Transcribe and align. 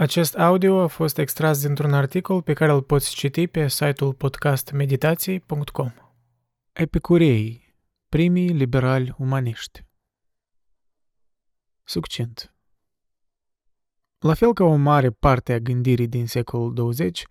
Acest 0.00 0.34
audio 0.34 0.80
a 0.80 0.86
fost 0.86 1.18
extras 1.18 1.62
dintr-un 1.62 1.92
articol 1.92 2.42
pe 2.42 2.52
care 2.52 2.72
îl 2.72 2.82
poți 2.82 3.14
citi 3.14 3.46
pe 3.46 3.68
site-ul 3.68 4.14
podcastmeditații.com. 4.14 5.90
Epicurei, 6.72 7.74
primii 8.08 8.48
liberali 8.48 9.14
umaniști. 9.18 9.84
Succint. 11.84 12.54
La 14.18 14.34
fel 14.34 14.52
ca 14.52 14.64
o 14.64 14.74
mare 14.74 15.10
parte 15.10 15.52
a 15.52 15.58
gândirii 15.58 16.08
din 16.08 16.26
secolul 16.26 16.74
20, 16.74 17.26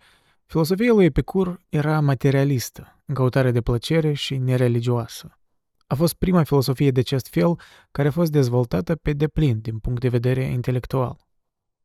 filosofia 0.46 0.92
lui 0.92 1.04
Epicur 1.04 1.60
era 1.68 2.00
materialistă, 2.00 3.02
în 3.06 3.14
căutare 3.14 3.50
de 3.50 3.60
plăcere 3.60 4.12
și 4.12 4.36
nereligioasă. 4.36 5.38
A 5.86 5.94
fost 5.94 6.14
prima 6.14 6.42
filosofie 6.42 6.90
de 6.90 7.00
acest 7.00 7.28
fel 7.28 7.58
care 7.90 8.08
a 8.08 8.12
fost 8.12 8.30
dezvoltată 8.30 8.96
pe 8.96 9.12
deplin 9.12 9.60
din 9.60 9.78
punct 9.78 10.00
de 10.00 10.08
vedere 10.08 10.42
intelectual. 10.42 11.28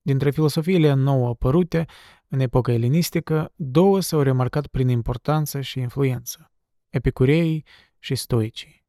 Dintre 0.06 0.30
filosofiile 0.30 0.94
nou 0.94 1.28
apărute 1.28 1.86
în 2.28 2.40
epoca 2.40 2.72
elenistică, 2.72 3.52
două 3.56 4.00
s-au 4.00 4.22
remarcat 4.22 4.68
prin 4.68 4.88
importanță 4.88 5.62
și 5.62 5.80
influență, 5.80 6.52
epicureii 6.90 7.66
și 8.00 8.16
stoicii. 8.16 8.86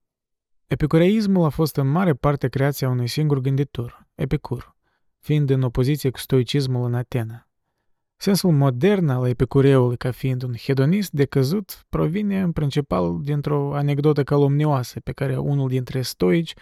Epicureismul 0.67 1.45
a 1.45 1.49
fost 1.49 1.77
în 1.77 1.87
mare 1.87 2.15
parte 2.15 2.49
creația 2.49 2.89
unui 2.89 3.07
singur 3.07 3.39
gânditor, 3.39 4.07
Epicur, 4.15 4.77
fiind 5.19 5.51
în 5.51 5.63
opoziție 5.63 6.11
cu 6.11 6.19
stoicismul 6.19 6.87
în 6.87 6.95
Atena. 6.95 7.49
Sensul 8.17 8.53
modern 8.53 9.09
al 9.09 9.29
epicureului 9.29 9.97
ca 9.97 10.11
fiind 10.11 10.43
un 10.43 10.55
hedonist 10.55 11.13
decăzut 11.13 11.87
provine 11.89 12.41
în 12.41 12.53
principal 12.53 13.21
dintr-o 13.23 13.75
anecdotă 13.75 14.25
calomnioasă 14.25 15.01
pe 15.01 15.13
care 15.13 15.37
unul 15.37 15.69
dintre 15.69 16.03
stoici 16.03 16.55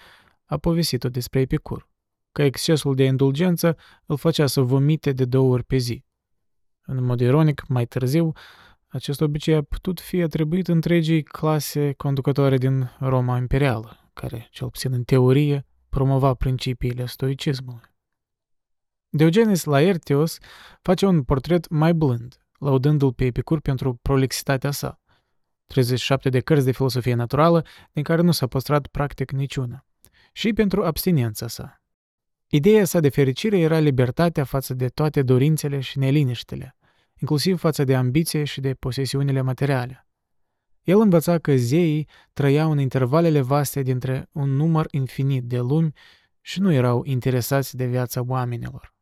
a 0.44 0.56
povestit-o 0.56 1.08
despre 1.08 1.40
Epicur 1.40 1.92
că 2.34 2.42
excesul 2.42 2.94
de 2.94 3.04
indulgență 3.04 3.76
îl 4.06 4.16
făcea 4.16 4.46
să 4.46 4.60
vomite 4.60 5.12
de 5.12 5.24
două 5.24 5.52
ori 5.52 5.64
pe 5.64 5.76
zi. 5.76 6.04
În 6.86 7.04
mod 7.04 7.20
ironic, 7.20 7.66
mai 7.68 7.86
târziu, 7.86 8.32
acest 8.88 9.20
obicei 9.20 9.54
a 9.54 9.62
putut 9.62 10.00
fi 10.00 10.22
atribuit 10.22 10.68
întregii 10.68 11.22
clase 11.22 11.92
conducătoare 11.92 12.56
din 12.56 12.90
Roma 12.98 13.36
imperială, 13.36 14.10
care, 14.12 14.48
cel 14.50 14.70
puțin 14.70 14.92
în 14.92 15.02
teorie, 15.02 15.66
promova 15.88 16.34
principiile 16.34 17.06
stoicismului. 17.06 17.92
Diogenes 19.08 19.64
Laertios 19.64 20.38
face 20.82 21.06
un 21.06 21.22
portret 21.22 21.68
mai 21.68 21.94
blând, 21.94 22.46
laudându-l 22.58 23.12
pe 23.12 23.24
Epicur 23.24 23.60
pentru 23.60 23.94
prolixitatea 24.02 24.70
sa. 24.70 25.00
37 25.66 26.28
de 26.28 26.40
cărți 26.40 26.64
de 26.64 26.72
filosofie 26.72 27.14
naturală, 27.14 27.64
din 27.92 28.02
care 28.02 28.22
nu 28.22 28.30
s-a 28.30 28.46
păstrat 28.46 28.86
practic 28.86 29.30
niciuna, 29.30 29.86
și 30.32 30.52
pentru 30.52 30.84
abstinența 30.84 31.46
sa, 31.46 31.83
Ideea 32.54 32.84
sa 32.84 33.00
de 33.00 33.08
fericire 33.08 33.58
era 33.58 33.78
libertatea 33.78 34.44
față 34.44 34.74
de 34.74 34.88
toate 34.88 35.22
dorințele 35.22 35.80
și 35.80 35.98
neliniștele, 35.98 36.76
inclusiv 37.20 37.58
față 37.58 37.84
de 37.84 37.94
ambiție 37.94 38.44
și 38.44 38.60
de 38.60 38.74
posesiunile 38.74 39.40
materiale. 39.40 40.06
El 40.82 41.00
învăța 41.00 41.38
că 41.38 41.56
zeii 41.56 42.08
trăiau 42.32 42.70
în 42.70 42.78
intervalele 42.78 43.40
vaste 43.40 43.82
dintre 43.82 44.28
un 44.32 44.50
număr 44.50 44.86
infinit 44.90 45.44
de 45.44 45.58
lumi 45.58 45.92
și 46.40 46.60
nu 46.60 46.72
erau 46.72 47.04
interesați 47.04 47.76
de 47.76 47.86
viața 47.86 48.22
oamenilor. 48.26 48.94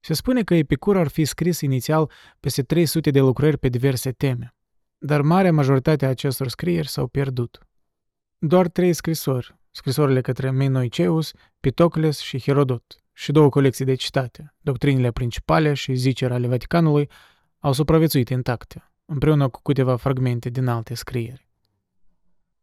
Se 0.00 0.14
spune 0.14 0.42
că 0.42 0.54
Epicur 0.54 0.96
ar 0.96 1.08
fi 1.08 1.24
scris 1.24 1.60
inițial 1.60 2.10
peste 2.40 2.62
300 2.62 3.10
de 3.10 3.20
lucrări 3.20 3.58
pe 3.58 3.68
diverse 3.68 4.12
teme, 4.12 4.54
dar 4.98 5.22
marea 5.22 5.52
majoritate 5.52 6.06
a 6.06 6.08
acestor 6.08 6.48
scrieri 6.48 6.88
s-au 6.88 7.06
pierdut. 7.06 7.58
Doar 8.38 8.68
trei 8.68 8.92
scrisori, 8.92 9.59
scrisorile 9.70 10.20
către 10.20 10.50
Menoiceus, 10.50 11.32
Pitocles 11.60 12.18
și 12.18 12.40
Herodot, 12.40 12.96
și 13.12 13.32
două 13.32 13.48
colecții 13.48 13.84
de 13.84 13.94
citate, 13.94 14.54
doctrinile 14.60 15.10
principale 15.10 15.74
și 15.74 15.94
ziceri 15.94 16.32
ale 16.32 16.46
Vaticanului, 16.46 17.08
au 17.58 17.72
supraviețuit 17.72 18.28
intacte, 18.28 18.92
împreună 19.04 19.48
cu 19.48 19.62
câteva 19.62 19.96
fragmente 19.96 20.48
din 20.48 20.66
alte 20.66 20.94
scrieri. 20.94 21.48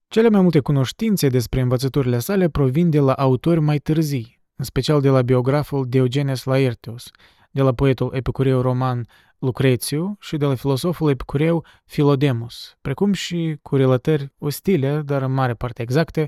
Cele 0.07 0.29
mai 0.29 0.41
multe 0.41 0.59
cunoștințe 0.59 1.29
despre 1.29 1.61
învățăturile 1.61 2.19
sale 2.19 2.49
provin 2.49 2.89
de 2.89 2.99
la 2.99 3.13
autori 3.13 3.59
mai 3.59 3.77
târzii, 3.77 4.41
în 4.55 4.65
special 4.65 5.01
de 5.01 5.09
la 5.09 5.21
biograful 5.21 5.85
Diogenes 5.89 6.43
Laertius, 6.43 7.09
de 7.51 7.61
la 7.61 7.73
poetul 7.73 8.11
epicureu 8.13 8.61
roman 8.61 9.07
Lucrețiu 9.39 10.17
și 10.19 10.37
de 10.37 10.45
la 10.45 10.55
filosoful 10.55 11.09
epicureu 11.09 11.65
Philodemus, 11.85 12.75
precum 12.81 13.13
și 13.13 13.57
cu 13.61 13.75
relatări 13.75 14.33
ostile, 14.37 15.01
dar 15.01 15.21
în 15.21 15.31
mare 15.31 15.53
parte 15.53 15.81
exacte, 15.81 16.27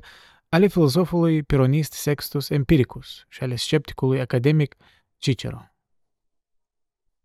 ale 0.50 0.68
filozofului 0.68 1.44
peronist 1.44 1.94
Sextus 1.94 2.50
Empiricus 2.50 3.26
și 3.28 3.44
ale 3.44 3.56
scepticului 3.56 4.20
academic 4.20 4.76
Cicero. 5.18 5.62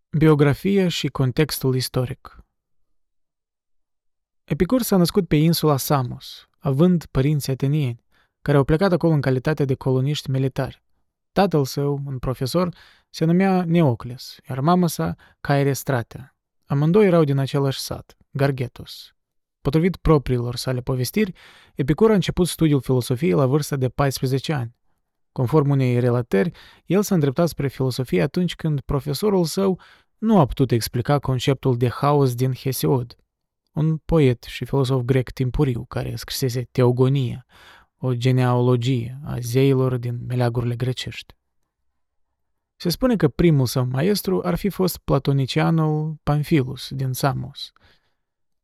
Biografia 0.09 0.87
și 0.87 1.07
contextul 1.07 1.75
istoric 1.75 2.39
Epicur 4.43 4.81
s-a 4.81 4.97
născut 4.97 5.27
pe 5.27 5.35
insula 5.35 5.77
Samos, 5.77 6.47
având 6.57 7.05
părinți 7.05 7.51
atenieni, 7.51 8.05
care 8.41 8.57
au 8.57 8.63
plecat 8.63 8.91
acolo 8.91 9.13
în 9.13 9.21
calitate 9.21 9.65
de 9.65 9.75
coloniști 9.75 10.29
militari. 10.29 10.83
Tatăl 11.31 11.65
său, 11.65 12.01
un 12.05 12.19
profesor, 12.19 12.75
se 13.09 13.25
numea 13.25 13.63
Neocles, 13.65 14.37
iar 14.49 14.59
mama 14.59 14.87
sa 14.87 15.15
Caere 15.41 15.73
Stratea. 15.73 16.35
Amândoi 16.65 17.05
erau 17.05 17.23
din 17.23 17.37
același 17.37 17.79
sat, 17.79 18.17
Gargetos. 18.31 19.14
Potrivit 19.65 19.95
propriilor 19.95 20.55
sale 20.55 20.81
povestiri, 20.81 21.33
Epicur 21.75 22.11
a 22.11 22.13
început 22.13 22.47
studiul 22.47 22.81
filosofiei 22.81 23.31
la 23.31 23.45
vârsta 23.45 23.75
de 23.75 23.89
14 23.89 24.53
ani. 24.53 24.75
Conform 25.31 25.69
unei 25.69 25.99
relatări, 25.99 26.51
el 26.85 27.01
s-a 27.01 27.13
îndreptat 27.13 27.47
spre 27.47 27.67
filosofie 27.67 28.21
atunci 28.21 28.55
când 28.55 28.81
profesorul 28.81 29.45
său 29.45 29.79
nu 30.17 30.39
a 30.39 30.45
putut 30.45 30.71
explica 30.71 31.19
conceptul 31.19 31.77
de 31.77 31.89
haos 31.89 32.35
din 32.35 32.53
Hesiod, 32.53 33.15
un 33.73 33.97
poet 33.97 34.43
și 34.43 34.65
filosof 34.65 35.01
grec 35.01 35.29
timpuriu 35.29 35.85
care 35.85 36.15
scrisese 36.15 36.67
Teogonia, 36.71 37.45
o 37.97 38.13
genealogie 38.13 39.19
a 39.23 39.37
zeilor 39.39 39.97
din 39.97 40.19
meleagurile 40.27 40.75
grecești. 40.75 41.33
Se 42.75 42.89
spune 42.89 43.15
că 43.15 43.27
primul 43.27 43.65
său 43.65 43.85
maestru 43.85 44.41
ar 44.43 44.55
fi 44.55 44.69
fost 44.69 44.97
platonicianul 44.97 46.15
Pamphilus 46.23 46.89
din 46.91 47.13
Samos– 47.13 47.71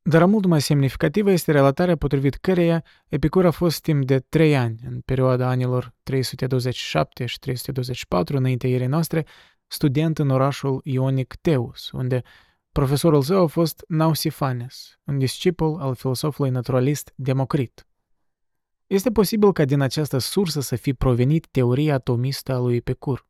dar 0.04 0.26
mult 0.26 0.46
mai 0.46 0.62
semnificativă 0.62 1.32
este 1.32 1.52
relatarea 1.52 1.96
potrivit 1.96 2.36
căreia 2.36 2.84
Epicur 3.08 3.46
a 3.46 3.52
fost 3.52 3.82
timp 3.82 4.06
de 4.06 4.20
trei 4.20 4.58
ani, 4.58 4.80
în 4.86 5.02
perioada 5.02 5.48
anilor 5.48 5.94
327 6.04 7.26
și 7.26 7.40
324 7.40 8.38
înaintea 8.38 8.70
ierei 8.70 8.88
noastre, 8.88 9.26
student 9.68 10.20
în 10.20 10.30
orașul 10.30 10.82
ionic 10.84 11.36
Teus, 11.42 11.92
unde 11.92 12.22
profesorul 12.72 13.22
său 13.22 13.44
a 13.44 13.48
fost 13.48 13.84
Nausifanes, 13.88 15.00
un 15.04 15.18
discipol 15.18 15.80
al 15.80 15.96
filosofului 15.96 16.52
naturalist 16.52 17.14
Democrit. 17.16 17.86
Este 18.88 19.12
posibil 19.12 19.52
ca 19.52 19.66
din 19.66 19.82
această 19.82 20.18
sursă 20.18 20.62
să 20.62 20.76
fi 20.76 20.94
provenit 20.94 21.48
teoria 21.48 21.94
atomistă 21.94 22.54
a 22.54 22.60
lui 22.60 22.76
Epicur, 22.76 23.28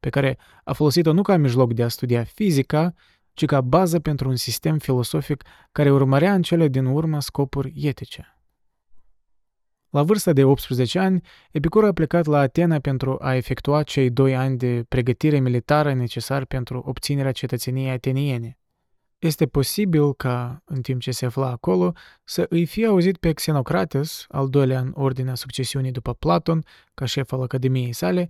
pe 0.00 0.10
care 0.10 0.38
a 0.64 0.72
folosit-o 0.72 1.12
nu 1.12 1.22
ca 1.22 1.36
mijloc 1.36 1.72
de 1.72 1.82
a 1.82 1.88
studia 1.88 2.24
fizica, 2.24 2.94
ci 3.32 3.44
ca 3.44 3.60
bază 3.60 4.00
pentru 4.00 4.28
un 4.28 4.36
sistem 4.36 4.78
filosofic 4.78 5.42
care 5.72 5.90
urmărea 5.90 6.34
în 6.34 6.42
cele 6.42 6.68
din 6.68 6.84
urmă 6.84 7.20
scopuri 7.20 7.72
etice. 7.76 8.36
La 9.90 10.02
vârsta 10.02 10.32
de 10.32 10.44
18 10.44 10.98
ani, 10.98 11.20
Epicur 11.50 11.84
a 11.84 11.92
plecat 11.92 12.26
la 12.26 12.38
Atena 12.38 12.78
pentru 12.78 13.16
a 13.20 13.34
efectua 13.34 13.82
cei 13.82 14.10
doi 14.10 14.36
ani 14.36 14.56
de 14.56 14.84
pregătire 14.88 15.38
militară 15.38 15.92
necesari 15.92 16.46
pentru 16.46 16.82
obținerea 16.86 17.32
cetățeniei 17.32 17.90
ateniene. 17.90 18.58
Este 19.18 19.46
posibil 19.46 20.14
ca, 20.14 20.62
în 20.64 20.80
timp 20.80 21.00
ce 21.00 21.10
se 21.10 21.26
afla 21.26 21.48
acolo, 21.48 21.92
să 22.24 22.46
îi 22.48 22.66
fie 22.66 22.86
auzit 22.86 23.16
pe 23.16 23.32
Xenocrates, 23.32 24.24
al 24.28 24.48
doilea 24.48 24.80
în 24.80 24.92
ordinea 24.94 25.34
succesiunii 25.34 25.90
după 25.90 26.14
Platon, 26.14 26.64
ca 26.94 27.04
șef 27.04 27.32
al 27.32 27.42
Academiei 27.42 27.92
sale, 27.92 28.28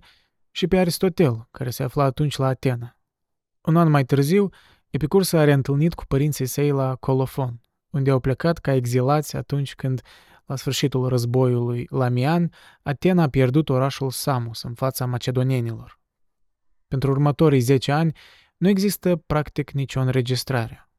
și 0.51 0.67
pe 0.67 0.77
Aristotel, 0.77 1.47
care 1.51 1.69
se 1.69 1.83
afla 1.83 2.03
atunci 2.03 2.35
la 2.35 2.47
Atena. 2.47 2.97
Un 3.61 3.77
an 3.77 3.89
mai 3.89 4.05
târziu, 4.05 4.49
Epicur 4.93 5.23
s-a 5.23 5.43
reîntâlnit 5.43 5.93
cu 5.93 6.05
părinții 6.05 6.45
săi 6.45 6.71
la 6.71 6.95
Colofon, 6.95 7.61
unde 7.89 8.09
au 8.09 8.19
plecat 8.19 8.57
ca 8.57 8.73
exilați 8.73 9.35
atunci 9.35 9.75
când, 9.75 10.01
la 10.45 10.55
sfârșitul 10.55 11.07
războiului 11.07 11.87
Lamian, 11.89 12.51
Atena 12.81 13.23
a 13.23 13.29
pierdut 13.29 13.69
orașul 13.69 14.09
Samos 14.09 14.63
în 14.63 14.73
fața 14.73 15.05
macedonienilor. 15.05 15.99
Pentru 16.87 17.11
următorii 17.11 17.59
10 17.59 17.91
ani 17.91 18.15
nu 18.57 18.69
există 18.69 19.15
practic 19.15 19.71
nicio 19.71 19.99
înregistrare. 19.99 20.89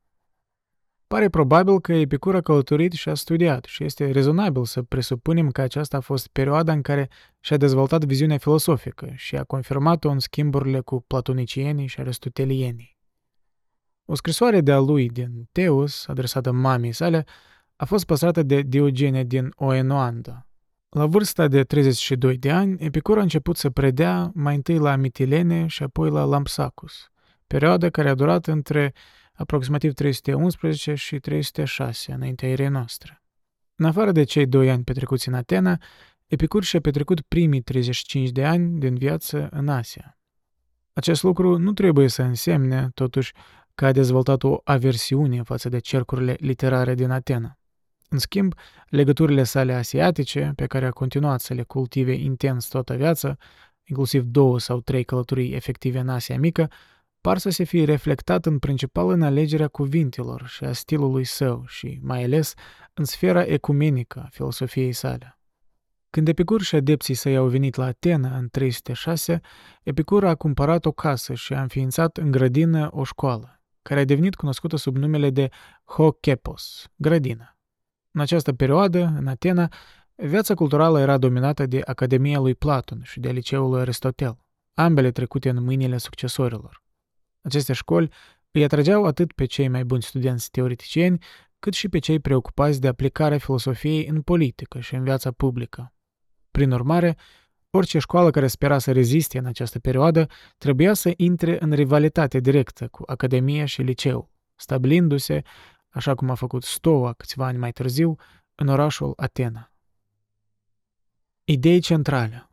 Pare 1.07 1.29
probabil 1.29 1.81
că 1.81 1.93
Epicur 1.93 2.35
a 2.35 2.41
călătorit 2.41 2.93
și 2.93 3.09
a 3.09 3.15
studiat 3.15 3.65
și 3.65 3.85
este 3.85 4.11
rezonabil 4.11 4.65
să 4.65 4.83
presupunem 4.83 5.51
că 5.51 5.61
aceasta 5.61 5.97
a 5.97 6.01
fost 6.01 6.27
perioada 6.27 6.73
în 6.73 6.83
care 6.83 7.09
și-a 7.41 7.57
dezvoltat 7.57 8.05
viziunea 8.05 8.39
filosofică 8.39 9.13
și 9.15 9.37
a 9.37 9.45
confirmat-o 9.45 10.09
în 10.09 10.19
schimburile 10.19 10.81
cu 10.81 11.01
platonicienii 11.01 11.87
și 11.87 12.01
aristotelienii. 12.01 12.94
O 14.05 14.15
scrisoare 14.15 14.61
de-a 14.61 14.79
lui 14.79 15.09
din 15.09 15.49
Teus, 15.53 16.07
adresată 16.07 16.53
mamei 16.53 16.93
sale, 16.93 17.25
a 17.77 17.85
fost 17.85 18.05
păstrată 18.05 18.43
de 18.43 18.63
Diogene 18.63 19.25
din 19.25 19.53
Oenoanda. 19.55 20.47
La 20.89 21.07
vârsta 21.07 21.49
de 21.49 21.65
32 21.65 22.39
de 22.39 22.51
ani, 22.51 22.77
Epicur 22.79 23.19
a 23.19 23.23
început 23.23 23.57
să 23.57 23.71
predea 23.71 24.31
mai 24.35 24.55
întâi 24.55 24.79
la 24.79 24.97
Mitilene 24.97 25.67
și 25.67 25.83
apoi 25.83 26.11
la 26.11 26.25
Lampsacus, 26.25 27.09
perioadă 27.47 27.91
care 27.91 28.09
a 28.09 28.15
durat 28.15 28.47
între 28.47 28.93
aproximativ 29.33 29.93
311 29.93 30.95
și 30.95 31.19
306 31.19 32.13
înaintea 32.13 32.49
erei 32.49 32.69
noastre. 32.69 33.23
În 33.75 33.85
afară 33.85 34.13
de 34.13 34.25
cei 34.25 34.47
doi 34.47 34.71
ani 34.71 34.85
petrecuți 34.85 35.29
în 35.29 35.35
Atena, 35.35 35.81
Epicur 36.27 36.63
și-a 36.63 36.81
petrecut 36.81 37.21
primii 37.21 37.61
35 37.61 38.31
de 38.31 38.45
ani 38.45 38.79
din 38.79 38.95
viață 38.95 39.49
în 39.51 39.69
Asia. 39.69 40.19
Acest 40.93 41.23
lucru 41.23 41.59
nu 41.59 41.73
trebuie 41.73 42.09
să 42.09 42.23
însemne, 42.23 42.91
totuși, 42.95 43.33
că 43.75 43.87
a 43.87 43.93
dezvoltat 43.93 44.43
o 44.43 44.61
aversiune 44.65 45.43
față 45.43 45.69
de 45.69 45.79
cercurile 45.79 46.37
literare 46.39 46.95
din 46.95 47.11
Atena. 47.11 47.59
În 48.09 48.19
schimb, 48.19 48.55
legăturile 48.89 49.43
sale 49.43 49.75
asiatice, 49.75 50.53
pe 50.57 50.67
care 50.67 50.87
a 50.87 50.91
continuat 50.91 51.41
să 51.41 51.55
le 51.55 51.63
cultive 51.63 52.13
intens 52.13 52.69
toată 52.69 52.95
viața, 52.95 53.37
inclusiv 53.85 54.23
două 54.23 54.59
sau 54.59 54.81
trei 54.81 55.05
călătorii 55.05 55.55
efective 55.55 55.99
în 55.99 56.09
Asia 56.09 56.39
Mică, 56.39 56.71
par 57.21 57.39
să 57.39 57.51
se 57.51 57.65
fie 57.65 57.85
reflectat 57.85 58.47
în 58.47 58.59
principal 58.59 59.09
în 59.09 59.23
alegerea 59.23 59.69
cuvintelor 59.69 60.47
și 60.47 60.65
a 60.65 60.73
stilului 60.73 61.25
său 61.25 61.65
și, 61.67 61.99
mai 62.03 62.25
ales, 62.25 62.55
în 62.95 63.05
sfera 63.05 63.43
ecumenică 63.43 64.23
a 64.25 64.29
filosofiei 64.31 64.93
sale. 64.93 65.39
Când 66.11 66.29
Epicur 66.29 66.63
și 66.63 66.75
adepții 66.75 67.15
săi 67.15 67.37
au 67.37 67.47
venit 67.47 67.75
la 67.75 67.85
Atena 67.85 68.37
în 68.37 68.49
306, 68.49 69.41
Epicur 69.83 70.25
a 70.25 70.35
cumpărat 70.35 70.85
o 70.85 70.93
casă 70.93 71.35
și 71.35 71.53
a 71.53 71.63
înființat 71.63 72.17
în 72.17 72.31
grădină 72.31 72.89
o 72.93 73.05
școală, 73.05 73.61
care 73.89 74.01
a 74.01 74.05
devenit 74.05 74.35
cunoscută 74.35 74.77
sub 74.77 74.97
numele 74.97 75.31
de 75.31 75.49
Hokepos, 75.85 76.87
grădină. 76.97 77.59
În 78.11 78.21
această 78.21 78.53
perioadă, 78.53 79.15
în 79.19 79.27
Atena, 79.27 79.69
viața 80.15 80.55
culturală 80.55 81.01
era 81.01 81.19
dominată 81.19 81.67
de 81.67 81.81
Academia 81.85 82.39
lui 82.39 82.55
Platon 82.55 83.03
și 83.03 83.21
de 83.21 83.31
liceul 83.31 83.71
lui 83.71 83.81
Aristotel, 83.81 84.37
ambele 84.75 85.11
trecute 85.11 85.49
în 85.49 85.63
mâinile 85.63 85.99
succesorilor. 85.99 86.83
Aceste 87.43 87.73
școli 87.73 88.11
îi 88.51 88.65
atrageau 88.65 89.05
atât 89.05 89.33
pe 89.33 89.45
cei 89.45 89.69
mai 89.69 89.85
buni 89.85 90.03
studenți 90.03 90.51
teoreticieni, 90.51 91.25
cât 91.59 91.73
și 91.73 91.89
pe 91.89 91.99
cei 91.99 92.21
preocupați 92.21 92.81
de 92.81 92.89
aplicarea 92.89 93.39
filosofiei 93.39 94.07
în 94.07 94.23
politică 94.23 94.81
și 94.81 94.95
în 94.95 95.03
viața 95.03 95.31
publică. 95.31 95.93
Prin 96.51 96.71
urmare, 96.71 97.17
orice 97.77 97.99
școală 97.99 98.31
care 98.31 98.47
spera 98.47 98.79
să 98.79 98.93
reziste 98.93 99.39
în 99.39 99.45
această 99.45 99.79
perioadă 99.79 100.27
trebuia 100.59 100.95
să 100.95 101.13
intre 101.17 101.63
în 101.63 101.73
rivalitate 101.73 102.41
directă 102.41 102.89
cu 102.89 103.03
Academia 103.07 103.65
și 103.65 103.83
liceu, 103.83 104.31
stabilindu-se, 104.55 105.43
așa 105.89 106.15
cum 106.15 106.31
a 106.31 106.35
făcut 106.35 106.63
Stoa 106.63 107.13
câțiva 107.13 107.47
ani 107.47 107.59
mai 107.59 107.73
târziu, 107.73 108.17
în 108.55 108.69
orașul 108.69 109.13
Atena. 109.17 109.73
Idei 111.45 111.81
centrale 111.81 112.49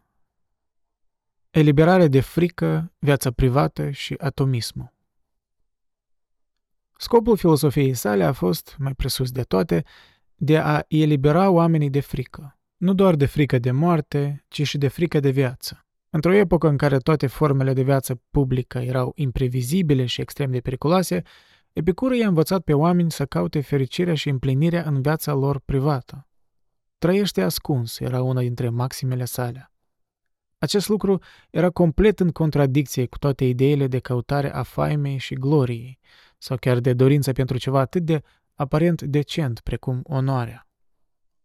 Eliberare 1.49 2.07
de 2.07 2.19
frică, 2.19 2.93
viața 2.99 3.31
privată 3.31 3.89
și 3.89 4.15
atomismul. 4.17 4.93
Scopul 6.97 7.37
filosofiei 7.37 7.93
sale 7.93 8.23
a 8.23 8.31
fost, 8.31 8.75
mai 8.79 8.93
presus 8.93 9.31
de 9.31 9.43
toate, 9.43 9.83
de 10.35 10.57
a 10.57 10.83
elibera 10.87 11.49
oamenii 11.49 11.89
de 11.89 11.99
frică, 11.99 12.60
nu 12.81 12.93
doar 12.93 13.15
de 13.15 13.25
frică 13.25 13.59
de 13.59 13.71
moarte, 13.71 14.45
ci 14.47 14.67
și 14.67 14.77
de 14.77 14.87
frică 14.87 15.19
de 15.19 15.29
viață. 15.29 15.85
Într-o 16.09 16.33
epocă 16.33 16.67
în 16.67 16.77
care 16.77 16.97
toate 16.97 17.27
formele 17.27 17.73
de 17.73 17.83
viață 17.83 18.21
publică 18.31 18.77
erau 18.77 19.11
imprevizibile 19.15 20.05
și 20.05 20.21
extrem 20.21 20.51
de 20.51 20.59
periculoase, 20.59 21.23
Epicurul 21.73 22.15
i-a 22.15 22.27
învățat 22.27 22.63
pe 22.63 22.73
oameni 22.73 23.11
să 23.11 23.25
caute 23.25 23.61
fericirea 23.61 24.15
și 24.15 24.29
împlinirea 24.29 24.83
în 24.83 25.01
viața 25.01 25.33
lor 25.33 25.59
privată. 25.59 26.27
Trăiește 26.97 27.41
ascuns 27.41 27.99
era 27.99 28.21
una 28.21 28.39
dintre 28.41 28.69
maximele 28.69 29.25
sale. 29.25 29.71
Acest 30.57 30.87
lucru 30.87 31.19
era 31.49 31.69
complet 31.69 32.19
în 32.19 32.31
contradicție 32.31 33.05
cu 33.05 33.17
toate 33.17 33.45
ideile 33.45 33.87
de 33.87 33.99
căutare 33.99 34.53
a 34.53 34.63
faimei 34.63 35.17
și 35.17 35.33
gloriei, 35.33 35.99
sau 36.37 36.57
chiar 36.57 36.79
de 36.79 36.93
dorință 36.93 37.31
pentru 37.31 37.57
ceva 37.57 37.79
atât 37.79 38.03
de 38.03 38.21
aparent 38.55 39.01
decent 39.01 39.59
precum 39.59 40.01
onoarea. 40.03 40.67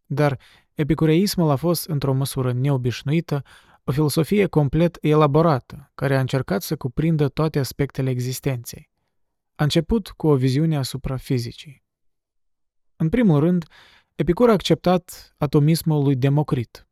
Dar 0.07 0.39
epicureismul 0.77 1.51
a 1.51 1.57
fost, 1.57 1.87
într-o 1.87 2.13
măsură 2.13 2.53
neobișnuită, 2.53 3.43
o 3.85 3.93
filosofie 3.93 4.47
complet 4.47 4.99
elaborată, 5.01 5.91
care 5.95 6.17
a 6.17 6.21
încercat 6.21 6.63
să 6.63 6.77
cuprindă 6.77 7.29
toate 7.29 7.59
aspectele 7.59 8.11
existenței. 8.11 8.91
A 9.55 9.63
început 9.63 10.09
cu 10.09 10.27
o 10.27 10.37
viziune 10.37 10.77
asupra 10.77 11.17
fizicii. 11.17 11.85
În 12.97 13.09
primul 13.09 13.41
rând, 13.41 13.65
Epicur 14.17 14.49
a 14.49 14.53
acceptat 14.53 15.35
atomismul 15.39 16.03
lui 16.03 16.17
Democrit. 16.17 16.89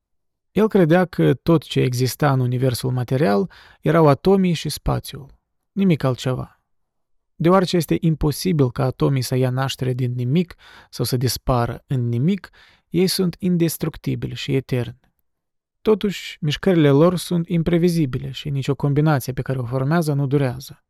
El 0.51 0.69
credea 0.69 1.05
că 1.05 1.35
tot 1.35 1.63
ce 1.63 1.81
exista 1.81 2.33
în 2.33 2.41
universul 2.41 2.91
material 2.91 3.51
erau 3.81 4.07
atomii 4.07 4.53
și 4.53 4.69
spațiul, 4.69 5.27
nimic 5.73 6.03
altceva. 6.03 6.63
Deoarece 7.35 7.77
este 7.77 7.97
imposibil 8.01 8.71
ca 8.71 8.85
atomii 8.85 9.23
să 9.23 9.35
ia 9.35 9.51
naștere 9.51 9.93
din 9.93 10.13
nimic 10.15 10.55
sau 10.91 11.05
să 11.05 11.17
dispară 11.17 11.85
în 11.87 12.09
nimic, 12.09 12.51
ei 12.95 13.07
sunt 13.07 13.37
indestructibili 13.39 14.35
și 14.35 14.55
eterni. 14.55 15.01
Totuși, 15.83 16.39
mișcările 16.41 16.91
lor 16.91 17.17
sunt 17.17 17.49
imprevizibile 17.49 18.31
și 18.31 18.51
nicio 18.51 18.75
combinație 18.75 19.33
pe 19.33 19.43
care 19.43 19.59
o 19.59 19.65
formează 19.65 20.13
nu 20.13 20.27
durează. 20.27 20.85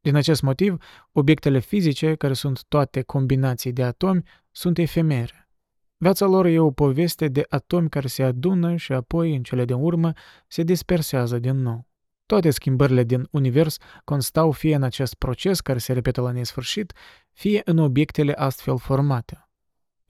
Din 0.00 0.14
acest 0.14 0.42
motiv, 0.42 0.76
obiectele 1.12 1.58
fizice, 1.58 2.14
care 2.14 2.32
sunt 2.32 2.64
toate 2.64 3.02
combinații 3.02 3.72
de 3.72 3.82
atomi, 3.82 4.22
sunt 4.50 4.78
efemere. 4.78 5.48
Viața 5.96 6.26
lor 6.26 6.46
e 6.46 6.58
o 6.58 6.70
poveste 6.70 7.28
de 7.28 7.44
atomi 7.48 7.88
care 7.88 8.06
se 8.06 8.22
adună 8.22 8.76
și 8.76 8.92
apoi, 8.92 9.34
în 9.34 9.42
cele 9.42 9.64
din 9.64 9.76
urmă, 9.76 10.12
se 10.46 10.62
dispersează 10.62 11.38
din 11.38 11.56
nou. 11.56 11.86
Toate 12.26 12.50
schimbările 12.50 13.04
din 13.04 13.28
univers 13.30 13.76
constau 14.04 14.50
fie 14.50 14.74
în 14.74 14.82
acest 14.82 15.14
proces 15.14 15.60
care 15.60 15.78
se 15.78 15.92
repetă 15.92 16.20
la 16.20 16.30
nesfârșit, 16.30 16.92
fie 17.32 17.62
în 17.64 17.78
obiectele 17.78 18.32
astfel 18.32 18.78
formate. 18.78 19.49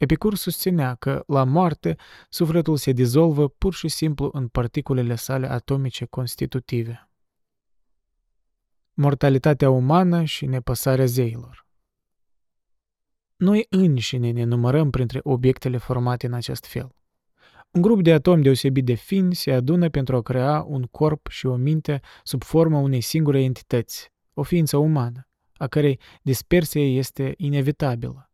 Epicur 0.01 0.35
susținea 0.35 0.95
că, 0.95 1.23
la 1.27 1.45
moarte, 1.45 1.97
sufletul 2.29 2.77
se 2.77 2.93
dizolvă 2.93 3.49
pur 3.49 3.75
și 3.75 3.89
simplu 3.89 4.31
în 4.33 4.49
particulele 4.49 5.15
sale 5.15 5.51
atomice 5.51 6.05
constitutive. 6.05 7.11
Mortalitatea 8.93 9.71
umană 9.71 10.25
și 10.25 10.47
nepăsarea 10.47 11.05
zeilor 11.05 11.67
Noi 13.37 13.67
înșine 13.71 14.31
ne 14.31 14.45
numărăm 14.45 14.91
printre 14.91 15.21
obiectele 15.23 15.77
formate 15.77 16.27
în 16.27 16.33
acest 16.33 16.67
fel. 16.67 16.95
Un 17.71 17.81
grup 17.81 18.03
de 18.03 18.13
atomi 18.13 18.43
deosebit 18.43 18.85
de 18.85 18.95
fin 18.95 19.31
se 19.31 19.53
adună 19.53 19.89
pentru 19.89 20.17
a 20.17 20.23
crea 20.23 20.65
un 20.69 20.83
corp 20.83 21.27
și 21.31 21.47
o 21.47 21.57
minte 21.57 22.01
sub 22.23 22.43
forma 22.43 22.79
unei 22.79 23.01
singure 23.01 23.43
entități, 23.43 24.13
o 24.35 24.43
ființă 24.43 24.77
umană, 24.77 25.29
a 25.57 25.67
cărei 25.67 26.01
dispersie 26.23 26.83
este 26.83 27.35
inevitabilă. 27.37 28.30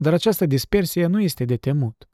Dar 0.00 0.12
această 0.12 0.46
dispersie 0.46 1.06
nu 1.06 1.20
este 1.20 1.44
de 1.44 1.56
temut. 1.56 2.08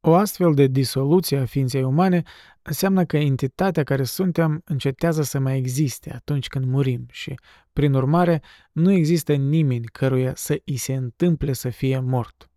O 0.00 0.14
astfel 0.14 0.54
de 0.54 0.66
disoluție 0.66 1.38
a 1.38 1.44
ființei 1.44 1.82
umane 1.82 2.22
înseamnă 2.62 3.04
că 3.04 3.16
entitatea 3.16 3.82
care 3.82 4.04
suntem 4.04 4.62
încetează 4.64 5.22
să 5.22 5.38
mai 5.38 5.56
existe 5.56 6.12
atunci 6.14 6.48
când 6.48 6.64
murim 6.64 7.06
și, 7.10 7.34
prin 7.72 7.94
urmare, 7.94 8.42
nu 8.72 8.92
există 8.92 9.34
nimeni 9.34 9.84
căruia 9.84 10.34
să 10.34 10.60
îi 10.64 10.76
se 10.76 10.94
întâmple 10.94 11.52
să 11.52 11.68
fie 11.68 11.98
mort. 11.98 12.50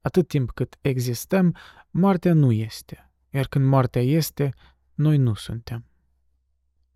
Atât 0.00 0.28
timp 0.28 0.50
cât 0.50 0.76
existăm, 0.80 1.56
moartea 1.90 2.32
nu 2.32 2.52
este, 2.52 3.10
iar 3.30 3.46
când 3.46 3.64
moartea 3.64 4.02
este, 4.02 4.54
noi 4.94 5.16
nu 5.16 5.34
suntem. 5.34 5.84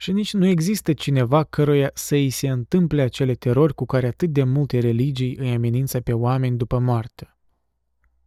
Și 0.01 0.13
nici 0.13 0.33
nu 0.33 0.47
există 0.47 0.93
cineva 0.93 1.45
căruia 1.45 1.91
să 1.95 2.15
îi 2.15 2.31
se 2.31 2.49
întâmple 2.49 3.03
acele 3.03 3.35
terori 3.35 3.75
cu 3.75 3.87
care 3.87 4.07
atât 4.07 4.31
de 4.31 4.43
multe 4.43 4.79
religii 4.79 5.37
îi 5.37 5.55
amenință 5.55 6.01
pe 6.01 6.13
oameni 6.13 6.57
după 6.57 6.79
moarte. 6.79 7.37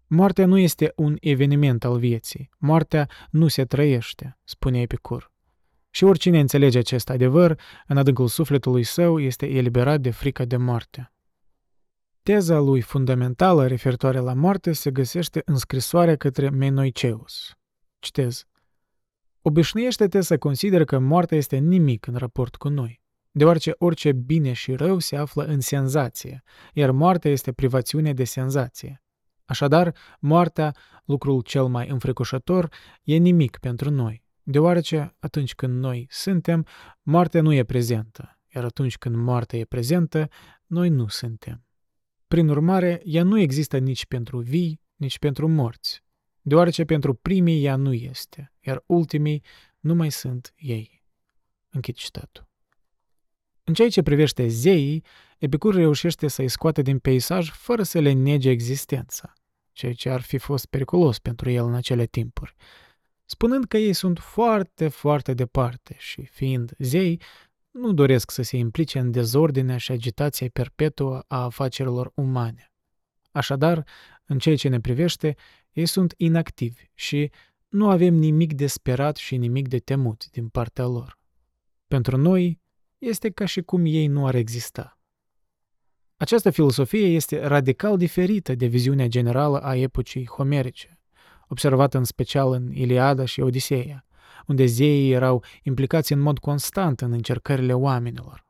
Moartea 0.08 0.46
nu 0.46 0.58
este 0.58 0.94
un 0.96 1.18
eveniment 1.20 1.84
al 1.84 1.98
vieții. 1.98 2.50
Moartea 2.58 3.10
nu 3.30 3.48
se 3.48 3.66
trăiește, 3.66 4.38
spune 4.44 4.82
Epicur. 4.82 5.32
Și 5.90 6.04
oricine 6.04 6.40
înțelege 6.40 6.78
acest 6.78 7.10
adevăr, 7.10 7.60
în 7.88 7.98
adâncul 7.98 8.28
sufletului 8.28 8.84
său 8.84 9.20
este 9.20 9.50
eliberat 9.50 10.02
de 10.02 10.10
frica 10.10 10.46
de 10.46 10.58
moarte. 10.58 11.14
Teza 12.24 12.60
lui 12.60 12.82
fundamentală 12.82 13.68
referitoare 13.68 14.20
la 14.20 14.34
moarte 14.34 14.72
se 14.72 14.92
găsește 14.92 15.42
în 15.46 15.56
scrisoarea 15.56 16.16
către 16.16 16.50
Menoiceus. 16.50 17.56
Citez. 18.00 18.46
Obișnuiește-te 19.44 20.22
să 20.22 20.38
consider 20.38 20.84
că 20.84 21.00
moartea 21.00 21.38
este 21.38 21.58
nimic 21.58 22.08
în 22.08 22.16
raport 22.16 22.56
cu 22.56 22.70
noi, 22.70 23.02
deoarece 23.32 23.76
orice 23.78 24.12
bine 24.12 24.54
și 24.54 24.74
rău 24.74 25.00
se 25.00 25.16
află 25.16 25.44
în 25.44 25.60
senzație, 25.60 26.44
iar 26.74 26.92
moartea 26.92 27.32
este 27.32 27.52
privațiune 27.52 28.14
de 28.14 28.24
senzație. 28.24 29.04
Așadar, 29.46 29.96
moartea, 30.20 30.76
lucrul 31.06 31.42
cel 31.42 31.66
mai 31.66 31.90
înfricoșător, 31.90 32.70
e 33.04 33.16
nimic 33.16 33.58
pentru 33.58 33.90
noi, 33.90 34.24
deoarece 34.44 35.16
atunci 35.20 35.56
când 35.56 35.80
noi 35.80 36.06
suntem, 36.10 36.66
moartea 37.02 37.42
nu 37.42 37.54
e 37.54 37.64
prezentă, 37.64 38.40
iar 38.56 38.64
atunci 38.64 38.98
când 38.98 39.16
moartea 39.16 39.60
e 39.60 39.66
prezentă, 39.66 40.28
noi 40.66 40.90
nu 40.90 41.08
suntem. 41.08 41.66
Prin 42.28 42.50
urmare, 42.50 43.02
ea 43.04 43.24
nu 43.24 43.40
există 43.40 43.78
nici 43.78 44.06
pentru 44.06 44.40
vii, 44.40 44.82
nici 44.96 45.20
pentru 45.20 45.48
morți, 45.48 46.04
deoarece 46.42 46.84
pentru 46.84 47.14
primii 47.14 47.66
ea 47.66 47.76
nu 47.76 47.94
este, 47.94 48.54
iar 48.60 48.84
ultimii 48.86 49.44
nu 49.80 49.96
mai 49.96 50.12
sunt 50.12 50.54
ei. 50.56 51.04
Închid 51.70 51.96
citatul. 51.96 52.50
În 53.64 53.74
ceea 53.74 53.90
ce 53.90 54.02
privește 54.02 54.48
zeii, 54.48 55.04
Epicur 55.38 55.74
reușește 55.74 56.28
să-i 56.28 56.48
scoate 56.48 56.82
din 56.82 57.00
peisaj 57.00 57.52
fără 57.52 57.84
să 57.84 58.00
le 58.00 58.12
nege 58.12 58.50
existența, 58.50 59.34
ceea 59.72 59.94
ce 59.94 60.10
ar 60.10 60.22
fi 60.22 60.38
fost 60.38 60.66
periculos 60.66 61.20
pentru 61.20 61.50
el 61.50 61.66
în 61.66 61.74
acele 61.74 62.06
timpuri, 62.06 62.56
spunând 63.26 63.66
că 63.66 63.78
ei 63.78 63.94
sunt 63.94 64.20
foarte, 64.20 64.88
foarte 64.88 65.34
departe 65.34 65.96
și, 65.98 66.26
fiind 66.26 66.72
zei, 66.78 67.22
nu 67.72 67.94
doresc 67.94 68.32
să 68.32 68.42
se 68.42 68.58
implice 68.58 69.00
în 69.00 69.12
dezordinea 69.12 69.78
și 69.78 69.92
agitația 69.92 70.48
perpetuă 70.54 71.24
a 71.28 71.44
afacerilor 71.44 72.12
umane. 72.16 72.72
Așadar, 73.32 73.84
în 74.26 74.40
ceea 74.40 74.56
ce 74.56 74.68
ne 74.68 74.80
privește, 74.80 75.36
ei 75.72 75.86
sunt 75.86 76.14
inactivi 76.18 76.90
și 76.94 77.32
nu 77.68 77.90
avem 77.90 78.14
nimic 78.14 78.54
de 78.54 78.68
sperat 78.68 79.16
și 79.16 79.38
nimic 79.38 79.68
de 79.68 79.80
temut 79.80 80.30
din 80.32 80.48
partea 80.48 80.86
lor. 80.86 81.20
Pentru 81.88 82.18
noi, 82.18 82.60
este 82.98 83.30
ca 83.30 83.46
și 83.46 83.62
cum 83.62 83.86
ei 83.86 84.08
nu 84.08 84.26
ar 84.26 84.36
exista. 84.36 85.00
Această 86.18 86.50
filosofie 86.50 87.06
este 87.06 87.46
radical 87.46 87.98
diferită 87.98 88.56
de 88.56 88.66
viziunea 88.66 89.08
generală 89.08 89.60
a 89.60 89.76
epocii 89.76 90.28
homerice, 90.28 91.00
observată 91.48 91.98
în 91.98 92.04
special 92.04 92.52
în 92.52 92.72
Iliada 92.72 93.26
și 93.26 93.42
Odiseea, 93.42 94.06
unde 94.48 94.66
zeii 94.66 95.12
erau 95.12 95.44
implicați 95.64 96.14
în 96.14 96.20
mod 96.20 96.40
constant 96.40 97.02
în 97.02 97.12
încercările 97.12 97.74
oamenilor. 97.74 98.46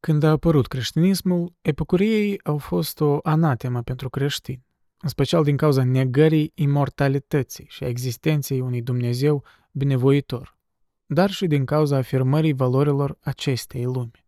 Când 0.00 0.22
a 0.22 0.30
apărut 0.30 0.66
creștinismul, 0.66 1.54
epicuriei 1.62 2.40
au 2.42 2.58
fost 2.58 3.00
o 3.00 3.18
anatemă 3.22 3.82
pentru 3.82 4.10
creștini, 4.10 4.65
în 5.06 5.12
special 5.12 5.44
din 5.44 5.56
cauza 5.56 5.84
negării 5.84 6.52
imortalității 6.54 7.66
și 7.68 7.84
a 7.84 7.88
existenței 7.88 8.60
unui 8.60 8.82
Dumnezeu 8.82 9.44
binevoitor, 9.72 10.58
dar 11.06 11.30
și 11.30 11.46
din 11.46 11.64
cauza 11.64 11.96
afirmării 11.96 12.52
valorilor 12.52 13.18
acestei 13.20 13.84
lumi. 13.84 14.26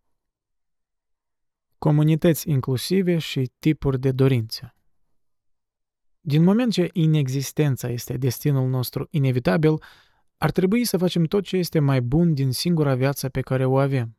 Comunități 1.79 2.51
inclusive 2.51 3.19
și 3.19 3.51
tipuri 3.59 4.01
de 4.01 4.13
dorințe 4.13 4.75
Din 6.21 6.43
moment 6.43 6.73
ce 6.73 6.91
inexistența 6.93 7.89
este 7.89 8.17
destinul 8.17 8.69
nostru 8.69 9.07
inevitabil, 9.11 9.75
ar 10.37 10.51
trebui 10.51 10.85
să 10.85 10.97
facem 10.99 11.25
tot 11.25 11.45
ce 11.45 11.57
este 11.57 11.79
mai 11.79 12.01
bun 12.01 12.35
din 12.35 12.53
singura 12.53 12.95
viață 12.95 13.29
pe 13.29 13.41
care 13.41 13.65
o 13.65 13.79
avem. 13.79 14.17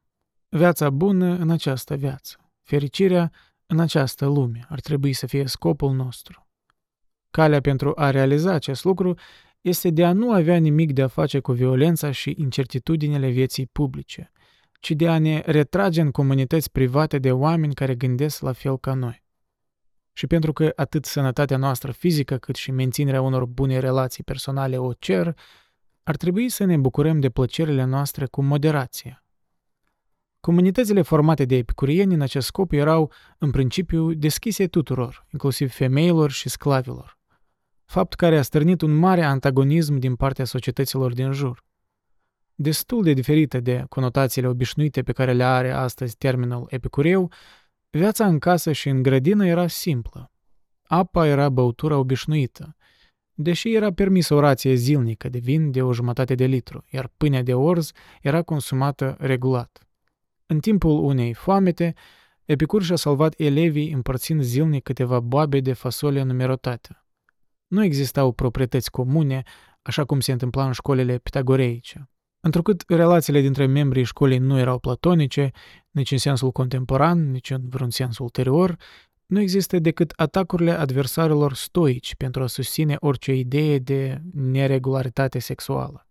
Viața 0.50 0.90
bună 0.90 1.36
în 1.36 1.50
această 1.50 1.96
viață. 1.96 2.52
Fericirea 2.62 3.32
în 3.66 3.80
această 3.80 4.26
lume 4.26 4.66
ar 4.70 4.80
trebui 4.80 5.14
să 5.14 5.28
fie 5.28 5.46
scopul 5.46 5.94
nostru. 5.94 6.48
Calea 7.32 7.62
pentru 7.62 7.92
a 7.96 8.10
realiza 8.10 8.54
acest 8.54 8.84
lucru 8.84 9.16
este 9.62 9.90
de 9.90 10.06
a 10.06 10.14
nu 10.14 10.32
avea 10.32 10.58
nimic 10.58 10.94
de 10.94 11.02
a 11.02 11.08
face 11.08 11.40
cu 11.40 11.52
violența 11.52 12.12
și 12.12 12.36
incertitudinile 12.38 13.30
vieții 13.30 13.66
publice, 13.66 14.32
ci 14.80 14.92
de 14.92 15.08
a 15.08 15.20
ne 15.20 15.42
retrage 15.46 16.02
în 16.02 16.12
comunități 16.12 16.72
private 16.72 17.20
de 17.20 17.32
oameni 17.32 17.74
care 17.74 17.96
gândesc 17.96 18.42
la 18.42 18.52
fel 18.52 18.80
ca 18.80 18.94
noi. 18.94 19.24
Și 20.14 20.28
pentru 20.28 20.54
că 20.54 20.72
atât 20.76 21.06
sănătatea 21.06 21.58
noastră 21.58 21.92
fizică 21.92 22.38
cât 22.38 22.56
și 22.56 22.72
menținerea 22.72 23.22
unor 23.22 23.46
bune 23.46 23.80
relații 23.80 24.24
personale 24.24 24.78
o 24.78 24.94
cer, 24.94 25.36
ar 26.04 26.16
trebui 26.16 26.50
să 26.50 26.64
ne 26.64 26.78
bucurăm 26.78 27.20
de 27.20 27.30
plăcerile 27.30 27.84
noastre 27.84 28.26
cu 28.26 28.42
moderație. 28.42 29.24
Comunitățile 30.40 31.02
formate 31.02 31.46
de 31.46 31.56
epicurieni 31.56 32.14
în 32.14 32.22
acest 32.22 32.48
scop 32.48 32.72
erau, 32.72 33.12
în 33.38 33.52
principiu, 33.52 34.14
deschise 34.14 34.68
tuturor, 34.68 35.26
inclusiv 35.32 35.72
femeilor 35.72 36.32
și 36.32 36.50
sclavilor. 36.50 37.19
Fapt 37.90 38.14
care 38.14 38.38
a 38.38 38.42
stârnit 38.42 38.82
un 38.82 38.96
mare 38.96 39.24
antagonism 39.24 39.96
din 39.96 40.16
partea 40.16 40.46
societăților 40.46 41.14
din 41.14 41.32
jur. 41.32 41.66
Destul 42.56 43.04
de 43.04 43.14
diferită 43.14 43.60
de 43.60 43.86
conotațiile 43.90 44.48
obișnuite 44.48 45.04
pe 45.04 45.12
care 45.12 45.34
le 45.34 45.44
are 45.44 45.72
astăzi 45.72 46.18
termenul 46.18 46.66
epicureu, 46.70 47.32
viața 47.90 48.26
în 48.26 48.40
casă 48.40 48.72
și 48.72 48.90
în 48.90 49.02
grădină 49.02 49.48
era 49.48 49.68
simplă. 49.68 50.32
Apa 50.84 51.28
era 51.28 51.50
băutura 51.50 51.98
obișnuită, 51.98 52.76
deși 53.34 53.74
era 53.74 53.94
permisă 53.94 54.34
o 54.34 54.40
rație 54.40 54.74
zilnică 54.74 55.30
de 55.30 55.40
vin 55.40 55.72
de 55.72 55.82
o 55.82 55.94
jumătate 55.94 56.36
de 56.36 56.46
litru, 56.46 56.86
iar 56.90 57.08
pâinea 57.18 57.44
de 57.44 57.54
orz 57.54 57.92
era 58.22 58.42
consumată 58.42 59.16
regulat. 59.20 59.88
În 60.46 60.60
timpul 60.60 61.04
unei 61.04 61.34
foamete, 61.34 61.94
Epicur 62.46 62.84
și-a 62.84 62.96
salvat 62.96 63.34
elevii 63.38 63.92
împărțind 63.92 64.42
zilnic 64.42 64.84
câteva 64.84 65.20
boabe 65.20 65.60
de 65.60 65.74
fasole 65.74 66.24
numerotate. 66.24 67.04
Nu 67.70 67.84
existau 67.84 68.32
proprietăți 68.32 68.92
comune, 68.92 69.44
așa 69.82 70.06
cum 70.06 70.20
se 70.20 70.32
întâmpla 70.32 70.66
în 70.66 70.72
școlile 70.72 71.18
pitagoreice. 71.18 72.10
Întrucât 72.40 72.84
relațiile 72.88 73.42
dintre 73.42 73.66
membrii 73.66 74.04
școlii 74.04 74.38
nu 74.38 74.58
erau 74.58 74.80
platonice, 74.80 75.52
nici 75.92 76.12
în 76.12 76.18
sensul 76.18 76.52
contemporan, 76.52 77.32
nici 77.32 77.50
în 77.50 77.62
vreun 77.70 77.90
sens 77.90 78.18
ulterior, 78.18 78.76
nu 79.26 79.40
există 79.40 79.80
decât 79.80 80.14
atacurile 80.16 80.72
adversarilor 80.72 81.54
stoici 81.54 82.16
pentru 82.16 82.44
a 82.44 82.48
susține 82.48 82.96
orice 83.00 83.34
idee 83.34 83.78
de 83.78 84.22
neregularitate 84.34 85.40
sexuală. 85.40 86.08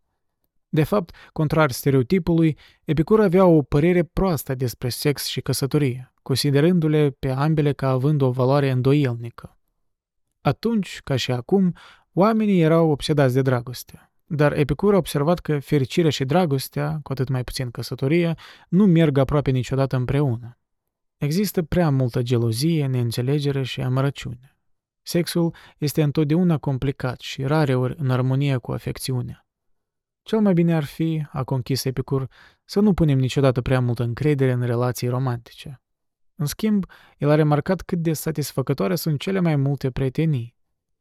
De 0.68 0.82
fapt, 0.82 1.14
contrar 1.32 1.70
stereotipului, 1.70 2.58
Epicur 2.84 3.20
avea 3.20 3.46
o 3.46 3.62
părere 3.62 4.02
proastă 4.02 4.54
despre 4.54 4.88
sex 4.88 5.26
și 5.26 5.40
căsătorie, 5.40 6.12
considerându-le 6.22 7.10
pe 7.10 7.30
ambele 7.30 7.72
ca 7.72 7.88
având 7.88 8.20
o 8.20 8.30
valoare 8.30 8.70
îndoielnică. 8.70 9.57
Atunci, 10.48 11.00
ca 11.04 11.16
și 11.16 11.32
acum, 11.32 11.72
oamenii 12.12 12.60
erau 12.60 12.90
obsedați 12.90 13.34
de 13.34 13.42
dragoste. 13.42 14.12
Dar 14.24 14.52
Epicur 14.52 14.94
a 14.94 14.96
observat 14.96 15.38
că 15.38 15.58
fericirea 15.58 16.10
și 16.10 16.24
dragostea, 16.24 17.00
cu 17.02 17.12
atât 17.12 17.28
mai 17.28 17.44
puțin 17.44 17.70
căsătoria, 17.70 18.38
nu 18.68 18.86
merg 18.86 19.18
aproape 19.18 19.50
niciodată 19.50 19.96
împreună. 19.96 20.58
Există 21.16 21.62
prea 21.62 21.90
multă 21.90 22.22
gelozie, 22.22 22.86
neînțelegere 22.86 23.62
și 23.62 23.80
amărăciune. 23.80 24.56
Sexul 25.02 25.54
este 25.78 26.02
întotdeauna 26.02 26.58
complicat 26.58 27.20
și 27.20 27.42
rareori 27.42 27.94
în 27.98 28.10
armonie 28.10 28.56
cu 28.56 28.72
afecțiunea. 28.72 29.46
Cel 30.22 30.40
mai 30.40 30.52
bine 30.52 30.74
ar 30.74 30.84
fi, 30.84 31.26
a 31.32 31.44
conchis 31.44 31.84
Epicur, 31.84 32.28
să 32.64 32.80
nu 32.80 32.94
punem 32.94 33.18
niciodată 33.18 33.60
prea 33.62 33.80
multă 33.80 34.02
încredere 34.02 34.52
în 34.52 34.62
relații 34.62 35.08
romantice. 35.08 35.82
În 36.40 36.46
schimb, 36.46 36.86
el 37.16 37.30
a 37.30 37.34
remarcat 37.34 37.82
cât 37.82 37.98
de 37.98 38.12
satisfăcătoare 38.12 38.94
sunt 38.94 39.20
cele 39.20 39.40
mai 39.40 39.56
multe 39.56 39.90
prietenii. 39.90 40.56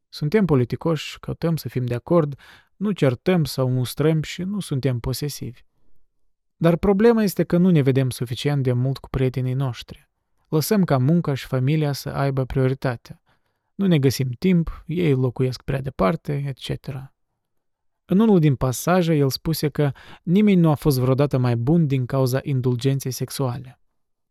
Suntem 0.08 0.44
politicoși, 0.44 1.18
căutăm 1.20 1.56
să 1.56 1.68
fim 1.68 1.84
de 1.84 1.94
acord, 1.94 2.40
nu 2.76 2.90
certăm 2.90 3.44
sau 3.44 3.70
mustrăm 3.70 4.22
și 4.22 4.42
nu 4.42 4.60
suntem 4.60 4.98
posesivi. 4.98 5.60
Dar 6.56 6.76
problema 6.76 7.22
este 7.22 7.44
că 7.44 7.56
nu 7.56 7.70
ne 7.70 7.80
vedem 7.80 8.10
suficient 8.10 8.62
de 8.62 8.72
mult 8.72 8.98
cu 8.98 9.08
prietenii 9.08 9.54
noștri. 9.54 10.08
Lăsăm 10.48 10.84
ca 10.84 10.98
munca 10.98 11.34
și 11.34 11.46
familia 11.46 11.92
să 11.92 12.08
aibă 12.08 12.44
prioritate. 12.44 13.20
Nu 13.74 13.86
ne 13.86 13.98
găsim 13.98 14.30
timp, 14.38 14.84
ei 14.86 15.12
locuiesc 15.12 15.62
prea 15.62 15.80
departe, 15.80 16.44
etc. 16.46 16.88
În 18.04 18.18
unul 18.18 18.38
din 18.38 18.54
pasaje, 18.54 19.14
el 19.14 19.30
spuse 19.30 19.68
că 19.68 19.92
nimeni 20.22 20.60
nu 20.60 20.70
a 20.70 20.74
fost 20.74 20.98
vreodată 20.98 21.38
mai 21.38 21.56
bun 21.56 21.86
din 21.86 22.06
cauza 22.06 22.38
indulgenței 22.42 23.10
sexuale. 23.10 23.78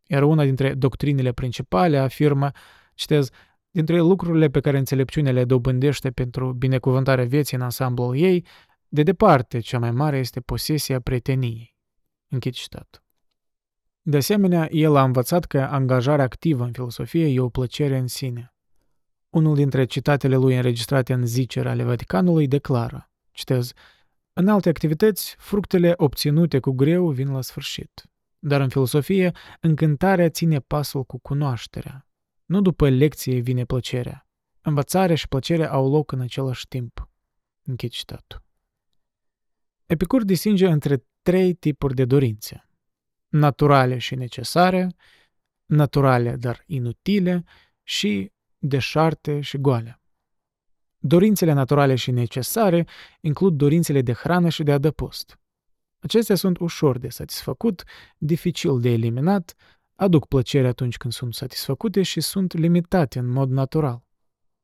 Iar 0.08 0.24
una 0.24 0.44
dintre 0.44 0.74
doctrinele 0.74 1.32
principale 1.32 1.98
afirmă, 1.98 2.52
citez, 2.94 3.30
dintre 3.72 4.00
lucrurile 4.00 4.50
pe 4.50 4.60
care 4.60 4.78
înțelepciunea 4.78 5.32
le 5.32 5.46
dobândește 5.46 6.12
pentru 6.12 6.54
binecuvântarea 6.54 7.26
vieții 7.26 7.58
în 7.58 7.64
ansamblul 7.64 8.16
ei, 8.16 8.46
de 8.88 9.04
departe 9.04 9.60
cea 9.60 9.80
mai 9.80 9.92
mare 9.92 10.18
este 10.18 10.40
posesia 10.40 11.00
prieteniei. 11.00 11.76
Închid 12.28 12.54
citatul. 12.54 13.06
De 14.02 14.18
asemenea, 14.18 14.68
el 14.72 14.96
a 14.96 15.04
învățat 15.04 15.46
că 15.46 15.60
angajarea 15.60 16.26
activă 16.26 16.64
în 16.64 16.72
filosofie 16.72 17.28
e 17.28 17.40
o 17.40 17.50
plăcere 17.50 17.98
în 17.98 18.08
sine. 18.08 18.54
Unul 19.30 19.56
dintre 19.56 19.86
citatele 19.86 20.36
lui 20.36 20.56
înregistrate 20.56 21.14
în 21.14 21.26
zicere 21.26 21.70
ale 21.70 21.84
Vaticanului 21.84 22.48
declară, 22.48 23.12
citez, 23.32 23.74
În 24.34 24.48
alte 24.48 24.70
activități, 24.70 25.36
fructele 25.38 25.94
obținute 25.98 26.60
cu 26.60 26.72
greu 26.72 27.10
vin 27.10 27.32
la 27.32 27.42
sfârșit. 27.42 28.10
Dar 28.48 28.62
în 28.62 28.70
filosofie, 28.70 29.32
încântarea 29.60 30.30
ține 30.30 30.60
pasul 30.60 31.04
cu 31.04 31.20
cunoașterea. 31.20 32.08
Nu 32.46 32.62
după 32.62 32.90
lecție 32.90 33.40
vine 33.40 33.66
plăcerea. 33.66 34.28
Învățarea 34.62 35.16
și 35.16 35.28
plăcerea 35.28 35.72
au 35.72 35.90
loc 35.90 36.12
în 36.12 36.20
același 36.22 36.68
timp. 36.68 37.10
Închid 37.64 37.90
citatul. 37.90 38.44
Epicur 39.86 40.24
distinge 40.24 40.68
între 40.68 41.06
trei 41.22 41.54
tipuri 41.54 41.96
de 41.96 42.06
dorințe 42.06 42.70
naturale 43.28 43.98
și 43.98 44.16
necesare, 44.16 44.96
naturale 45.66 46.36
dar 46.36 46.64
inutile 46.66 47.44
și 47.84 48.32
deșarte 48.58 49.42
și 49.42 49.58
goale. 49.58 50.02
Dorințele 50.98 51.52
naturale 51.52 51.96
și 51.96 52.12
necesare 52.12 52.88
includ 53.22 53.58
dorințele 53.58 54.02
de 54.02 54.14
hrană 54.14 54.50
și 54.50 54.64
de 54.64 54.72
adăpost. 54.72 55.40
Acestea 56.00 56.36
sunt 56.36 56.58
ușor 56.58 56.98
de 56.98 57.10
satisfăcut, 57.10 57.84
dificil 58.18 58.80
de 58.80 58.90
eliminat, 58.90 59.56
aduc 59.96 60.28
plăcere 60.28 60.68
atunci 60.68 60.98
când 60.98 61.14
sunt 61.14 61.34
satisfăcute 61.34 62.02
și 62.02 62.22
sunt 62.22 62.54
limitate 62.54 63.20
în 63.20 63.28
mod 63.28 63.50
natural. 63.50 64.06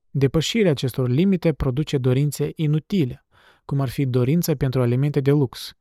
Depășirea 0.09 0.71
acestor 0.71 1.09
limite 1.09 1.53
produce 1.53 1.97
dorințe 1.97 2.51
inutile, 2.55 3.25
cum 3.65 3.79
ar 3.79 3.89
fi 3.89 4.05
dorința 4.05 4.55
pentru 4.55 4.81
alimente 4.81 5.19
de 5.19 5.31
lux, 5.31 5.75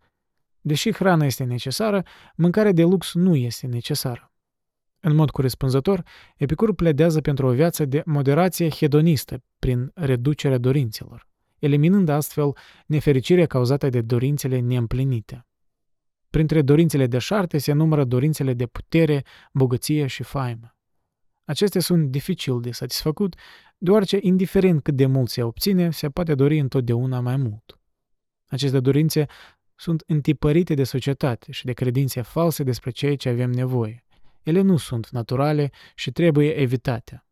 Deși 0.63 0.93
hrana 0.93 1.25
este 1.25 1.45
necesară, 1.45 2.03
mâncarea 2.37 2.73
de 2.73 2.83
lux 2.83 3.15
nu 3.15 3.37
este 3.37 3.67
necesară. 3.67 4.33
În 5.01 5.15
mod 5.15 5.31
corespunzător, 5.31 6.03
Epicur 6.37 6.75
pledează 6.75 7.21
pentru 7.21 7.47
o 7.47 7.53
viață 7.53 7.85
de 7.85 8.03
moderație 8.05 8.71
hedonistă 8.71 9.45
prin 9.59 9.91
reducerea 9.95 10.59
dorințelor, 10.59 11.29
eliminând 11.65 12.09
astfel 12.09 12.57
nefericirea 12.87 13.47
cauzată 13.47 13.89
de 13.89 14.01
dorințele 14.01 14.61
neîmplinite. 14.61 15.47
Printre 16.31 16.63
dorințele 16.63 17.07
de 17.07 17.19
șarte 17.19 17.59
se 17.59 17.73
numără 17.73 18.05
dorințele 18.05 18.55
de 18.55 18.67
putere, 18.67 19.25
bogăție 19.53 20.07
și 20.07 20.23
faimă. 20.23 20.77
Acestea 21.45 21.81
sunt 21.81 22.11
dificil 22.11 22.61
de 22.61 22.71
satisfăcut, 22.71 23.35
deoarece, 23.79 24.19
indiferent 24.21 24.83
cât 24.83 24.95
de 24.95 25.07
mult 25.07 25.29
se 25.29 25.43
obține, 25.43 25.91
se 25.91 26.09
poate 26.09 26.35
dori 26.35 26.59
întotdeauna 26.59 27.21
mai 27.21 27.37
mult. 27.37 27.81
Aceste 28.47 28.81
dorințe 28.81 29.27
sunt 29.75 30.03
întipărite 30.07 30.75
de 30.75 30.85
societate 30.85 31.53
și 31.53 31.65
de 31.65 31.73
credințe 31.73 32.21
false 32.21 32.63
despre 32.63 32.91
ceea 32.91 33.17
ce 33.17 33.29
avem 33.29 33.51
nevoie. 33.51 34.05
Ele 34.43 34.61
nu 34.61 34.77
sunt 34.77 35.09
naturale 35.11 35.71
și 35.95 36.11
trebuie 36.11 36.51
evitate. 36.51 37.25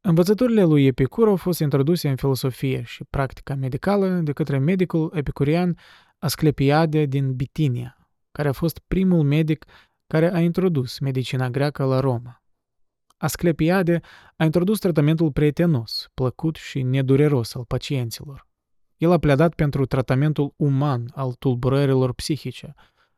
Învățăturile 0.00 0.64
lui 0.64 0.86
Epicur 0.86 1.28
au 1.28 1.36
fost 1.36 1.60
introduse 1.60 2.08
în 2.08 2.16
filosofie 2.16 2.82
și 2.82 3.04
practica 3.04 3.54
medicală 3.54 4.08
de 4.08 4.32
către 4.32 4.58
medicul 4.58 5.12
epicurian 5.14 5.78
Asclepiade 6.18 7.04
din 7.04 7.34
Bitinia, 7.34 8.10
care 8.32 8.48
a 8.48 8.52
fost 8.52 8.78
primul 8.78 9.22
medic 9.22 9.64
care 10.06 10.34
a 10.34 10.40
introdus 10.40 10.98
medicina 10.98 11.50
greacă 11.50 11.84
la 11.84 12.00
Roma. 12.00 12.42
Asclepiade 13.16 14.00
a 14.36 14.44
introdus 14.44 14.78
tratamentul 14.78 15.32
prietenos, 15.32 16.08
plăcut 16.14 16.56
și 16.56 16.82
nedureros 16.82 17.54
al 17.54 17.64
pacienților. 17.64 18.46
El 18.96 19.12
a 19.12 19.18
pledat 19.18 19.54
pentru 19.54 19.86
tratamentul 19.86 20.54
uman 20.56 21.10
al 21.14 21.32
tulburărilor 21.32 22.14
psihice, 22.14 22.74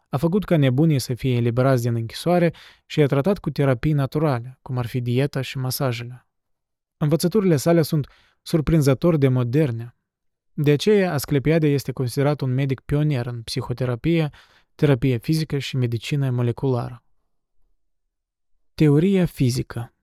a 0.09 0.17
făcut 0.17 0.45
ca 0.45 0.57
nebunii 0.57 0.99
să 0.99 1.15
fie 1.15 1.37
eliberați 1.37 1.83
din 1.83 1.95
închisoare 1.95 2.55
și 2.87 3.01
a 3.03 3.07
tratat 3.07 3.39
cu 3.39 3.51
terapii 3.51 3.93
naturale, 3.93 4.59
cum 4.63 4.79
ar 4.79 4.87
fi 4.87 5.01
dieta 5.01 5.41
și 5.41 5.59
masajele. 5.59 6.30
Învățăturile 7.03 7.57
sale 7.57 7.83
sunt 7.83 8.07
surprinzător 8.43 9.17
de 9.17 9.29
moderne. 9.29 9.97
De 10.53 10.71
aceea, 10.71 11.13
Asclepiade 11.13 11.69
este 11.69 11.93
considerat 11.93 12.41
un 12.41 12.55
medic 12.55 12.81
pionier 12.81 13.27
în 13.27 13.43
psihoterapie, 13.43 14.31
terapie 14.75 15.17
fizică 15.17 15.59
și 15.59 15.77
medicină 15.77 16.31
moleculară. 16.31 17.05
Teoria 18.75 19.27
fizică 19.27 19.95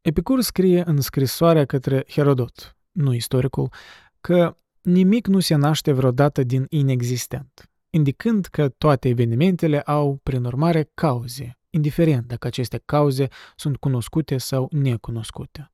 Epicur 0.00 0.40
scrie 0.40 0.82
în 0.86 1.00
scrisoarea 1.00 1.64
către 1.64 2.04
Herodot, 2.08 2.76
nu 2.92 3.12
istoricul, 3.12 3.72
că 4.20 4.56
nimic 4.82 5.26
nu 5.26 5.40
se 5.40 5.54
naște 5.54 5.92
vreodată 5.92 6.42
din 6.42 6.66
inexistent, 6.68 7.70
indicând 7.90 8.46
că 8.46 8.68
toate 8.68 9.08
evenimentele 9.08 9.80
au, 9.80 10.20
prin 10.22 10.44
urmare, 10.44 10.90
cauze, 10.94 11.58
indiferent 11.76 12.26
dacă 12.26 12.46
aceste 12.46 12.82
cauze 12.84 13.28
sunt 13.56 13.76
cunoscute 13.76 14.38
sau 14.38 14.68
necunoscute. 14.70 15.70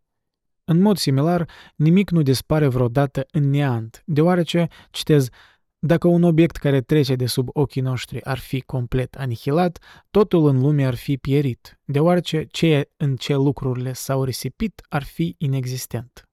În 0.64 0.80
mod 0.80 0.96
similar, 0.96 1.48
nimic 1.76 2.10
nu 2.10 2.22
dispare 2.22 2.66
vreodată 2.66 3.26
în 3.30 3.50
neant, 3.50 4.02
deoarece, 4.06 4.68
citez, 4.90 5.28
dacă 5.78 6.08
un 6.08 6.22
obiect 6.22 6.56
care 6.56 6.80
trece 6.80 7.14
de 7.14 7.26
sub 7.26 7.48
ochii 7.52 7.80
noștri 7.82 8.24
ar 8.24 8.38
fi 8.38 8.60
complet 8.60 9.14
anihilat, 9.14 9.78
totul 10.10 10.46
în 10.46 10.60
lume 10.60 10.86
ar 10.86 10.94
fi 10.94 11.16
pierit, 11.16 11.80
deoarece 11.84 12.46
ceea 12.50 12.84
în 12.96 13.16
ce 13.16 13.34
lucrurile 13.34 13.92
s-au 13.92 14.24
risipit 14.24 14.82
ar 14.88 15.02
fi 15.02 15.34
inexistent. 15.38 16.28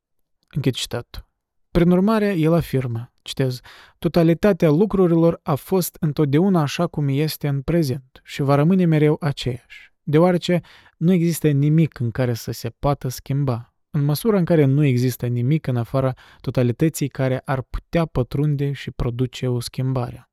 Închid 0.50 0.74
citatul. 0.74 1.29
Prin 1.72 1.92
urmare, 1.92 2.34
el 2.34 2.54
afirmă, 2.54 3.12
citez, 3.22 3.60
totalitatea 4.00 4.70
lucrurilor 4.70 5.40
a 5.44 5.56
fost 5.56 5.98
întotdeauna 6.00 6.62
așa 6.62 6.88
cum 6.88 7.08
este 7.08 7.48
în 7.48 7.62
prezent 7.62 8.22
și 8.24 8.42
va 8.42 8.56
rămâne 8.56 8.86
mereu 8.86 9.18
aceeași, 9.20 9.94
deoarece 10.04 10.62
nu 10.98 11.12
există 11.12 11.50
nimic 11.50 12.00
în 12.00 12.12
care 12.12 12.34
să 12.34 12.52
se 12.52 12.70
poată 12.70 13.08
schimba, 13.08 13.74
în 13.90 14.04
măsura 14.04 14.38
în 14.38 14.46
care 14.46 14.66
nu 14.66 14.84
există 14.84 15.28
nimic 15.28 15.68
în 15.68 15.78
afara 15.78 16.14
totalității 16.42 17.08
care 17.08 17.42
ar 17.46 17.62
putea 17.62 18.06
pătrunde 18.06 18.72
și 18.72 18.92
produce 18.92 19.48
o 19.48 19.60
schimbare. 19.60 20.30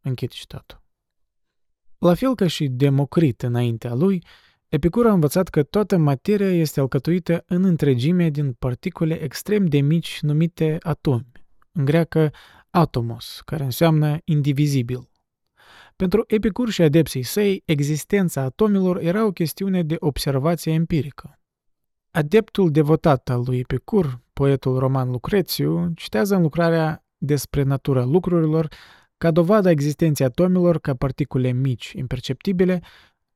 Închid 0.00 0.30
citatul. 0.30 0.82
La 1.98 2.14
fel 2.14 2.34
ca 2.34 2.46
și 2.46 2.68
Democrit 2.68 3.42
înaintea 3.42 3.94
lui, 3.94 4.24
Epicur 4.70 5.06
a 5.06 5.12
învățat 5.12 5.48
că 5.48 5.62
toată 5.62 5.96
materia 5.96 6.52
este 6.52 6.80
alcătuită 6.80 7.44
în 7.46 7.64
întregime 7.64 8.28
din 8.28 8.52
particule 8.52 9.14
extrem 9.22 9.66
de 9.66 9.80
mici 9.80 10.18
numite 10.20 10.76
atomi, 10.80 11.32
în 11.72 11.84
greacă 11.84 12.32
atomos, 12.70 13.42
care 13.44 13.64
înseamnă 13.64 14.18
indivizibil. 14.24 15.10
Pentru 15.96 16.24
Epicur 16.26 16.70
și 16.70 16.82
adepții 16.82 17.22
săi, 17.22 17.62
existența 17.64 18.40
atomilor 18.40 18.98
era 19.00 19.24
o 19.26 19.30
chestiune 19.30 19.82
de 19.82 19.96
observație 19.98 20.72
empirică. 20.72 21.38
Adeptul 22.10 22.70
devotat 22.70 23.30
al 23.30 23.42
lui 23.46 23.58
Epicur, 23.58 24.20
poetul 24.32 24.78
roman 24.78 25.10
Lucrețiu, 25.10 25.92
citează 25.94 26.34
în 26.34 26.42
lucrarea 26.42 27.04
despre 27.16 27.62
natura 27.62 28.04
lucrurilor 28.04 28.68
ca 29.16 29.30
dovada 29.30 29.70
existenței 29.70 30.26
atomilor 30.26 30.78
ca 30.78 30.94
particule 30.94 31.52
mici, 31.52 31.92
imperceptibile, 31.92 32.80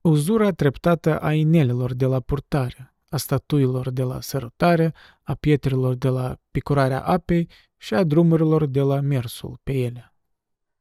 uzura 0.08 0.50
treptată 0.50 1.18
a 1.18 1.32
inelelor 1.32 1.94
de 1.94 2.06
la 2.06 2.20
purtare, 2.20 2.94
a 3.08 3.16
statuilor 3.16 3.90
de 3.90 4.02
la 4.02 4.20
sărutare, 4.20 4.94
a 5.22 5.34
pietrelor 5.34 5.94
de 5.94 6.08
la 6.08 6.36
picurarea 6.50 7.00
apei 7.00 7.48
și 7.76 7.94
a 7.94 8.04
drumurilor 8.04 8.66
de 8.66 8.80
la 8.80 9.00
mersul 9.00 9.58
pe 9.62 9.72
ele. 9.72 10.14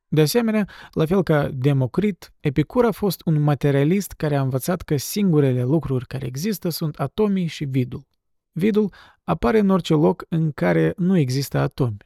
De 0.08 0.22
asemenea, 0.22 0.70
la 0.92 1.06
fel 1.06 1.24
ca 1.24 1.50
Democrit, 1.50 2.34
Epicur 2.40 2.86
a 2.86 2.92
fost 2.92 3.22
un 3.26 3.42
materialist 3.42 4.12
care 4.12 4.36
a 4.36 4.42
învățat 4.42 4.82
că 4.82 4.98
singurele 4.98 5.64
lucruri 5.64 6.08
care 6.08 6.26
există 6.26 6.70
sunt 6.70 6.96
atomii 6.96 7.48
și 7.48 7.66
vidul. 7.66 8.08
Vidul 8.52 8.94
apare 9.24 9.60
în 9.60 9.70
orice 9.70 9.94
loc 9.94 10.26
în 10.30 10.52
care 10.52 10.94
nu 10.98 11.18
există 11.18 11.58
atomi. 11.58 11.98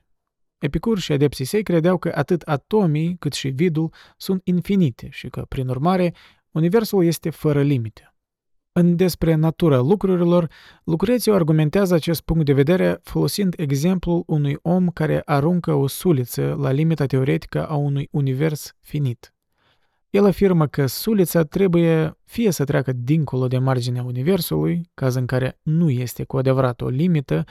Epicur 0.58 1.00
și 1.00 1.12
adepții 1.12 1.46
săi 1.46 1.64
credeau 1.64 1.98
că 1.98 2.12
atât 2.16 2.42
atomii 2.42 3.16
cât 3.20 3.34
și 3.34 3.48
vidul 3.48 3.94
sunt 4.18 4.42
infinite 4.44 5.08
și 5.12 5.30
că, 5.30 5.46
prin 5.50 5.68
urmare, 5.68 6.14
universul 6.58 7.06
este 7.06 7.30
fără 7.30 7.62
limite. 7.62 8.12
În 8.72 8.96
despre 8.96 9.36
natura 9.36 9.80
lucrurilor, 9.80 10.50
Lucrețiu 10.84 11.34
argumentează 11.34 11.94
acest 11.94 12.22
punct 12.22 12.46
de 12.46 12.54
vedere 12.54 13.00
folosind 13.04 13.54
exemplul 13.58 14.24
unui 14.26 14.58
om 14.62 14.90
care 14.90 15.22
aruncă 15.26 15.74
o 15.74 15.88
suliță 15.88 16.58
la 16.60 16.72
limita 16.72 17.06
teoretică 17.06 17.68
a 17.68 17.76
unui 17.76 18.08
univers 18.12 18.74
finit. 18.80 19.34
El 20.10 20.26
afirmă 20.26 20.68
că 20.68 20.86
sulița 20.86 21.44
trebuie 21.44 22.18
fie 22.24 22.52
să 22.52 22.64
treacă 22.64 22.92
dincolo 22.92 23.48
de 23.48 23.58
marginea 23.58 24.04
universului, 24.04 24.90
caz 24.94 25.16
în 25.16 25.26
care 25.26 25.60
nu 25.62 25.90
este 25.90 26.24
cu 26.24 26.38
adevărat 26.38 26.82
o 26.82 26.88
limită, 26.88 27.44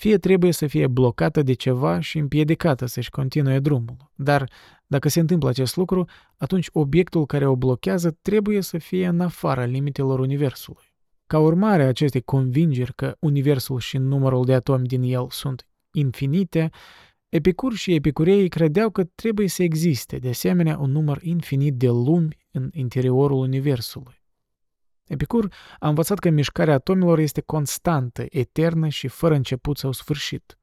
fie 0.00 0.18
trebuie 0.18 0.52
să 0.52 0.66
fie 0.66 0.86
blocată 0.86 1.42
de 1.42 1.52
ceva 1.52 2.00
și 2.00 2.18
împiedicată 2.18 2.86
să-și 2.86 3.10
continue 3.10 3.58
drumul. 3.58 3.96
Dar 4.14 4.50
dacă 4.86 5.08
se 5.08 5.20
întâmplă 5.20 5.48
acest 5.48 5.76
lucru, 5.76 6.08
atunci 6.36 6.68
obiectul 6.72 7.26
care 7.26 7.46
o 7.46 7.56
blochează 7.56 8.18
trebuie 8.22 8.60
să 8.60 8.78
fie 8.78 9.06
în 9.06 9.20
afara 9.20 9.64
limitelor 9.64 10.18
Universului. 10.18 10.94
Ca 11.26 11.38
urmare 11.38 11.82
a 11.82 11.88
acestei 11.88 12.20
convingeri 12.20 12.94
că 12.94 13.16
Universul 13.18 13.78
și 13.78 13.96
numărul 13.96 14.44
de 14.44 14.54
atomi 14.54 14.86
din 14.86 15.02
el 15.02 15.26
sunt 15.30 15.66
infinite, 15.92 16.70
Epicur 17.28 17.74
și 17.74 17.94
epicureii 17.94 18.48
credeau 18.48 18.90
că 18.90 19.04
trebuie 19.04 19.48
să 19.48 19.62
existe, 19.62 20.18
de 20.18 20.28
asemenea, 20.28 20.78
un 20.78 20.90
număr 20.90 21.22
infinit 21.22 21.74
de 21.74 21.88
lumi 21.88 22.36
în 22.50 22.70
interiorul 22.72 23.38
Universului. 23.38 24.19
Epicur 25.10 25.52
a 25.78 25.88
învățat 25.88 26.18
că 26.18 26.30
mișcarea 26.30 26.74
atomilor 26.74 27.18
este 27.18 27.40
constantă, 27.40 28.24
eternă 28.28 28.88
și 28.88 29.08
fără 29.08 29.34
început 29.34 29.78
sau 29.78 29.92
sfârșit. 29.92 30.58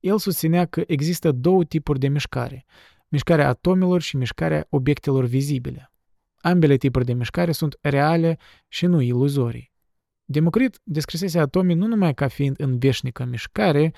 El 0.00 0.18
susținea 0.18 0.66
că 0.66 0.82
există 0.86 1.32
două 1.32 1.64
tipuri 1.64 1.98
de 1.98 2.08
mișcare, 2.08 2.64
mișcarea 3.08 3.48
atomilor 3.48 4.00
și 4.00 4.16
mișcarea 4.16 4.66
obiectelor 4.68 5.24
vizibile. 5.24 5.92
Ambele 6.40 6.76
tipuri 6.76 7.04
de 7.04 7.12
mișcare 7.12 7.52
sunt 7.52 7.78
reale 7.80 8.38
și 8.68 8.86
nu 8.86 9.00
iluzorii. 9.00 9.72
Democrit 10.24 10.80
descrisese 10.82 11.38
atomii 11.38 11.74
nu 11.74 11.86
numai 11.86 12.14
ca 12.14 12.28
fiind 12.28 12.60
în 12.60 12.78
veșnică 12.78 13.24
mișcare, 13.24 13.94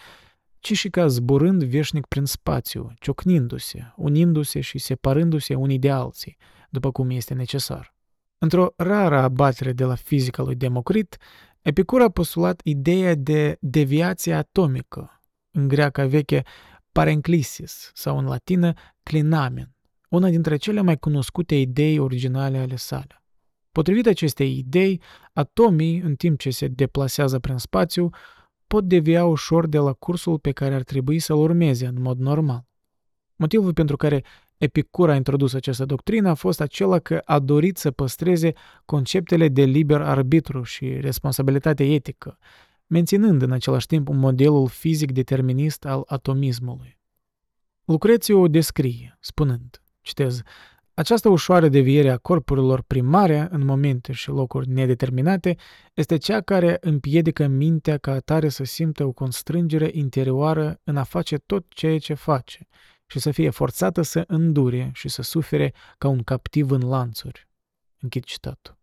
ci 0.58 0.72
și 0.72 0.88
ca 0.88 1.06
zburând 1.06 1.64
veșnic 1.64 2.06
prin 2.06 2.24
spațiu, 2.24 2.92
ciocnindu-se, 3.00 3.92
unindu-se 3.96 4.60
și 4.60 4.78
separându-se 4.78 5.54
unii 5.54 5.78
de 5.78 5.90
alții, 5.90 6.36
după 6.70 6.90
cum 6.90 7.10
este 7.10 7.34
necesar. 7.34 7.95
Într-o 8.38 8.72
rară 8.76 9.18
abatere 9.18 9.72
de 9.72 9.84
la 9.84 9.94
fizica 9.94 10.42
lui 10.42 10.54
Democrit, 10.54 11.16
Epicur 11.66 12.02
a 12.02 12.08
postulat 12.08 12.60
ideea 12.64 13.14
de 13.14 13.56
deviație 13.60 14.34
atomică, 14.34 15.20
în 15.50 15.68
greaca 15.68 16.06
veche 16.06 16.42
parenclisis 16.92 17.90
sau 17.94 18.18
în 18.18 18.24
latină 18.24 18.72
clinamen, 19.02 19.74
una 20.08 20.28
dintre 20.28 20.56
cele 20.56 20.80
mai 20.80 20.96
cunoscute 20.96 21.54
idei 21.54 21.98
originale 21.98 22.58
ale 22.58 22.76
sale. 22.76 23.22
Potrivit 23.72 24.06
acestei 24.06 24.58
idei, 24.58 25.00
atomii, 25.32 26.00
în 26.00 26.14
timp 26.14 26.38
ce 26.38 26.50
se 26.50 26.68
deplasează 26.68 27.38
prin 27.38 27.56
spațiu, 27.56 28.08
pot 28.66 28.84
devia 28.84 29.24
ușor 29.24 29.66
de 29.66 29.78
la 29.78 29.92
cursul 29.92 30.38
pe 30.38 30.52
care 30.52 30.74
ar 30.74 30.82
trebui 30.82 31.18
să-l 31.18 31.36
urmeze 31.36 31.86
în 31.86 32.02
mod 32.02 32.18
normal. 32.18 32.66
Motivul 33.36 33.72
pentru 33.72 33.96
care 33.96 34.24
Epicur 34.58 35.10
a 35.10 35.14
introdus 35.14 35.54
această 35.54 35.84
doctrină 35.84 36.28
a 36.28 36.34
fost 36.34 36.60
acela 36.60 36.98
că 36.98 37.20
a 37.24 37.38
dorit 37.38 37.76
să 37.76 37.90
păstreze 37.90 38.52
conceptele 38.84 39.48
de 39.48 39.62
liber 39.62 40.00
arbitru 40.00 40.62
și 40.62 41.00
responsabilitate 41.00 41.84
etică, 41.92 42.38
menținând 42.86 43.42
în 43.42 43.52
același 43.52 43.86
timp 43.86 44.08
modelul 44.08 44.68
fizic 44.68 45.12
determinist 45.12 45.84
al 45.84 46.02
atomismului. 46.06 46.98
Lucrețiu 47.84 48.40
o 48.40 48.48
descrie, 48.48 49.18
spunând, 49.20 49.82
citez, 50.00 50.42
această 50.94 51.28
ușoară 51.28 51.68
deviere 51.68 52.10
a 52.10 52.16
corpurilor 52.16 52.82
primare 52.82 53.48
în 53.50 53.64
momente 53.64 54.12
și 54.12 54.28
locuri 54.28 54.68
nedeterminate 54.68 55.56
este 55.94 56.16
cea 56.16 56.40
care 56.40 56.76
împiedică 56.80 57.46
mintea 57.46 57.98
ca 57.98 58.12
atare 58.12 58.48
să 58.48 58.64
simtă 58.64 59.04
o 59.04 59.12
constrângere 59.12 59.90
interioară 59.92 60.80
în 60.84 60.96
a 60.96 61.02
face 61.02 61.36
tot 61.36 61.64
ceea 61.68 61.98
ce 61.98 62.14
face 62.14 62.66
și 63.06 63.18
să 63.18 63.30
fie 63.30 63.50
forțată 63.50 64.02
să 64.02 64.24
îndure 64.26 64.90
și 64.94 65.08
să 65.08 65.22
sufere 65.22 65.72
ca 65.98 66.08
un 66.08 66.22
captiv 66.22 66.70
în 66.70 66.80
lanțuri. 66.80 67.48
Închid 68.00 68.24
citatul. 68.24 68.78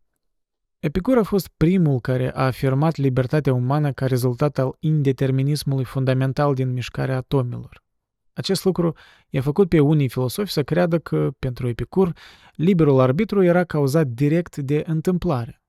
Epicur 0.79 1.17
a 1.17 1.23
fost 1.23 1.47
primul 1.57 1.99
care 1.99 2.35
a 2.35 2.45
afirmat 2.45 2.95
libertatea 2.95 3.53
umană 3.53 3.91
ca 3.91 4.07
rezultat 4.07 4.57
al 4.57 4.75
indeterminismului 4.79 5.83
fundamental 5.83 6.53
din 6.53 6.73
mișcarea 6.73 7.15
atomilor. 7.15 7.83
Acest 8.33 8.63
lucru 8.63 8.95
i-a 9.29 9.41
făcut 9.41 9.69
pe 9.69 9.79
unii 9.79 10.09
filosofi 10.09 10.51
să 10.51 10.63
creadă 10.63 10.99
că, 10.99 11.31
pentru 11.39 11.67
Epicur, 11.67 12.13
liberul 12.55 12.99
arbitru 12.99 13.43
era 13.43 13.63
cauzat 13.63 14.07
direct 14.07 14.57
de 14.57 14.83
întâmplare. 14.85 15.61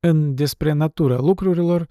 În 0.00 0.34
Despre 0.34 0.72
natura 0.72 1.16
lucrurilor, 1.16 1.86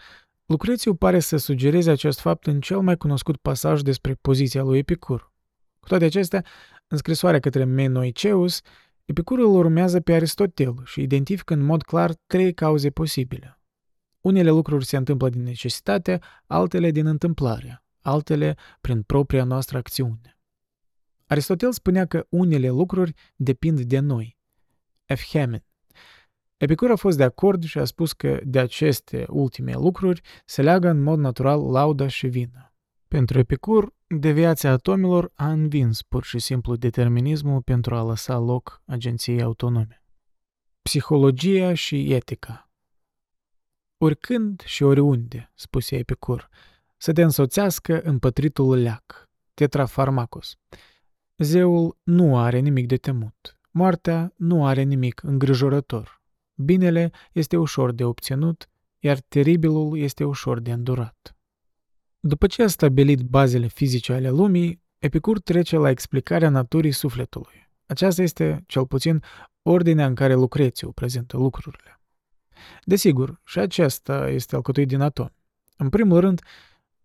Lucrețiu 0.46 0.96
pare 0.96 1.20
să 1.20 1.38
sugereze 1.38 1.92
acest 1.92 2.20
fapt 2.20 2.48
în 2.48 2.62
cel 2.62 2.80
mai 2.80 2.98
cunoscut 2.98 3.38
pasaj 3.38 3.82
despre 3.82 4.14
poziția 4.14 4.64
lui 4.64 4.78
Epicur. 4.78 5.34
Cu 5.86 5.92
toate 5.92 6.06
acestea, 6.06 6.46
în 6.88 6.98
scrisoarea 6.98 7.40
către 7.40 7.64
Menoiceus, 7.64 8.62
Epicurul 9.06 9.56
urmează 9.56 10.00
pe 10.00 10.14
Aristotel 10.14 10.82
și 10.86 11.02
identifică 11.02 11.54
în 11.54 11.62
mod 11.62 11.84
clar 11.84 12.14
trei 12.26 12.54
cauze 12.54 12.90
posibile. 12.90 13.60
Unele 14.22 14.50
lucruri 14.50 14.86
se 14.86 14.98
întâmplă 14.98 15.30
din 15.30 15.44
necesitate, 15.44 16.20
altele 16.46 16.92
din 16.92 17.06
întâmplare 17.06 17.86
altele 18.06 18.56
prin 18.82 19.02
propria 19.02 19.44
noastră 19.44 19.78
acțiune. 19.78 20.38
Aristotel 21.26 21.72
spunea 21.72 22.06
că 22.06 22.26
unele 22.30 22.70
lucruri 22.70 23.14
depind 23.36 23.82
de 23.82 24.00
noi. 24.00 24.38
F. 25.06 25.24
Hammond. 25.32 25.64
Epicur 26.58 26.92
a 26.92 26.96
fost 26.96 27.18
de 27.18 27.24
acord 27.24 27.64
și 27.64 27.78
a 27.78 27.86
spus 27.86 28.14
că 28.14 28.40
de 28.44 28.60
aceste 28.60 29.26
ultime 29.30 29.74
lucruri 29.74 30.22
se 30.46 30.62
leagă 30.62 30.90
în 30.90 31.04
mod 31.04 31.20
natural 31.20 31.72
lauda 31.72 32.08
și 32.08 32.28
vină. 32.28 32.74
Pentru 33.08 33.40
Epicur, 33.40 33.94
deviația 34.08 34.72
atomilor 34.72 35.32
a 35.34 35.52
învins 35.52 36.02
pur 36.02 36.24
și 36.24 36.40
simplu 36.40 36.76
determinismul 36.76 37.62
pentru 37.62 37.96
a 37.96 38.04
lăsa 38.04 38.38
loc 38.38 38.82
agenției 38.86 39.42
autonome. 39.42 40.04
Psihologia 40.82 41.74
și 41.74 42.14
etica 42.14 42.70
Oricând 43.98 44.62
și 44.66 44.84
oriunde, 44.84 45.52
spuse 45.56 45.96
Epicur, 45.96 46.50
să 46.98 47.12
te 47.12 47.22
însoțească 47.22 48.02
împătritul 48.02 48.78
leac, 48.78 49.30
tetrafarmacos. 49.54 50.56
Zeul 51.38 51.98
nu 52.04 52.38
are 52.38 52.60
nimic 52.60 52.88
de 52.88 52.98
temut. 52.98 53.60
Moartea 53.72 54.34
nu 54.36 54.66
are 54.66 54.82
nimic 54.82 55.24
îngrijorător. 55.24 56.22
Binele 56.54 57.12
este 57.32 57.58
ușor 57.58 57.92
de 57.92 58.04
obținut, 58.04 58.70
iar 59.00 59.20
teribilul 59.20 59.98
este 59.98 60.24
ușor 60.24 60.60
de 60.60 60.72
îndurat. 60.72 61.35
După 62.28 62.48
ce 62.48 62.64
a 62.64 62.68
stabilit 62.68 63.22
bazele 63.22 63.68
fizice 63.68 64.14
ale 64.14 64.30
lumii, 64.30 64.84
Epicur 64.98 65.40
trece 65.40 65.78
la 65.78 65.90
explicarea 65.90 66.50
naturii 66.50 66.92
sufletului. 66.92 67.70
Aceasta 67.86 68.22
este, 68.22 68.64
cel 68.68 68.86
puțin, 68.86 69.24
ordinea 69.62 70.06
în 70.06 70.16
care 70.16 70.34
Lucrețiu 70.34 70.92
prezintă 70.92 71.38
lucrurile. 71.38 72.02
Desigur, 72.84 73.42
și 73.44 73.60
acesta 73.60 74.30
este 74.30 74.56
alcătuit 74.56 74.88
din 74.88 75.02
atomi. 75.02 75.36
În 75.78 75.90
primul 75.90 76.20
rând, 76.20 76.42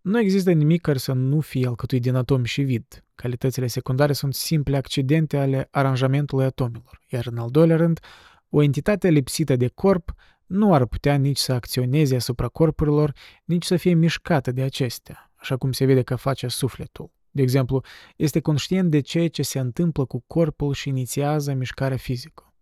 nu 0.01 0.19
există 0.19 0.53
nimic 0.53 0.81
care 0.81 0.99
să 0.99 1.13
nu 1.13 1.41
fie 1.41 1.67
alcătuit 1.67 2.03
din 2.03 2.15
atom 2.15 2.45
și 2.45 2.63
vid. 2.63 3.05
Calitățile 3.15 3.67
secundare 3.67 4.13
sunt 4.13 4.35
simple 4.35 4.77
accidente 4.77 5.37
ale 5.37 5.69
aranjamentului 5.71 6.45
atomilor, 6.45 7.01
iar 7.09 7.27
în 7.27 7.39
al 7.39 7.51
doilea 7.51 7.77
rând, 7.77 8.01
o 8.49 8.63
entitate 8.63 9.09
lipsită 9.09 9.57
de 9.57 9.69
corp 9.69 10.15
nu 10.51 10.75
ar 10.75 10.87
putea 10.87 11.17
nici 11.17 11.39
să 11.39 11.53
acționeze 11.53 12.17
asupra 12.17 12.49
corpurilor, 12.49 13.13
nici 13.45 13.65
să 13.65 13.77
fie 13.77 13.95
mișcată 13.95 14.53
de 14.53 14.63
acestea, 14.63 15.33
așa 15.35 15.57
cum 15.57 15.73
se 15.73 15.85
vede 15.85 16.03
că 16.03 16.17
face 16.17 16.49
sufletul. 16.49 17.11
De 17.31 17.43
exemplu, 17.43 17.85
este 18.17 18.41
conștient 18.41 18.91
de 18.91 19.01
ceea 19.01 19.29
ce 19.29 19.43
se 19.43 19.59
întâmplă 19.59 20.05
cu 20.05 20.25
corpul 20.27 20.73
și 20.73 20.89
inițiază 20.89 21.53
mișcarea 21.53 21.97
fizică. 21.97 22.55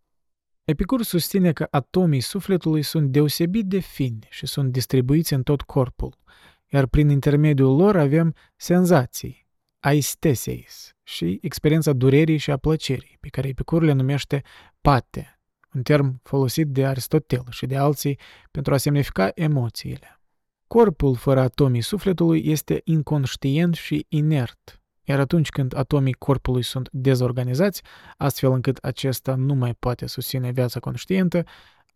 Epicur 0.65 1.03
susține 1.03 1.53
că 1.53 1.67
atomii 1.71 2.21
sufletului 2.21 2.83
sunt 2.83 3.11
deosebit 3.11 3.67
de 3.67 3.79
fini 3.79 4.27
și 4.31 4.47
sunt 4.47 4.73
distribuiți 4.73 5.33
în 5.33 5.43
tot 5.43 5.63
corpul, 5.63 6.19
iar 6.67 6.87
prin 6.87 7.09
intermediul 7.09 7.77
lor 7.77 7.97
avem 7.97 8.35
senzații, 8.57 9.47
aisteseis, 9.81 10.93
și 11.03 11.39
experiența 11.43 11.93
durerii 11.93 12.37
și 12.37 12.51
a 12.51 12.57
plăcerii, 12.57 13.17
pe 13.21 13.29
care 13.29 13.49
Epicur 13.49 13.83
le 13.83 13.93
numește 13.93 14.43
pate, 14.81 15.38
un 15.75 15.83
term 15.83 16.21
folosit 16.23 16.67
de 16.67 16.87
Aristotel 16.87 17.45
și 17.51 17.67
de 17.67 17.77
alții 17.77 18.19
pentru 18.51 18.75
a 18.75 18.77
semnifica 18.77 19.31
emoțiile. 19.35 20.21
Corpul 20.67 21.17
fără 21.17 21.41
atomii 21.41 21.81
sufletului 21.81 22.43
este 22.47 22.81
inconștient 22.85 23.75
și 23.75 24.07
inert, 24.09 24.83
iar 25.03 25.21
atunci 25.21 25.49
când 25.49 25.77
atomii 25.77 26.13
corpului 26.13 26.63
sunt 26.63 26.89
dezorganizați, 26.93 27.83
astfel 28.17 28.53
încât 28.53 28.77
acesta 28.77 29.35
nu 29.35 29.55
mai 29.55 29.75
poate 29.75 30.07
susține 30.07 30.51
viața 30.51 30.81
conștientă, 30.81 31.45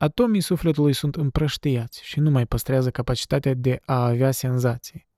Atomii 0.03 0.41
sufletului 0.41 0.93
sunt 0.93 1.17
împrăștiați 1.17 2.05
și 2.05 2.21
nu 2.21 2.31
mai 2.31 2.47
păstrează 2.47 2.91
capacitatea 2.91 3.55
de 3.55 3.81
a 3.85 4.05
avea 4.05 4.31
senzații. 4.31 5.09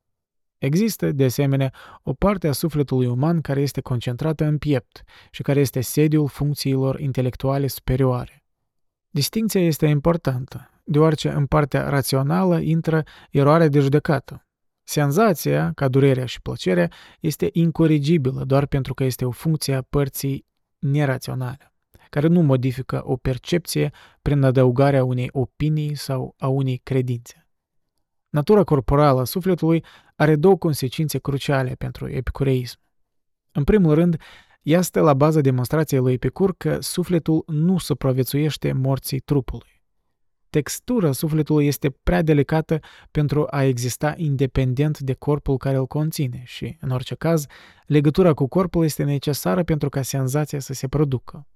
Există, 0.58 1.12
de 1.12 1.24
asemenea, 1.24 1.72
o 2.02 2.12
parte 2.12 2.48
a 2.48 2.52
sufletului 2.52 3.06
uman 3.06 3.40
care 3.40 3.60
este 3.60 3.80
concentrată 3.80 4.44
în 4.44 4.58
piept 4.58 5.02
și 5.30 5.42
care 5.42 5.60
este 5.60 5.80
sediul 5.80 6.28
funcțiilor 6.28 7.00
intelectuale 7.00 7.66
superioare. 7.66 8.43
Distinția 9.14 9.60
este 9.60 9.86
importantă, 9.86 10.70
deoarece 10.84 11.28
în 11.28 11.46
partea 11.46 11.88
rațională 11.88 12.58
intră 12.58 13.02
eroarea 13.30 13.68
de 13.68 13.80
judecată. 13.80 14.46
Senzația, 14.82 15.72
ca 15.74 15.88
durerea 15.88 16.26
și 16.26 16.40
plăcerea, 16.42 16.90
este 17.20 17.48
incorrigibilă 17.52 18.44
doar 18.44 18.66
pentru 18.66 18.94
că 18.94 19.04
este 19.04 19.24
o 19.24 19.30
funcție 19.30 19.74
a 19.74 19.82
părții 19.82 20.46
neraționale 20.78 21.72
care 22.10 22.26
nu 22.26 22.40
modifică 22.40 23.02
o 23.04 23.16
percepție 23.16 23.90
prin 24.22 24.42
adăugarea 24.42 25.04
unei 25.04 25.28
opinii 25.32 25.94
sau 25.94 26.34
a 26.38 26.48
unei 26.48 26.76
credințe. 26.76 27.48
Natura 28.28 28.64
corporală 28.64 29.20
a 29.20 29.24
sufletului 29.24 29.84
are 30.16 30.36
două 30.36 30.56
consecințe 30.56 31.18
cruciale 31.18 31.74
pentru 31.74 32.08
epicureism. 32.08 32.78
În 33.52 33.64
primul 33.64 33.94
rând, 33.94 34.16
ea 34.64 34.82
stă 34.82 35.00
la 35.00 35.14
baza 35.14 35.40
demonstrației 35.40 36.00
lui 36.00 36.12
Epicur 36.12 36.54
că 36.56 36.80
sufletul 36.80 37.44
nu 37.46 37.78
supraviețuiește 37.78 38.72
morții 38.72 39.20
trupului. 39.20 39.82
Textura 40.50 41.12
sufletului 41.12 41.66
este 41.66 41.90
prea 41.90 42.22
delicată 42.22 42.80
pentru 43.10 43.46
a 43.50 43.62
exista 43.62 44.14
independent 44.16 44.98
de 44.98 45.12
corpul 45.12 45.56
care 45.56 45.76
îl 45.76 45.86
conține 45.86 46.42
și, 46.44 46.76
în 46.80 46.90
orice 46.90 47.14
caz, 47.14 47.46
legătura 47.86 48.32
cu 48.32 48.46
corpul 48.46 48.84
este 48.84 49.04
necesară 49.04 49.62
pentru 49.62 49.88
ca 49.88 50.02
senzația 50.02 50.58
să 50.58 50.72
se 50.72 50.88
producă. 50.88 51.46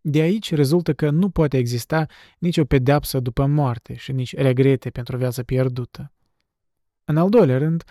De 0.00 0.20
aici 0.20 0.54
rezultă 0.54 0.92
că 0.92 1.10
nu 1.10 1.30
poate 1.30 1.56
exista 1.56 2.06
nicio 2.38 2.64
pedeapsă 2.64 3.20
după 3.20 3.46
moarte 3.46 3.94
și 3.94 4.12
nici 4.12 4.36
regrete 4.36 4.90
pentru 4.90 5.16
viața 5.16 5.42
pierdută. 5.42 6.12
În 7.04 7.16
al 7.16 7.28
doilea 7.28 7.58
rând, 7.58 7.82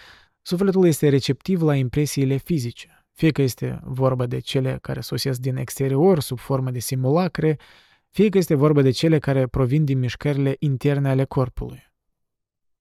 sufletul 0.41 0.85
este 0.85 1.09
receptiv 1.09 1.61
la 1.61 1.75
impresiile 1.75 2.37
fizice, 2.37 3.00
fie 3.21 3.31
că 3.31 3.41
este 3.41 3.79
vorba 3.83 4.25
de 4.25 4.39
cele 4.39 4.77
care 4.81 5.01
sosesc 5.01 5.39
din 5.39 5.55
exterior 5.55 6.19
sub 6.19 6.37
formă 6.39 6.71
de 6.71 6.79
simulacre, 6.79 7.57
fie 8.09 8.29
că 8.29 8.37
este 8.37 8.55
vorba 8.55 8.81
de 8.81 8.89
cele 8.89 9.19
care 9.19 9.47
provin 9.47 9.85
din 9.85 9.99
mișcările 9.99 10.55
interne 10.59 11.09
ale 11.09 11.25
corpului. 11.25 11.83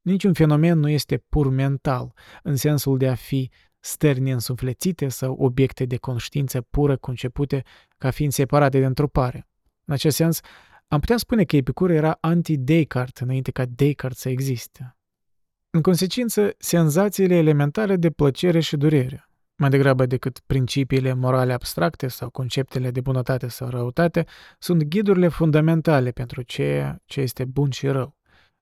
Niciun 0.01 0.33
fenomen 0.33 0.79
nu 0.79 0.89
este 0.89 1.25
pur 1.29 1.49
mental, 1.49 2.13
în 2.43 2.57
sensul 2.57 2.99
de 2.99 3.09
a 3.09 3.15
fi 3.15 3.51
stări 3.81 4.21
neînsuflețite 4.21 5.09
sau 5.09 5.35
obiecte 5.35 5.85
de 5.85 5.97
conștiință 5.97 6.61
pură 6.61 6.97
concepute 6.97 7.63
ca 7.99 8.11
fiind 8.11 8.33
separate 8.33 8.79
de 8.79 8.85
întrupare. 8.85 9.49
În 9.85 9.95
acest 9.95 10.17
sens, 10.17 10.41
am 10.89 11.01
putea 11.01 11.17
spune 11.17 11.45
că 11.45 11.57
Epicur 11.57 11.91
era 11.91 12.19
anti-Descartes 12.21 13.21
înainte 13.21 13.51
ca 13.51 13.65
Descartes 13.65 14.21
să 14.21 14.29
existe. 14.29 14.97
În 15.71 15.83
consecință, 15.83 16.55
senzațiile 16.59 17.37
elementare 17.37 17.97
de 17.97 18.11
plăcere 18.11 18.61
și 18.61 18.77
durere, 18.77 19.30
mai 19.61 19.71
degrabă 19.71 20.07
decât 20.07 20.41
principiile 20.47 21.13
morale 21.15 21.53
abstracte 21.53 22.09
sau 22.09 22.31
conceptele 22.31 22.91
de 22.91 23.01
bunătate 23.01 23.49
sau 23.49 23.69
răutate, 23.69 24.25
sunt 24.59 24.83
ghidurile 24.83 25.29
fundamentale 25.29 26.11
pentru 26.11 26.43
ceea 26.43 27.03
ce 27.05 27.21
este 27.21 27.45
bun 27.45 27.71
și 27.71 27.87
rău 27.87 28.19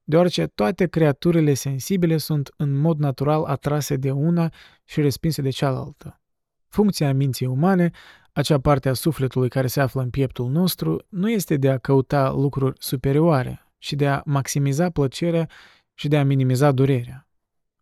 deoarece 0.09 0.47
toate 0.47 0.87
creaturile 0.87 1.55
sensibile 1.55 2.17
sunt 2.17 2.51
în 2.57 2.77
mod 2.77 2.99
natural 2.99 3.45
atrase 3.45 3.97
de 3.97 4.11
una 4.11 4.53
și 4.85 5.01
respinse 5.01 5.43
de 5.43 5.51
cealaltă. 5.51 6.21
Funcția 6.69 7.15
minții 7.15 7.47
umane, 7.47 7.91
acea 8.33 8.61
parte 8.61 8.89
a 8.89 8.93
sufletului 8.93 9.49
care 9.49 9.67
se 9.67 9.81
află 9.81 10.03
în 10.03 10.11
pieptul 10.11 10.51
nostru, 10.51 11.05
nu 11.09 11.31
este 11.31 11.57
de 11.57 11.71
a 11.71 11.79
căuta 11.79 12.31
lucruri 12.31 12.77
superioare, 12.79 13.67
ci 13.79 13.93
de 13.93 14.09
a 14.09 14.23
maximiza 14.25 14.91
plăcerea 14.91 15.49
și 15.95 16.09
de 16.09 16.19
a 16.19 16.25
minimiza 16.25 16.73
durerea. 16.73 17.29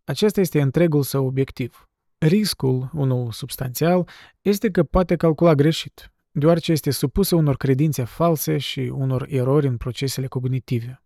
Acesta 0.04 0.40
este 0.40 0.60
întregul 0.60 1.02
său 1.02 1.26
obiectiv. 1.26 1.88
Riscul, 2.18 2.90
unul 2.92 3.32
substanțial, 3.32 4.08
este 4.42 4.70
că 4.70 4.82
poate 4.82 5.16
calcula 5.16 5.54
greșit, 5.54 6.12
deoarece 6.30 6.72
este 6.72 6.90
supusă 6.90 7.36
unor 7.36 7.56
credințe 7.56 8.04
false 8.04 8.58
și 8.58 8.80
unor 8.80 9.26
erori 9.28 9.66
în 9.66 9.76
procesele 9.76 10.26
cognitive. 10.26 11.02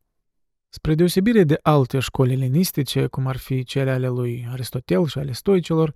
Spre 0.69 0.95
deosebire 0.95 1.45
de 1.45 1.59
alte 1.63 1.99
școli 1.99 2.33
elenistice, 2.33 3.07
cum 3.07 3.27
ar 3.27 3.37
fi 3.37 3.65
cele 3.65 3.91
ale 3.91 4.09
lui 4.09 4.47
Aristotel 4.51 5.07
și 5.07 5.19
ale 5.19 5.33
stoicilor, 5.33 5.93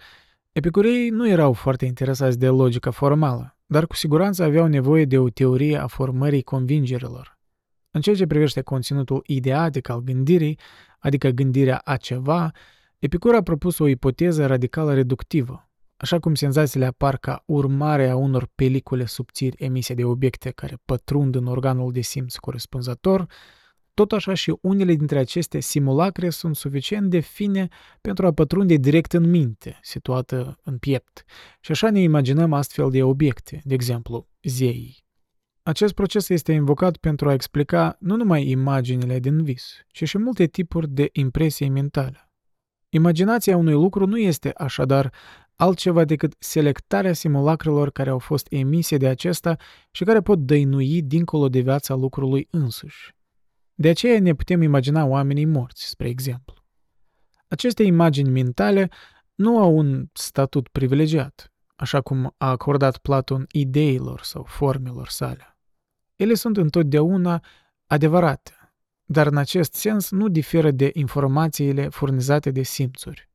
epicureii 0.52 1.08
nu 1.08 1.28
erau 1.28 1.52
foarte 1.52 1.84
interesați 1.84 2.38
de 2.38 2.48
logica 2.48 2.90
formală, 2.90 3.56
dar 3.66 3.86
cu 3.86 3.94
siguranță 3.94 4.42
aveau 4.42 4.66
nevoie 4.66 5.04
de 5.04 5.18
o 5.18 5.28
teorie 5.28 5.76
a 5.76 5.86
formării 5.86 6.42
convingerilor. 6.42 7.38
În 7.90 8.00
ceea 8.00 8.16
ce 8.16 8.26
privește 8.26 8.60
conținutul 8.60 9.22
ideatic 9.26 9.88
al 9.88 10.00
gândirii, 10.00 10.58
adică 10.98 11.28
gândirea 11.28 11.80
a 11.84 11.96
ceva, 11.96 12.52
Epicur 13.04 13.34
a 13.34 13.42
propus 13.42 13.78
o 13.78 13.86
ipoteză 13.86 14.46
radicală 14.46 14.94
reductivă, 14.94 15.70
așa 15.96 16.18
cum 16.18 16.34
senzațiile 16.34 16.86
apar 16.86 17.16
ca 17.16 17.42
urmare 17.46 18.08
a 18.08 18.16
unor 18.16 18.48
pelicule 18.54 19.04
subțiri 19.04 19.64
emise 19.64 19.94
de 19.94 20.04
obiecte 20.04 20.50
care 20.50 20.78
pătrund 20.84 21.34
în 21.34 21.46
organul 21.46 21.92
de 21.92 22.00
simț 22.00 22.36
corespunzător, 22.36 23.26
tot 23.94 24.12
așa 24.12 24.34
și 24.34 24.56
unele 24.60 24.94
dintre 24.94 25.18
aceste 25.18 25.60
simulacre 25.60 26.30
sunt 26.30 26.56
suficient 26.56 27.10
de 27.10 27.18
fine 27.18 27.68
pentru 28.00 28.26
a 28.26 28.32
pătrunde 28.32 28.76
direct 28.76 29.12
în 29.12 29.30
minte, 29.30 29.78
situată 29.82 30.58
în 30.62 30.78
piept, 30.78 31.24
și 31.60 31.70
așa 31.70 31.90
ne 31.90 32.00
imaginăm 32.00 32.52
astfel 32.52 32.90
de 32.90 33.02
obiecte, 33.02 33.60
de 33.64 33.74
exemplu, 33.74 34.28
zeii. 34.42 35.04
Acest 35.62 35.92
proces 35.94 36.28
este 36.28 36.52
invocat 36.52 36.96
pentru 36.96 37.28
a 37.28 37.32
explica 37.32 37.96
nu 38.00 38.16
numai 38.16 38.48
imaginile 38.48 39.18
din 39.18 39.42
vis, 39.42 39.84
ci 39.88 40.08
și 40.08 40.18
multe 40.18 40.46
tipuri 40.46 40.88
de 40.88 41.08
impresii 41.12 41.68
mentale. 41.68 42.23
Imaginația 42.94 43.56
unui 43.56 43.72
lucru 43.72 44.06
nu 44.06 44.18
este 44.18 44.52
așadar 44.56 45.12
altceva 45.54 46.04
decât 46.04 46.34
selectarea 46.38 47.12
simulacrelor 47.12 47.90
care 47.90 48.10
au 48.10 48.18
fost 48.18 48.46
emise 48.50 48.96
de 48.96 49.08
acesta 49.08 49.56
și 49.90 50.04
care 50.04 50.20
pot 50.20 50.38
dăinui 50.38 51.02
dincolo 51.02 51.48
de 51.48 51.60
viața 51.60 51.94
lucrului 51.94 52.48
însuși. 52.50 53.14
De 53.74 53.88
aceea 53.88 54.20
ne 54.20 54.34
putem 54.34 54.62
imagina 54.62 55.04
oamenii 55.04 55.44
morți, 55.44 55.88
spre 55.88 56.08
exemplu. 56.08 56.64
Aceste 57.48 57.82
imagini 57.82 58.30
mentale 58.30 58.90
nu 59.34 59.58
au 59.58 59.76
un 59.76 60.06
statut 60.12 60.68
privilegiat, 60.68 61.52
așa 61.76 62.00
cum 62.00 62.34
a 62.36 62.50
acordat 62.50 62.96
Platon 62.96 63.46
ideilor 63.52 64.20
sau 64.22 64.44
formelor 64.44 65.08
sale. 65.08 65.58
Ele 66.16 66.34
sunt 66.34 66.56
întotdeauna 66.56 67.44
adevărate, 67.86 68.52
dar 69.04 69.26
în 69.26 69.36
acest 69.36 69.74
sens 69.74 70.10
nu 70.10 70.28
diferă 70.28 70.70
de 70.70 70.90
informațiile 70.92 71.88
furnizate 71.88 72.50
de 72.50 72.62
simțuri. 72.62 73.28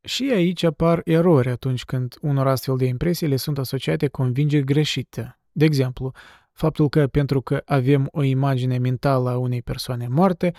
Și 0.00 0.30
aici 0.32 0.62
apar 0.62 1.00
erori 1.04 1.48
atunci 1.48 1.84
când 1.84 2.16
unor 2.20 2.46
astfel 2.46 2.76
de 2.76 2.84
impresii 2.84 3.26
le 3.26 3.36
sunt 3.36 3.58
asociate 3.58 4.08
convingeri 4.08 4.64
greșite. 4.64 5.38
De 5.52 5.64
exemplu, 5.64 6.12
faptul 6.52 6.88
că 6.88 7.06
pentru 7.06 7.40
că 7.40 7.62
avem 7.64 8.08
o 8.10 8.22
imagine 8.22 8.78
mentală 8.78 9.30
a 9.30 9.36
unei 9.36 9.62
persoane 9.62 10.08
moarte, 10.08 10.52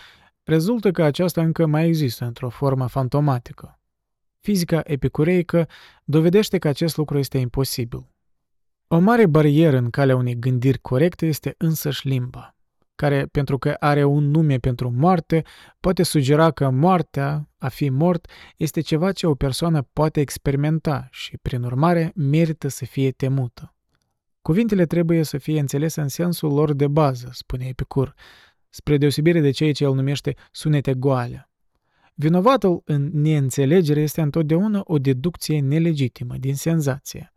rezultă 0.43 0.91
că 0.91 1.03
aceasta 1.03 1.41
încă 1.41 1.65
mai 1.65 1.87
există 1.87 2.25
într-o 2.25 2.49
formă 2.49 2.87
fantomatică. 2.87 3.79
Fizica 4.39 4.81
epicureică 4.83 5.67
dovedește 6.03 6.57
că 6.57 6.67
acest 6.67 6.97
lucru 6.97 7.17
este 7.17 7.37
imposibil. 7.37 8.07
O 8.87 8.99
mare 8.99 9.25
barieră 9.25 9.77
în 9.77 9.89
calea 9.89 10.15
unei 10.15 10.39
gândiri 10.39 10.79
corecte 10.79 11.25
este 11.25 11.55
însăși 11.57 12.07
limba 12.07 12.54
care, 12.95 13.25
pentru 13.25 13.57
că 13.57 13.75
are 13.79 14.03
un 14.03 14.29
nume 14.29 14.57
pentru 14.57 14.91
moarte, 14.91 15.43
poate 15.79 16.03
sugera 16.03 16.51
că 16.51 16.69
moartea, 16.69 17.49
a 17.57 17.67
fi 17.67 17.89
mort, 17.89 18.29
este 18.57 18.81
ceva 18.81 19.11
ce 19.11 19.27
o 19.27 19.35
persoană 19.35 19.81
poate 19.93 20.19
experimenta 20.19 21.07
și, 21.11 21.37
prin 21.41 21.63
urmare, 21.63 22.11
merită 22.15 22.67
să 22.67 22.85
fie 22.85 23.11
temută. 23.11 23.75
Cuvintele 24.41 24.85
trebuie 24.85 25.23
să 25.23 25.37
fie 25.37 25.59
înțelese 25.59 26.01
în 26.01 26.07
sensul 26.07 26.53
lor 26.53 26.73
de 26.73 26.87
bază, 26.87 27.29
spune 27.33 27.65
Epicur, 27.65 28.13
spre 28.69 28.97
deosebire 28.97 29.39
de 29.39 29.51
ceea 29.51 29.71
ce 29.71 29.83
el 29.83 29.93
numește 29.93 30.35
sunete 30.51 30.93
goale. 30.93 31.49
Vinovatul 32.13 32.81
în 32.85 33.09
neînțelegere 33.13 34.01
este 34.01 34.21
întotdeauna 34.21 34.81
o 34.83 34.97
deducție 34.97 35.61
nelegitimă 35.61 36.35
din 36.37 36.55
senzație. 36.55 37.33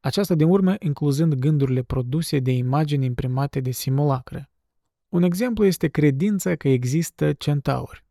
Aceasta, 0.00 0.34
din 0.34 0.48
urmă, 0.48 0.74
incluzând 0.78 1.34
gândurile 1.34 1.82
produse 1.82 2.38
de 2.38 2.52
imagini 2.52 3.04
imprimate 3.04 3.60
de 3.60 3.70
simulacre. 3.70 4.51
Un 5.12 5.22
exemplu 5.22 5.64
este 5.64 5.88
credința 5.88 6.54
că 6.54 6.68
există 6.68 7.32
centauri. 7.32 8.04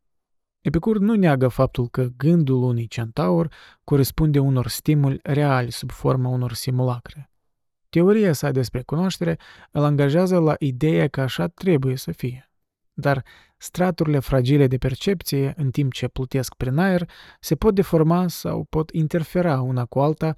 Epicur 0.61 0.97
nu 0.97 1.15
neagă 1.15 1.47
faptul 1.47 1.87
că 1.87 2.07
gândul 2.17 2.63
unui 2.63 2.87
centaur 2.87 3.53
corespunde 3.83 4.39
unor 4.39 4.67
stimuli 4.67 5.19
reali 5.23 5.71
sub 5.71 5.91
forma 5.91 6.29
unor 6.29 6.53
simulacre. 6.53 7.31
Teoria 7.89 8.33
sa 8.33 8.51
despre 8.51 8.81
cunoaștere 8.81 9.37
îl 9.71 9.83
angajează 9.83 10.39
la 10.39 10.55
ideea 10.59 11.07
că 11.07 11.21
așa 11.21 11.47
trebuie 11.47 11.95
să 11.95 12.11
fie. 12.11 12.51
Dar 12.93 13.23
straturile 13.57 14.19
fragile 14.19 14.67
de 14.67 14.77
percepție, 14.77 15.53
în 15.57 15.71
timp 15.71 15.93
ce 15.93 16.07
plutesc 16.07 16.55
prin 16.55 16.77
aer, 16.77 17.09
se 17.39 17.55
pot 17.55 17.75
deforma 17.75 18.27
sau 18.27 18.63
pot 18.69 18.89
interfera 18.89 19.61
una 19.61 19.85
cu 19.85 19.99
alta 19.99 20.33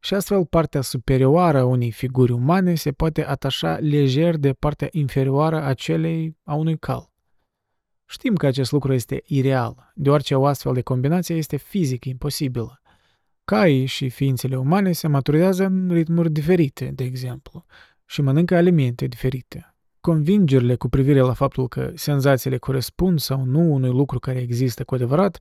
și 0.00 0.14
astfel 0.14 0.46
partea 0.46 0.80
superioară 0.80 1.58
a 1.58 1.64
unei 1.64 1.90
figuri 1.90 2.32
umane 2.32 2.74
se 2.74 2.92
poate 2.92 3.26
atașa 3.26 3.78
lejer 3.78 4.36
de 4.36 4.52
partea 4.52 4.88
inferioară 4.90 5.62
a 5.62 5.74
celei 5.74 6.36
a 6.42 6.54
unui 6.54 6.78
cal. 6.78 7.10
Știm 8.10 8.34
că 8.34 8.46
acest 8.46 8.72
lucru 8.72 8.92
este 8.92 9.22
ireal, 9.26 9.92
deoarece 9.94 10.34
o 10.34 10.46
astfel 10.46 10.72
de 10.72 10.80
combinație 10.80 11.34
este 11.34 11.56
fizic 11.56 12.04
imposibilă. 12.04 12.80
Caii 13.44 13.86
și 13.86 14.08
ființele 14.08 14.56
umane 14.56 14.92
se 14.92 15.08
maturizează 15.08 15.64
în 15.64 15.90
ritmuri 15.92 16.30
diferite, 16.30 16.90
de 16.94 17.04
exemplu, 17.04 17.64
și 18.04 18.20
mănâncă 18.20 18.56
alimente 18.56 19.06
diferite. 19.06 19.74
Convingerile 20.00 20.74
cu 20.74 20.88
privire 20.88 21.20
la 21.20 21.32
faptul 21.32 21.68
că 21.68 21.90
senzațiile 21.94 22.58
corespund 22.58 23.18
sau 23.20 23.44
nu 23.44 23.72
unui 23.72 23.90
lucru 23.90 24.18
care 24.18 24.38
există 24.38 24.84
cu 24.84 24.94
adevărat 24.94 25.38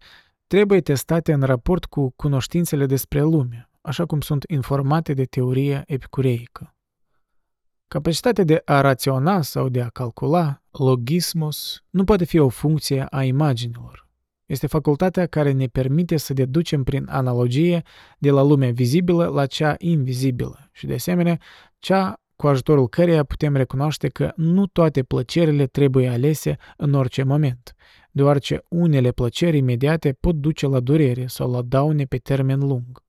trebuie 0.47 0.81
testate 0.81 1.33
în 1.33 1.41
raport 1.41 1.85
cu 1.85 2.13
cunoștințele 2.15 2.85
despre 2.85 3.21
lume, 3.21 3.69
așa 3.87 4.05
cum 4.05 4.21
sunt 4.21 4.43
informate 4.47 5.13
de 5.13 5.25
teoria 5.25 5.83
epicureică. 5.85 6.75
Capacitatea 7.87 8.43
de 8.43 8.61
a 8.65 8.81
raționa 8.81 9.41
sau 9.41 9.69
de 9.69 9.81
a 9.81 9.89
calcula, 9.89 10.61
logismos, 10.71 11.83
nu 11.89 12.03
poate 12.03 12.25
fi 12.25 12.37
o 12.39 12.49
funcție 12.49 13.05
a 13.09 13.23
imaginilor. 13.23 14.07
Este 14.45 14.67
facultatea 14.67 15.25
care 15.25 15.51
ne 15.51 15.67
permite 15.67 16.17
să 16.17 16.33
deducem 16.33 16.83
prin 16.83 17.05
analogie 17.09 17.81
de 18.17 18.29
la 18.29 18.41
lumea 18.41 18.71
vizibilă 18.71 19.25
la 19.25 19.45
cea 19.45 19.75
invizibilă 19.77 20.69
și, 20.71 20.85
de 20.85 20.93
asemenea, 20.93 21.39
cea 21.79 22.21
cu 22.35 22.47
ajutorul 22.47 22.87
căreia 22.87 23.23
putem 23.23 23.55
recunoaște 23.55 24.07
că 24.07 24.31
nu 24.35 24.65
toate 24.65 25.03
plăcerile 25.03 25.67
trebuie 25.67 26.09
alese 26.09 26.57
în 26.77 26.93
orice 26.93 27.23
moment, 27.23 27.75
deoarece 28.11 28.63
unele 28.69 29.11
plăceri 29.11 29.57
imediate 29.57 30.13
pot 30.19 30.35
duce 30.35 30.67
la 30.67 30.79
durere 30.79 31.27
sau 31.27 31.51
la 31.51 31.61
daune 31.61 32.03
pe 32.05 32.17
termen 32.17 32.59
lung. 32.59 33.05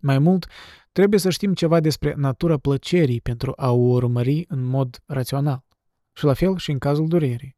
Mai 0.00 0.18
mult, 0.18 0.46
trebuie 0.92 1.20
să 1.20 1.30
știm 1.30 1.54
ceva 1.54 1.80
despre 1.80 2.14
natura 2.16 2.58
plăcerii 2.58 3.20
pentru 3.20 3.52
a 3.56 3.70
o 3.70 3.76
urmări 3.76 4.44
în 4.48 4.64
mod 4.64 5.02
rațional. 5.06 5.64
Și 6.12 6.24
la 6.24 6.34
fel 6.34 6.56
și 6.56 6.70
în 6.70 6.78
cazul 6.78 7.08
durerii. 7.08 7.56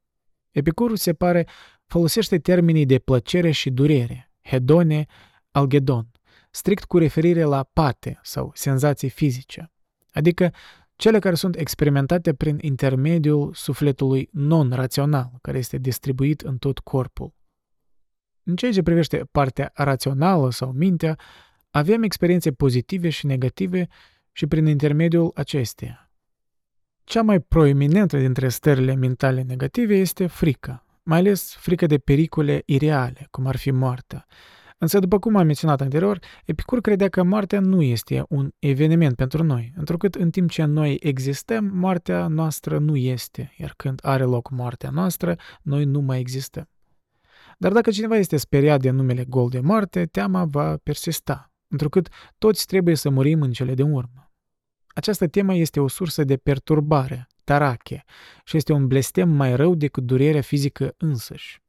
Epicurul 0.50 0.96
se 0.96 1.12
pare 1.12 1.46
folosește 1.86 2.38
termenii 2.38 2.86
de 2.86 2.98
plăcere 2.98 3.50
și 3.50 3.70
durere, 3.70 4.30
hedone, 4.42 5.06
algedon, 5.50 6.10
strict 6.50 6.84
cu 6.84 6.98
referire 6.98 7.42
la 7.42 7.68
pate 7.72 8.18
sau 8.22 8.50
senzații 8.54 9.08
fizice, 9.08 9.72
adică 10.10 10.52
cele 10.96 11.18
care 11.18 11.34
sunt 11.34 11.56
experimentate 11.56 12.34
prin 12.34 12.58
intermediul 12.60 13.54
sufletului 13.54 14.28
non-rațional, 14.32 15.32
care 15.40 15.58
este 15.58 15.78
distribuit 15.78 16.40
în 16.40 16.58
tot 16.58 16.78
corpul. 16.78 17.34
În 18.42 18.56
ceea 18.56 18.72
ce 18.72 18.82
privește 18.82 19.28
partea 19.30 19.70
rațională 19.74 20.50
sau 20.50 20.72
mintea, 20.72 21.18
avem 21.72 22.02
experiențe 22.02 22.52
pozitive 22.52 23.08
și 23.08 23.26
negative 23.26 23.88
și 24.32 24.46
prin 24.46 24.66
intermediul 24.66 25.32
acesteia. 25.34 26.10
Cea 27.04 27.22
mai 27.22 27.40
proeminentă 27.40 28.18
dintre 28.18 28.48
stările 28.48 28.94
mentale 28.94 29.42
negative 29.42 29.94
este 29.94 30.26
frica, 30.26 30.86
mai 31.02 31.18
ales 31.18 31.54
frică 31.54 31.86
de 31.86 31.98
pericole 31.98 32.62
ireale, 32.64 33.26
cum 33.30 33.46
ar 33.46 33.56
fi 33.56 33.70
moartea. 33.70 34.26
Însă, 34.78 34.98
după 34.98 35.18
cum 35.18 35.36
am 35.36 35.44
menționat 35.44 35.80
anterior, 35.80 36.18
Epicur 36.44 36.80
credea 36.80 37.08
că 37.08 37.22
moartea 37.22 37.60
nu 37.60 37.82
este 37.82 38.24
un 38.28 38.50
eveniment 38.58 39.16
pentru 39.16 39.42
noi, 39.42 39.72
întrucât 39.76 40.14
în 40.14 40.30
timp 40.30 40.50
ce 40.50 40.64
noi 40.64 40.98
existăm, 41.00 41.64
moartea 41.64 42.26
noastră 42.26 42.78
nu 42.78 42.96
este, 42.96 43.54
iar 43.58 43.74
când 43.76 44.00
are 44.02 44.24
loc 44.24 44.50
moartea 44.50 44.90
noastră, 44.90 45.36
noi 45.62 45.84
nu 45.84 46.00
mai 46.00 46.20
existăm. 46.20 46.68
Dar 47.58 47.72
dacă 47.72 47.90
cineva 47.90 48.16
este 48.16 48.36
speriat 48.36 48.80
de 48.80 48.90
numele 48.90 49.24
gol 49.24 49.48
de 49.48 49.60
moarte, 49.60 50.06
teama 50.06 50.44
va 50.44 50.76
persista 50.76 51.51
întrucât 51.72 52.08
toți 52.38 52.66
trebuie 52.66 52.94
să 52.94 53.10
murim 53.10 53.42
în 53.42 53.52
cele 53.52 53.74
de 53.74 53.82
urmă. 53.82 54.32
Această 54.86 55.26
temă 55.26 55.54
este 55.54 55.80
o 55.80 55.88
sursă 55.88 56.24
de 56.24 56.36
perturbare, 56.36 57.26
tarache, 57.44 58.04
și 58.44 58.56
este 58.56 58.72
un 58.72 58.86
blestem 58.86 59.28
mai 59.28 59.56
rău 59.56 59.74
decât 59.74 60.02
durerea 60.02 60.40
fizică 60.40 60.94
însăși. 60.96 61.62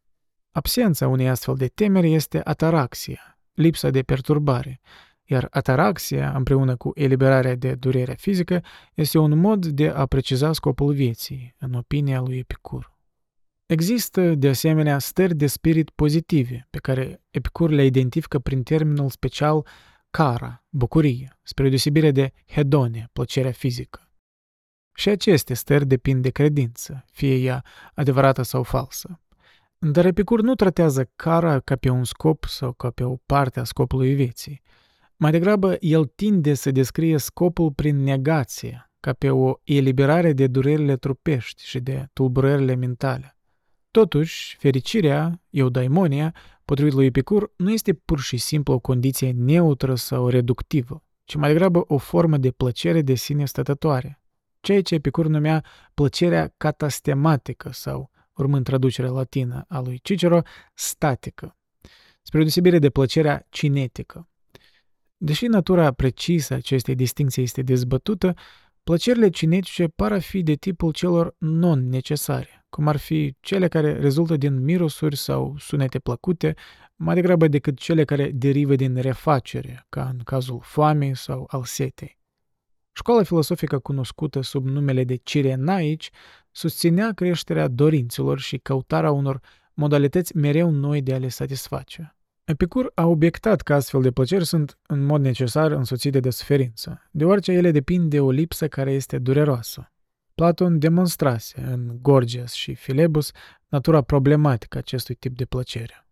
Absența 0.51 1.07
unei 1.07 1.29
astfel 1.29 1.55
de 1.55 1.67
temeri 1.67 2.13
este 2.13 2.41
ataraxia, 2.43 3.39
lipsa 3.53 3.89
de 3.89 4.01
perturbare, 4.01 4.81
iar 5.23 5.47
ataraxia, 5.49 6.31
împreună 6.35 6.75
cu 6.75 6.91
eliberarea 6.93 7.55
de 7.55 7.75
durere 7.75 8.13
fizică, 8.13 8.63
este 8.93 9.17
un 9.17 9.39
mod 9.39 9.65
de 9.65 9.89
a 9.89 10.05
preciza 10.05 10.53
scopul 10.53 10.93
vieții, 10.93 11.55
în 11.57 11.73
opinia 11.73 12.21
lui 12.21 12.37
Epicur. 12.37 12.91
Există, 13.65 14.35
de 14.35 14.49
asemenea, 14.49 14.99
stări 14.99 15.35
de 15.35 15.47
spirit 15.47 15.89
pozitive, 15.89 16.67
pe 16.69 16.77
care 16.77 17.21
Epicur 17.29 17.69
le 17.69 17.85
identifică 17.85 18.39
prin 18.39 18.63
termenul 18.63 19.09
special 19.09 19.65
cara, 20.17 20.63
bucurie, 20.69 21.39
spre 21.41 21.69
deosebire 21.69 22.11
de 22.11 22.31
hedone, 22.47 23.09
plăcerea 23.13 23.51
fizică. 23.51 24.11
Și 24.95 25.09
aceste 25.09 25.53
stări 25.53 25.85
depind 25.85 26.21
de 26.21 26.29
credință, 26.29 27.05
fie 27.11 27.35
ea 27.35 27.63
adevărată 27.93 28.41
sau 28.41 28.63
falsă. 28.63 29.19
Dar 29.77 30.05
Epicur 30.05 30.41
nu 30.41 30.55
tratează 30.55 31.11
cara 31.15 31.59
ca 31.59 31.75
pe 31.75 31.89
un 31.89 32.03
scop 32.03 32.43
sau 32.43 32.73
ca 32.73 32.89
pe 32.89 33.03
o 33.03 33.15
parte 33.15 33.59
a 33.59 33.63
scopului 33.63 34.13
vieții. 34.13 34.61
Mai 35.15 35.31
degrabă, 35.31 35.75
el 35.79 36.05
tinde 36.05 36.53
să 36.53 36.71
descrie 36.71 37.17
scopul 37.17 37.71
prin 37.71 38.03
negație, 38.03 38.91
ca 38.99 39.13
pe 39.13 39.29
o 39.29 39.53
eliberare 39.63 40.33
de 40.33 40.47
durerile 40.47 40.97
trupești 40.97 41.65
și 41.65 41.79
de 41.79 42.09
tulburările 42.13 42.75
mentale. 42.75 43.37
Totuși, 43.91 44.55
fericirea, 44.59 45.41
eudaimonia, 45.49 46.35
potrivit 46.65 46.93
lui 46.93 47.05
Epicur, 47.05 47.53
nu 47.57 47.71
este 47.71 47.93
pur 47.93 48.19
și 48.19 48.37
simplu 48.37 48.73
o 48.73 48.79
condiție 48.79 49.31
neutră 49.31 49.95
sau 49.95 50.27
reductivă, 50.27 51.03
ci 51.23 51.35
mai 51.35 51.51
degrabă 51.51 51.83
o 51.87 51.97
formă 51.97 52.37
de 52.37 52.51
plăcere 52.51 53.01
de 53.01 53.15
sine 53.15 53.45
stătătoare, 53.45 54.21
ceea 54.59 54.81
ce 54.81 54.95
Epicur 54.95 55.27
numea 55.27 55.63
plăcerea 55.93 56.53
catastematică 56.57 57.71
sau, 57.71 58.11
urmând 58.33 58.63
traducerea 58.63 59.11
latină 59.11 59.65
a 59.67 59.79
lui 59.79 59.99
Cicero, 60.03 60.41
statică, 60.73 61.57
spre 62.21 62.39
deosebire 62.39 62.79
de 62.79 62.89
plăcerea 62.89 63.45
cinetică. 63.49 64.27
Deși 65.17 65.45
natura 65.45 65.91
precisă 65.91 66.53
acestei 66.53 66.95
distinții 66.95 67.43
este 67.43 67.61
dezbătută, 67.61 68.33
plăcerile 68.83 69.29
cinetice 69.29 69.87
par 69.87 70.11
a 70.11 70.19
fi 70.19 70.43
de 70.43 70.53
tipul 70.53 70.91
celor 70.91 71.35
non-necesare 71.37 72.63
cum 72.73 72.87
ar 72.87 72.97
fi 72.97 73.35
cele 73.39 73.67
care 73.67 73.99
rezultă 73.99 74.37
din 74.37 74.63
mirosuri 74.63 75.15
sau 75.15 75.55
sunete 75.57 75.99
plăcute, 75.99 76.55
mai 76.95 77.15
degrabă 77.15 77.47
decât 77.47 77.77
cele 77.77 78.05
care 78.05 78.31
derivă 78.31 78.75
din 78.75 78.95
refacere, 78.95 79.85
ca 79.89 80.09
în 80.13 80.19
cazul 80.23 80.59
foamei 80.63 81.15
sau 81.15 81.45
al 81.47 81.63
setei. 81.63 82.19
Școala 82.91 83.23
filosofică 83.23 83.79
cunoscută 83.79 84.41
sub 84.41 84.65
numele 84.65 85.03
de 85.03 85.15
Cirenaici 85.15 86.09
susținea 86.51 87.11
creșterea 87.11 87.67
dorințelor 87.67 88.39
și 88.39 88.57
căutarea 88.57 89.11
unor 89.11 89.39
modalități 89.73 90.35
mereu 90.35 90.69
noi 90.69 91.01
de 91.01 91.13
a 91.13 91.17
le 91.17 91.27
satisface. 91.27 92.12
Epicur 92.45 92.91
a 92.95 93.05
obiectat 93.05 93.61
că 93.61 93.73
astfel 93.73 94.01
de 94.01 94.11
plăceri 94.11 94.45
sunt 94.45 94.77
în 94.87 95.05
mod 95.05 95.21
necesar 95.21 95.71
însoțite 95.71 96.19
de 96.19 96.29
suferință, 96.29 97.01
deoarece 97.11 97.51
ele 97.51 97.71
depind 97.71 98.09
de 98.09 98.19
o 98.19 98.31
lipsă 98.31 98.67
care 98.67 98.91
este 98.91 99.17
dureroasă. 99.17 99.91
Platon 100.35 100.79
demonstrase 100.79 101.61
în 101.61 101.97
Gorgias 102.01 102.53
și 102.53 102.73
Filebus 102.73 103.31
natura 103.67 104.01
problematică 104.01 104.77
acestui 104.77 105.15
tip 105.15 105.35
de 105.35 105.45
plăcere. 105.45 106.07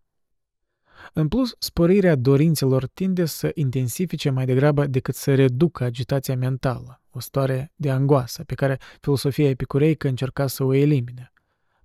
În 1.12 1.28
plus, 1.28 1.54
sporirea 1.58 2.14
dorințelor 2.14 2.86
tinde 2.86 3.24
să 3.24 3.50
intensifice 3.54 4.30
mai 4.30 4.46
degrabă 4.46 4.86
decât 4.86 5.14
să 5.14 5.34
reducă 5.34 5.84
agitația 5.84 6.36
mentală, 6.36 7.02
o 7.10 7.20
stare 7.20 7.72
de 7.76 7.90
angoasă 7.90 8.44
pe 8.44 8.54
care 8.54 8.78
filosofia 9.00 9.48
epicureică 9.48 10.08
încerca 10.08 10.46
să 10.46 10.64
o 10.64 10.74
elimine. 10.74 11.31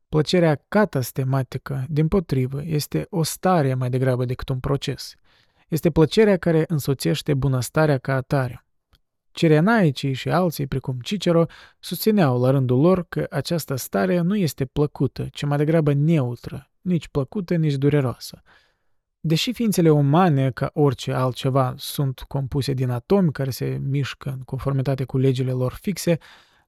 Plăcerea 0.09 0.63
catastematică, 0.67 1.85
din 1.89 2.07
potrivă, 2.07 2.61
este 2.63 3.07
o 3.09 3.23
stare 3.23 3.73
mai 3.73 3.89
degrabă 3.89 4.25
decât 4.25 4.49
un 4.49 4.59
proces. 4.59 5.13
Este 5.67 5.89
plăcerea 5.89 6.37
care 6.37 6.65
însoțește 6.67 7.33
bunăstarea 7.33 7.97
ca 7.97 8.13
atare. 8.15 8.65
Cirenaicii 9.31 10.13
și 10.13 10.29
alții, 10.29 10.67
precum 10.67 10.99
Cicero, 10.99 11.45
susțineau 11.79 12.41
la 12.41 12.49
rândul 12.49 12.79
lor 12.79 13.05
că 13.09 13.27
această 13.29 13.75
stare 13.75 14.21
nu 14.21 14.35
este 14.35 14.65
plăcută, 14.65 15.27
ci 15.31 15.45
mai 15.45 15.57
degrabă 15.57 15.93
neutră, 15.93 16.71
nici 16.81 17.07
plăcută, 17.07 17.55
nici 17.55 17.73
dureroasă. 17.73 18.41
Deși 19.19 19.53
ființele 19.53 19.89
umane, 19.89 20.51
ca 20.51 20.69
orice 20.73 21.11
altceva, 21.13 21.73
sunt 21.77 22.19
compuse 22.19 22.73
din 22.73 22.89
atomi 22.89 23.31
care 23.31 23.49
se 23.49 23.79
mișcă 23.81 24.29
în 24.29 24.41
conformitate 24.41 25.03
cu 25.03 25.17
legile 25.17 25.51
lor 25.51 25.73
fixe, 25.81 26.17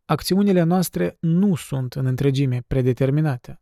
acțiunile 0.10 0.64
noastre 0.64 1.18
nu 1.20 1.56
sunt 1.56 1.94
în 1.94 2.06
întregime 2.06 2.64
predeterminate. 2.68 3.62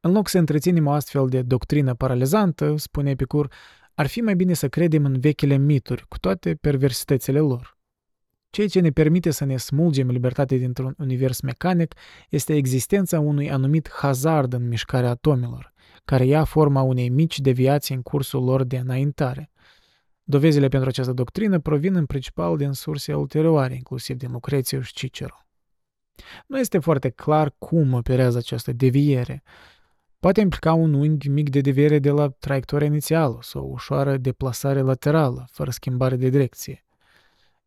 În 0.00 0.12
loc 0.12 0.28
să 0.28 0.38
întreținem 0.38 0.86
o 0.86 0.90
astfel 0.90 1.28
de 1.28 1.42
doctrină 1.42 1.94
paralizantă, 1.94 2.74
spune 2.76 3.10
Epicur, 3.10 3.52
ar 3.94 4.06
fi 4.06 4.20
mai 4.20 4.34
bine 4.34 4.52
să 4.52 4.68
credem 4.68 5.04
în 5.04 5.20
vechile 5.20 5.56
mituri, 5.56 6.04
cu 6.08 6.18
toate 6.18 6.54
perversitățile 6.54 7.38
lor. 7.38 7.76
Ceea 8.50 8.66
ce 8.68 8.80
ne 8.80 8.90
permite 8.90 9.30
să 9.30 9.44
ne 9.44 9.56
smulgem 9.56 10.10
libertatea 10.10 10.56
dintr-un 10.56 10.94
univers 10.98 11.40
mecanic 11.40 11.94
este 12.28 12.54
existența 12.54 13.20
unui 13.20 13.50
anumit 13.50 13.90
hazard 13.92 14.52
în 14.52 14.68
mișcarea 14.68 15.10
atomilor, 15.10 15.72
care 16.04 16.26
ia 16.26 16.44
forma 16.44 16.82
unei 16.82 17.08
mici 17.08 17.40
deviații 17.40 17.94
în 17.94 18.02
cursul 18.02 18.44
lor 18.44 18.64
de 18.64 18.76
înaintare. 18.76 19.50
Dovezile 20.22 20.68
pentru 20.68 20.88
această 20.88 21.12
doctrină 21.12 21.58
provin 21.58 21.94
în 21.94 22.06
principal 22.06 22.56
din 22.56 22.72
surse 22.72 23.14
ulterioare, 23.14 23.74
inclusiv 23.74 24.16
din 24.16 24.30
Lucrețiu 24.30 24.80
și 24.80 24.92
Cicero. 24.92 25.42
Nu 26.46 26.58
este 26.58 26.78
foarte 26.78 27.08
clar 27.08 27.54
cum 27.58 27.92
operează 27.92 28.38
această 28.38 28.72
deviere. 28.72 29.42
Poate 30.18 30.40
implica 30.40 30.72
un 30.72 30.94
unghi 30.94 31.28
mic 31.28 31.50
de 31.50 31.60
deviere 31.60 31.98
de 31.98 32.10
la 32.10 32.28
traiectoria 32.28 32.86
inițială 32.86 33.38
sau 33.40 33.64
o 33.64 33.70
ușoară 33.70 34.16
deplasare 34.16 34.80
laterală, 34.80 35.48
fără 35.50 35.70
schimbare 35.70 36.16
de 36.16 36.28
direcție. 36.28 36.84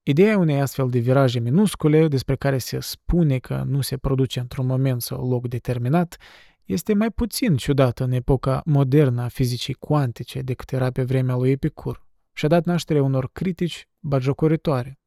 Ideea 0.04 0.38
unei 0.38 0.62
astfel 0.62 0.90
de 0.90 1.00
viraje 1.00 1.40
minuscule, 1.40 2.08
despre 2.08 2.36
care 2.36 2.58
se 2.58 2.80
spune 2.80 3.38
că 3.38 3.64
nu 3.68 3.82
se 3.82 3.98
produce 3.98 4.40
într-un 4.40 4.66
moment 4.66 5.02
sau 5.02 5.30
loc 5.30 5.48
determinat, 5.48 6.18
este 6.66 6.94
mai 6.94 7.12
puțin 7.12 7.56
ciudată 7.58 8.04
în 8.04 8.12
epoca 8.12 8.62
modernă 8.66 9.22
a 9.22 9.28
fizicii 9.28 9.74
cuantice 9.74 10.42
decât 10.42 10.72
era 10.72 10.92
pe 10.92 11.04
vremea 11.04 11.36
lui 11.36 11.52
Epicur 11.52 12.06
și 12.34 12.46
a 12.46 12.48
dat 12.48 12.66
naștere 12.66 13.00
unor 13.00 13.30
critici 13.32 13.88
bajocoritoare. 14.00 15.00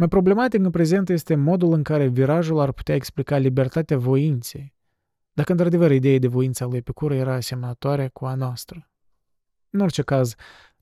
Mai 0.00 0.08
problematic 0.08 0.64
în 0.64 0.70
prezent 0.70 1.08
este 1.08 1.34
modul 1.34 1.72
în 1.72 1.82
care 1.82 2.06
virajul 2.06 2.58
ar 2.58 2.72
putea 2.72 2.94
explica 2.94 3.36
libertatea 3.36 3.98
voinței, 3.98 4.74
dacă 5.32 5.52
într-adevăr 5.52 5.90
ideea 5.90 6.18
de 6.18 6.26
voință 6.26 6.64
a 6.64 6.66
lui 6.66 6.76
Epicur 6.78 7.12
era 7.12 7.34
asemănătoare 7.34 8.10
cu 8.12 8.24
a 8.24 8.34
noastră. 8.34 8.90
În 9.70 9.80
orice 9.80 10.02
caz, 10.02 10.34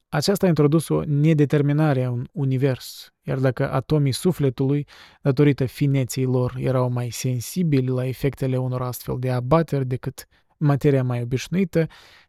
aceasta 0.09 0.47
a 0.47 0.49
introdus 0.49 0.89
o 0.89 1.03
nedeterminare 1.05 2.05
a 2.05 2.11
un 2.11 2.27
univers, 2.33 3.13
iar 3.23 3.39
dacă 3.39 3.73
atomii 3.73 4.13
sufletului, 4.13 4.87
datorită 5.23 5.65
fineței 5.65 6.25
lor, 6.25 6.55
erau 6.59 6.91
mai 6.91 7.11
sensibili 7.11 7.89
la 7.89 8.07
efectele 8.07 8.57
unor 8.57 8.83
astfel 8.83 9.17
de 9.19 9.31
abateri 9.31 9.87
decât 9.87 10.27
materia 10.57 11.05
mai 11.05 11.23
obișnuită, 11.23 11.87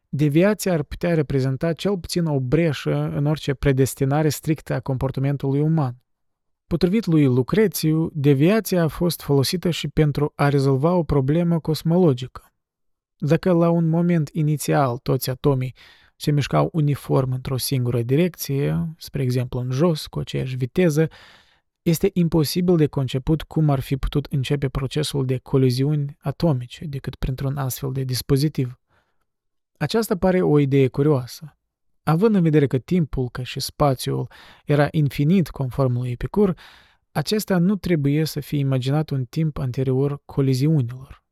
deviația 0.08 0.73
ar 0.73 0.84
putea 0.84 1.13
reprezenta 1.13 1.73
cel 1.73 1.97
puțin 1.97 2.25
o 2.25 2.39
breșă 2.39 3.12
în 3.15 3.25
orice 3.25 3.54
predestinare 3.54 4.30
strictă 4.30 4.73
a 4.73 4.80
comportamentului 4.80 5.60
uman. 5.60 5.95
Potrivit 6.69 7.05
lui 7.05 7.25
Lucrețiu, 7.25 8.10
deviația 8.13 8.84
a 8.84 8.88
fost 8.88 9.21
folosită 9.21 9.69
și 9.69 9.88
pentru 9.88 10.32
a 10.36 10.49
rezolva 10.49 10.93
o 10.93 11.03
problemă 11.03 11.60
cosmologică. 11.60 12.53
Dacă 13.17 13.51
la 13.51 13.69
un 13.69 13.89
moment 13.89 14.29
inițial 14.32 14.97
toți 14.97 15.29
atomii 15.29 15.75
se 16.15 16.32
mișcau 16.32 16.69
uniform 16.71 17.32
într-o 17.32 17.58
singură 17.58 18.01
direcție, 18.01 18.93
spre 18.97 19.21
exemplu 19.21 19.60
în 19.60 19.71
jos, 19.71 20.08
cu 20.08 20.19
aceeași 20.19 20.55
viteză, 20.55 21.08
este 21.82 22.10
imposibil 22.13 22.77
de 22.77 22.87
conceput 22.87 23.41
cum 23.41 23.69
ar 23.69 23.79
fi 23.79 23.98
putut 23.98 24.25
începe 24.25 24.69
procesul 24.69 25.25
de 25.25 25.37
coliziuni 25.37 26.17
atomice 26.19 26.85
decât 26.85 27.15
printr-un 27.15 27.58
astfel 27.58 27.91
de 27.91 28.04
dispozitiv. 28.04 28.79
Aceasta 29.77 30.17
pare 30.17 30.41
o 30.41 30.60
idee 30.60 30.87
curioasă. 30.87 31.58
Având 32.10 32.35
în 32.35 32.41
vedere 32.41 32.67
că 32.67 32.77
timpul, 32.77 33.29
ca 33.31 33.43
și 33.43 33.60
spațiul, 33.60 34.27
era 34.65 34.87
infinit 34.91 35.49
conform 35.49 35.93
lui 35.93 36.12
Epicur, 36.12 36.53
acesta 37.12 37.57
nu 37.57 37.75
trebuie 37.75 38.25
să 38.25 38.39
fie 38.39 38.60
imaginat 38.60 39.10
un 39.10 39.25
timp 39.25 39.57
anterior 39.57 40.21
coliziunilor. 40.25 41.23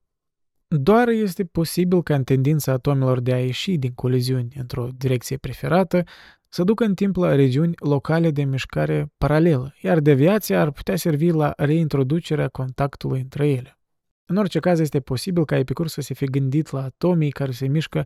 Doar 0.67 1.07
este 1.07 1.45
posibil 1.45 2.03
ca 2.03 2.15
în 2.15 2.23
tendința 2.23 2.71
atomilor 2.71 3.19
de 3.19 3.33
a 3.33 3.39
ieși 3.39 3.77
din 3.77 3.91
coliziuni 3.91 4.53
într-o 4.57 4.89
direcție 4.97 5.37
preferată 5.37 6.03
să 6.49 6.63
ducă 6.63 6.83
în 6.83 6.93
timp 6.93 7.15
la 7.15 7.35
regiuni 7.35 7.73
locale 7.79 8.31
de 8.31 8.43
mișcare 8.43 9.11
paralelă, 9.17 9.73
iar 9.81 9.99
deviația 9.99 10.61
ar 10.61 10.71
putea 10.71 10.95
servi 10.95 11.29
la 11.29 11.53
reintroducerea 11.55 12.47
contactului 12.47 13.19
între 13.19 13.49
ele. 13.49 13.79
În 14.25 14.35
orice 14.37 14.59
caz, 14.59 14.79
este 14.79 14.99
posibil 14.99 15.45
ca 15.45 15.57
Epicur 15.57 15.87
să 15.87 16.01
se 16.01 16.13
fi 16.13 16.25
gândit 16.25 16.71
la 16.71 16.83
atomii 16.83 17.31
care 17.31 17.51
se 17.51 17.67
mișcă 17.67 18.05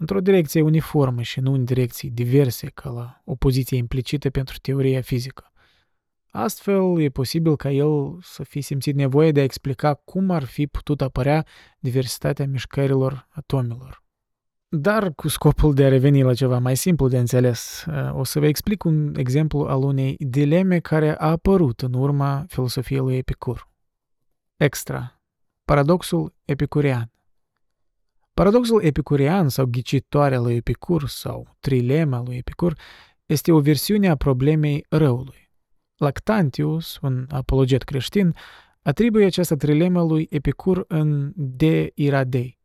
într-o 0.00 0.20
direcție 0.20 0.60
uniformă 0.60 1.22
și 1.22 1.40
nu 1.40 1.52
în 1.52 1.64
direcții 1.64 2.10
diverse, 2.10 2.66
ca 2.66 2.90
la 2.90 3.20
opoziție 3.24 3.76
implicită 3.76 4.30
pentru 4.30 4.58
teoria 4.62 5.00
fizică. 5.00 5.52
Astfel, 6.30 7.00
e 7.00 7.08
posibil 7.08 7.56
ca 7.56 7.70
el 7.70 8.18
să 8.22 8.42
fi 8.42 8.60
simțit 8.60 8.94
nevoie 8.94 9.32
de 9.32 9.40
a 9.40 9.42
explica 9.42 9.94
cum 9.94 10.30
ar 10.30 10.44
fi 10.44 10.66
putut 10.66 11.00
apărea 11.00 11.46
diversitatea 11.78 12.46
mișcărilor 12.46 13.28
atomilor. 13.30 14.02
Dar 14.68 15.12
cu 15.14 15.28
scopul 15.28 15.74
de 15.74 15.84
a 15.84 15.88
reveni 15.88 16.22
la 16.22 16.34
ceva 16.34 16.58
mai 16.58 16.76
simplu 16.76 17.08
de 17.08 17.18
înțeles, 17.18 17.84
uh, 17.88 18.14
o 18.14 18.24
să 18.24 18.38
vă 18.38 18.46
explic 18.46 18.84
un 18.84 19.14
exemplu 19.16 19.60
al 19.60 19.82
unei 19.82 20.16
dileme 20.18 20.78
care 20.78 21.16
a 21.18 21.30
apărut 21.30 21.80
în 21.80 21.92
urma 21.92 22.44
filosofiei 22.48 23.00
lui 23.00 23.16
Epicur. 23.16 23.68
Extra. 24.56 25.22
Paradoxul 25.64 26.34
epicurean. 26.44 27.12
Paradoxul 28.40 28.84
epicurean 28.84 29.48
sau 29.48 29.66
ghicitoarea 29.66 30.40
lui 30.40 30.56
Epicur 30.56 31.08
sau 31.08 31.56
trilema 31.58 32.22
lui 32.26 32.36
Epicur 32.36 32.78
este 33.26 33.52
o 33.52 33.60
versiune 33.60 34.08
a 34.08 34.16
problemei 34.16 34.86
răului. 34.88 35.50
Lactantius, 35.96 36.98
un 37.02 37.26
apologet 37.30 37.82
creștin, 37.82 38.34
atribuie 38.82 39.26
această 39.26 39.56
trilemă 39.56 40.02
lui 40.02 40.26
Epicur 40.30 40.84
în 40.88 41.32
De 41.34 41.90
Iradei. 41.94 42.58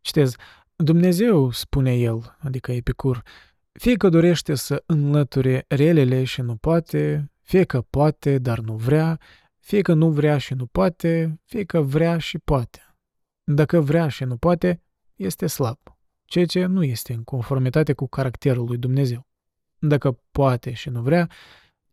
Citez, 0.00 0.34
Dumnezeu, 0.76 1.50
spune 1.50 1.94
el, 1.94 2.36
adică 2.38 2.72
Epicur, 2.72 3.22
fie 3.72 3.94
că 3.94 4.08
dorește 4.08 4.54
să 4.54 4.82
înlăture 4.86 5.64
relele 5.68 6.24
și 6.24 6.40
nu 6.40 6.56
poate, 6.56 7.32
fie 7.42 7.64
că 7.64 7.80
poate, 7.80 8.38
dar 8.38 8.58
nu 8.58 8.74
vrea, 8.74 9.20
fie 9.58 9.80
că 9.80 9.94
nu 9.94 10.10
vrea 10.10 10.38
și 10.38 10.54
nu 10.54 10.66
poate, 10.66 11.40
fie 11.44 11.64
că 11.64 11.80
vrea 11.80 12.18
și 12.18 12.38
poate. 12.38 12.80
Dacă 13.44 13.80
vrea 13.80 14.08
și 14.08 14.24
nu 14.24 14.36
poate, 14.36 14.80
este 15.16 15.46
slab, 15.46 15.78
ceea 16.24 16.46
ce 16.46 16.64
nu 16.64 16.84
este 16.84 17.12
în 17.12 17.24
conformitate 17.24 17.92
cu 17.92 18.06
caracterul 18.06 18.66
lui 18.66 18.76
Dumnezeu. 18.76 19.26
Dacă 19.78 20.20
poate 20.30 20.72
și 20.72 20.88
nu 20.88 21.02
vrea, 21.02 21.30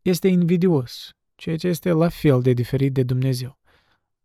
este 0.01 0.27
invidios, 0.27 1.15
ceea 1.35 1.57
ce 1.57 1.67
este 1.67 1.91
la 1.91 2.09
fel 2.09 2.41
de 2.41 2.53
diferit 2.53 2.93
de 2.93 3.03
Dumnezeu. 3.03 3.59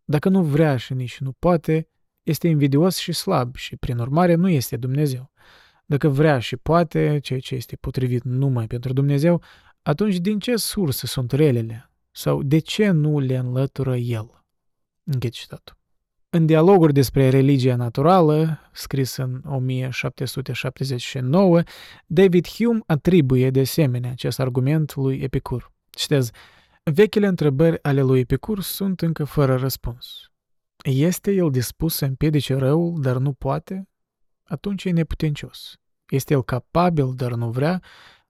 Dacă 0.05 0.29
nu 0.29 0.43
vrea 0.43 0.77
și 0.77 0.95
nici 0.95 1.19
nu 1.19 1.33
poate, 1.33 1.89
este 2.23 2.49
invidios 2.49 2.97
și 2.97 3.13
slab 3.13 3.57
și, 3.57 3.77
prin 3.77 3.99
urmare, 3.99 4.35
nu 4.35 4.49
este 4.49 4.77
Dumnezeu. 4.77 5.31
Dacă 5.87 6.09
vrea 6.09 6.39
și 6.39 6.57
poate, 6.57 7.19
ceea 7.23 7.39
ce 7.39 7.55
este 7.55 7.77
potrivit 7.77 8.23
numai 8.23 8.67
pentru 8.67 8.93
Dumnezeu, 8.93 9.43
atunci 9.83 10.17
din 10.17 10.39
ce 10.39 10.57
sursă 10.57 11.07
sunt 11.07 11.33
relele? 11.33 11.91
Sau 12.11 12.43
de 12.43 12.59
ce 12.59 12.91
nu 12.91 13.19
le 13.19 13.37
înlătură 13.37 13.97
El? 13.97 14.45
Închid 15.05 15.33
citatul. 15.33 15.77
În 16.31 16.47
dialoguri 16.47 16.93
despre 16.93 17.29
religia 17.29 17.77
naturală, 17.77 18.61
scris 18.73 19.17
în 19.17 19.43
1779, 19.45 21.63
David 22.07 22.49
Hume 22.49 22.81
atribuie 22.87 23.51
de 23.51 23.61
asemenea 23.61 24.11
acest 24.11 24.41
argument 24.41 24.95
lui 24.95 25.21
Epicur. 25.21 25.73
Citez, 25.91 26.31
Vechile 26.83 27.27
întrebări 27.27 27.83
ale 27.83 28.03
lui 28.03 28.21
Epicur 28.21 28.61
sunt 28.61 29.01
încă 29.01 29.25
fără 29.25 29.57
răspuns. 29.57 30.31
Este 30.85 31.33
el 31.33 31.51
dispus 31.51 31.95
să 31.95 32.05
împiedice 32.05 32.55
răul, 32.55 33.01
dar 33.01 33.17
nu 33.17 33.33
poate? 33.33 33.89
Atunci 34.43 34.85
e 34.85 34.91
neputencios. 34.91 35.77
Este 36.09 36.33
el 36.33 36.43
capabil, 36.43 37.15
dar 37.15 37.33
nu 37.33 37.51
vrea? 37.51 37.83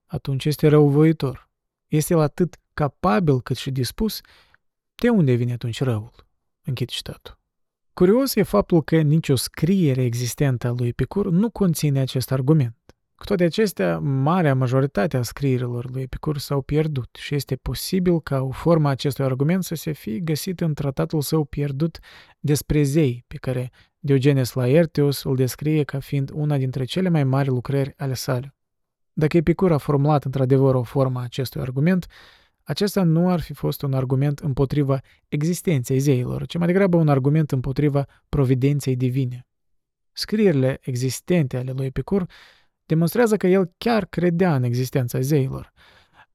Atunci 0.05 0.45
este 0.45 0.67
răuvoitor. 0.67 1.49
Este 1.87 2.13
el 2.13 2.19
atât 2.19 2.57
capabil 2.73 3.41
cât 3.41 3.57
și 3.57 3.71
dispus? 3.71 4.21
De 4.95 5.09
unde 5.09 5.33
vine 5.33 5.53
atunci 5.53 5.81
răul? 5.81 6.27
Închid 6.61 6.89
citatul. 6.89 7.38
Curios 7.99 8.35
e 8.35 8.43
faptul 8.43 8.83
că 8.83 9.01
nicio 9.01 9.35
scriere 9.35 10.03
existentă 10.03 10.67
a 10.67 10.73
lui 10.77 10.87
Epicur 10.87 11.29
nu 11.29 11.49
conține 11.49 11.99
acest 11.99 12.31
argument. 12.31 12.75
Cu 13.15 13.25
toate 13.25 13.43
acestea, 13.43 13.99
marea 13.99 14.55
majoritate 14.55 15.17
a 15.17 15.21
scrierilor 15.21 15.91
lui 15.91 16.01
Epicur 16.01 16.37
s-au 16.37 16.61
pierdut 16.61 17.15
și 17.19 17.35
este 17.35 17.55
posibil 17.55 18.21
ca 18.21 18.41
o 18.41 18.49
formă 18.51 18.87
a 18.87 18.91
acestui 18.91 19.25
argument 19.25 19.63
să 19.63 19.75
se 19.75 19.91
fi 19.91 20.19
găsit 20.23 20.59
în 20.59 20.73
tratatul 20.73 21.21
său 21.21 21.43
pierdut 21.43 21.99
despre 22.39 22.83
zei, 22.83 23.23
pe 23.27 23.35
care 23.35 23.71
Diogenes 23.99 24.53
Laertius 24.53 25.23
îl 25.23 25.35
descrie 25.35 25.83
ca 25.83 25.99
fiind 25.99 26.31
una 26.33 26.57
dintre 26.57 26.83
cele 26.83 27.09
mai 27.09 27.23
mari 27.23 27.47
lucrări 27.47 27.93
ale 27.97 28.13
sale. 28.13 28.55
Dacă 29.13 29.37
Epicur 29.37 29.71
a 29.71 29.77
formulat 29.77 30.23
într-adevăr 30.23 30.75
o 30.75 30.83
formă 30.83 31.19
a 31.19 31.23
acestui 31.23 31.61
argument, 31.61 32.07
acesta 32.69 33.03
nu 33.03 33.29
ar 33.29 33.39
fi 33.39 33.53
fost 33.53 33.81
un 33.81 33.93
argument 33.93 34.39
împotriva 34.39 34.99
existenței 35.27 35.99
zeilor, 35.99 36.45
ci 36.45 36.57
mai 36.57 36.67
degrabă 36.67 36.97
un 36.97 37.07
argument 37.07 37.51
împotriva 37.51 38.05
providenței 38.29 38.95
divine. 38.95 39.47
Scrierile 40.11 40.77
existente 40.81 41.57
ale 41.57 41.71
lui 41.71 41.85
Epicur 41.85 42.25
demonstrează 42.85 43.37
că 43.37 43.47
el 43.47 43.73
chiar 43.77 44.05
credea 44.05 44.55
în 44.55 44.63
existența 44.63 45.19
zeilor. 45.19 45.71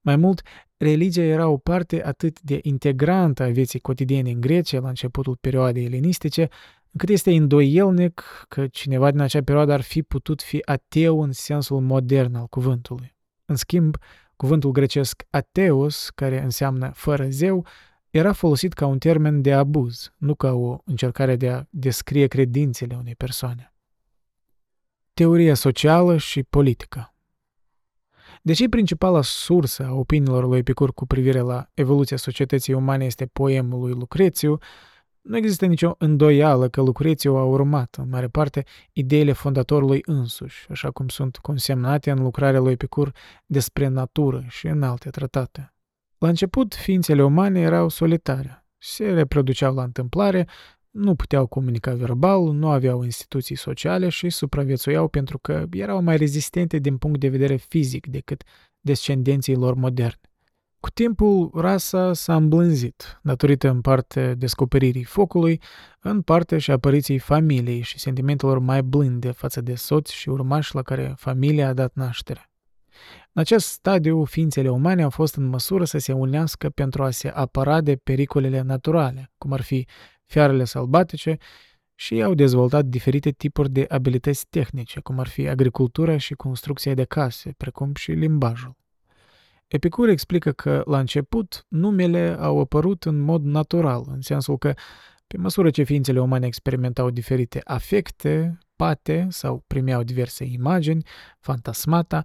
Mai 0.01 0.16
mult, 0.16 0.43
religia 0.76 1.22
era 1.22 1.49
o 1.49 1.57
parte 1.57 2.05
atât 2.05 2.41
de 2.41 2.59
integrantă 2.62 3.43
a 3.43 3.49
vieții 3.49 3.80
cotidiene 3.80 4.30
în 4.30 4.41
Grecia 4.41 4.80
la 4.80 4.89
începutul 4.89 5.37
perioadei 5.41 5.85
elenistice, 5.85 6.49
încât 6.91 7.09
este 7.09 7.35
îndoielnic 7.35 8.45
că 8.49 8.66
cineva 8.66 9.11
din 9.11 9.20
acea 9.20 9.43
perioadă 9.43 9.72
ar 9.72 9.80
fi 9.80 10.03
putut 10.03 10.43
fi 10.43 10.61
ateu 10.64 11.22
în 11.22 11.32
sensul 11.32 11.80
modern 11.80 12.35
al 12.35 12.47
cuvântului. 12.47 13.16
În 13.45 13.57
schimb, 13.57 13.97
cuvântul 14.45 14.70
grecesc 14.70 15.22
ateos, 15.30 16.11
care 16.11 16.42
înseamnă 16.42 16.90
fără 16.95 17.28
zeu, 17.28 17.66
era 18.11 18.32
folosit 18.32 18.72
ca 18.72 18.86
un 18.86 18.99
termen 18.99 19.42
de 19.42 19.53
abuz, 19.53 20.12
nu 20.16 20.34
ca 20.34 20.53
o 20.53 20.78
încercare 20.84 21.36
de 21.36 21.51
a 21.51 21.64
descrie 21.70 22.26
credințele 22.26 22.97
unei 22.97 23.14
persoane. 23.14 23.74
Teoria 25.14 25.55
socială 25.55 26.16
și 26.16 26.42
politică 26.42 27.14
Deși 28.42 28.68
principala 28.68 29.22
sursă 29.22 29.86
a 29.86 29.95
opiniilor 29.95 30.47
lui 30.47 30.59
Epicur 30.59 30.92
cu 30.92 31.07
privire 31.07 31.40
la 31.40 31.70
evoluția 31.74 32.16
societății 32.16 32.72
umane 32.72 33.05
este 33.05 33.26
poemul 33.26 33.80
lui 33.80 33.92
Lucrețiu, 33.92 34.59
nu 35.25 35.37
există 35.37 35.66
nicio 35.66 35.95
îndoială 35.99 36.68
că 36.68 36.81
Lucrețiu 36.81 37.37
a 37.37 37.45
urmat, 37.45 37.95
în 37.99 38.09
mare 38.09 38.29
parte, 38.29 38.64
ideile 38.93 39.33
fondatorului 39.33 40.01
însuși, 40.07 40.66
așa 40.70 40.91
cum 40.91 41.09
sunt 41.09 41.37
consemnate 41.37 42.11
în 42.11 42.22
lucrarea 42.22 42.61
lui 42.61 42.72
Epicur 42.72 43.12
despre 43.47 43.89
natură 43.89 44.45
și 44.49 44.66
în 44.66 44.83
alte 44.83 45.11
tratate. 45.11 45.75
La 46.18 46.29
început, 46.29 46.75
ființele 46.75 47.25
umane 47.25 47.61
erau 47.61 47.89
solitare, 47.89 48.66
se 48.79 49.12
reproduceau 49.12 49.75
la 49.75 49.83
întâmplare, 49.83 50.49
nu 50.91 51.14
puteau 51.14 51.47
comunica 51.47 51.95
verbal, 51.95 52.53
nu 52.53 52.68
aveau 52.68 53.03
instituții 53.03 53.57
sociale 53.57 54.09
și 54.09 54.31
supraviețuiau 54.31 55.09
pentru 55.09 55.39
că 55.39 55.64
erau 55.70 56.03
mai 56.03 56.16
rezistente 56.16 56.79
din 56.79 56.97
punct 56.97 57.20
de 57.20 57.29
vedere 57.29 57.57
fizic 57.57 58.07
decât 58.07 58.43
descendenții 58.81 59.55
lor 59.55 59.75
moderni. 59.75 60.34
Cu 60.85 60.91
timpul, 60.91 61.51
rasa 61.55 62.12
s-a 62.12 62.37
îmblânzit, 62.37 63.20
datorită 63.22 63.68
în 63.68 63.80
parte 63.80 64.35
descoperirii 64.35 65.05
focului, 65.05 65.61
în 66.01 66.22
parte 66.22 66.59
și 66.59 66.70
apariției 66.70 67.18
familiei 67.18 67.80
și 67.80 67.99
sentimentelor 67.99 68.59
mai 68.59 68.82
blânde 68.82 69.30
față 69.30 69.61
de 69.61 69.74
soți 69.74 70.14
și 70.14 70.28
urmași 70.28 70.74
la 70.74 70.82
care 70.82 71.14
familia 71.16 71.68
a 71.68 71.72
dat 71.72 71.95
naștere. 71.95 72.51
În 73.32 73.41
acest 73.41 73.66
stadiu, 73.66 74.24
ființele 74.24 74.70
umane 74.70 75.03
au 75.03 75.11
fost 75.11 75.35
în 75.35 75.45
măsură 75.47 75.85
să 75.85 75.99
se 75.99 76.12
unească 76.12 76.70
pentru 76.70 77.03
a 77.03 77.11
se 77.11 77.28
apăra 77.28 77.80
de 77.80 77.97
pericolele 77.97 78.61
naturale, 78.61 79.32
cum 79.39 79.53
ar 79.53 79.61
fi 79.61 79.87
fiarele 80.24 80.64
sălbatice, 80.64 81.37
și 81.95 82.22
au 82.22 82.35
dezvoltat 82.35 82.85
diferite 82.85 83.30
tipuri 83.30 83.70
de 83.70 83.85
abilități 83.89 84.47
tehnice, 84.51 85.01
cum 85.01 85.18
ar 85.18 85.28
fi 85.28 85.49
agricultura 85.49 86.16
și 86.16 86.35
construcția 86.35 86.95
de 86.95 87.05
case, 87.05 87.55
precum 87.57 87.95
și 87.95 88.12
limbajul. 88.12 88.82
Epicur 89.66 90.08
explică 90.08 90.52
că, 90.52 90.82
la 90.86 90.98
început, 90.98 91.66
numele 91.68 92.36
au 92.40 92.60
apărut 92.60 93.04
în 93.04 93.18
mod 93.18 93.44
natural, 93.44 94.04
în 94.08 94.20
sensul 94.20 94.58
că, 94.58 94.74
pe 95.26 95.36
măsură 95.36 95.70
ce 95.70 95.82
ființele 95.82 96.20
umane 96.20 96.46
experimentau 96.46 97.10
diferite 97.10 97.60
afecte, 97.64 98.58
pate 98.76 99.26
sau 99.30 99.64
primeau 99.66 100.02
diverse 100.02 100.44
imagini, 100.44 101.04
fantasmata, 101.40 102.22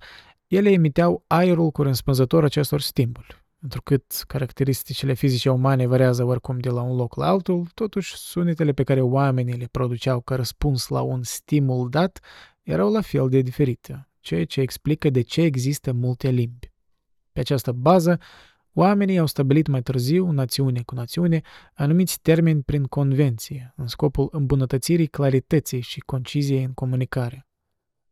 ele 0.47 0.71
emiteau 0.71 1.23
aerul 1.27 1.71
corespunzător 1.71 2.43
acestor 2.43 2.81
stimuli. 2.81 3.27
Întrucât 3.61 4.23
caracteristicile 4.27 5.13
fizice 5.13 5.49
umane 5.49 5.87
variază 5.87 6.23
oricum 6.23 6.59
de 6.59 6.69
la 6.69 6.81
un 6.81 6.95
loc 6.95 7.15
la 7.15 7.27
altul, 7.27 7.67
totuși 7.73 8.15
sunetele 8.15 8.71
pe 8.71 8.83
care 8.83 9.01
oamenii 9.01 9.57
le 9.57 9.67
produceau 9.71 10.21
ca 10.21 10.35
răspuns 10.35 10.87
la 10.87 11.01
un 11.01 11.23
stimul 11.23 11.89
dat 11.89 12.19
erau 12.63 12.91
la 12.91 13.01
fel 13.01 13.29
de 13.29 13.41
diferite, 13.41 14.09
ceea 14.19 14.45
ce 14.45 14.61
explică 14.61 15.09
de 15.09 15.21
ce 15.21 15.41
există 15.41 15.93
multe 15.93 16.29
limbi. 16.29 16.68
Pe 17.39 17.45
această 17.45 17.71
bază, 17.71 18.19
oamenii 18.73 19.17
au 19.17 19.25
stabilit 19.25 19.67
mai 19.67 19.81
târziu, 19.81 20.31
națiune 20.31 20.81
cu 20.85 20.95
națiune, 20.95 21.41
anumiți 21.73 22.19
termeni 22.21 22.61
prin 22.61 22.83
convenție, 22.83 23.73
în 23.75 23.87
scopul 23.87 24.29
îmbunătățirii 24.31 25.07
clarității 25.07 25.81
și 25.81 25.99
conciziei 25.99 26.63
în 26.63 26.73
comunicare. 26.73 27.47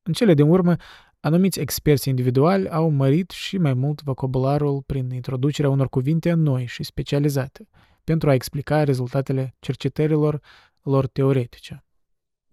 În 0.03 0.13
cele 0.13 0.33
din 0.33 0.49
urmă, 0.49 0.75
anumiți 1.19 1.59
experți 1.59 2.09
individuali 2.09 2.69
au 2.69 2.89
mărit 2.89 3.29
și 3.29 3.57
mai 3.57 3.73
mult 3.73 4.01
vocabularul 4.03 4.81
prin 4.85 5.11
introducerea 5.11 5.69
unor 5.69 5.89
cuvinte 5.89 6.33
noi 6.33 6.65
și 6.65 6.83
specializate, 6.83 7.67
pentru 8.03 8.29
a 8.29 8.33
explica 8.33 8.83
rezultatele 8.83 9.55
cercetărilor 9.59 10.39
lor 10.81 11.07
teoretice. 11.07 11.85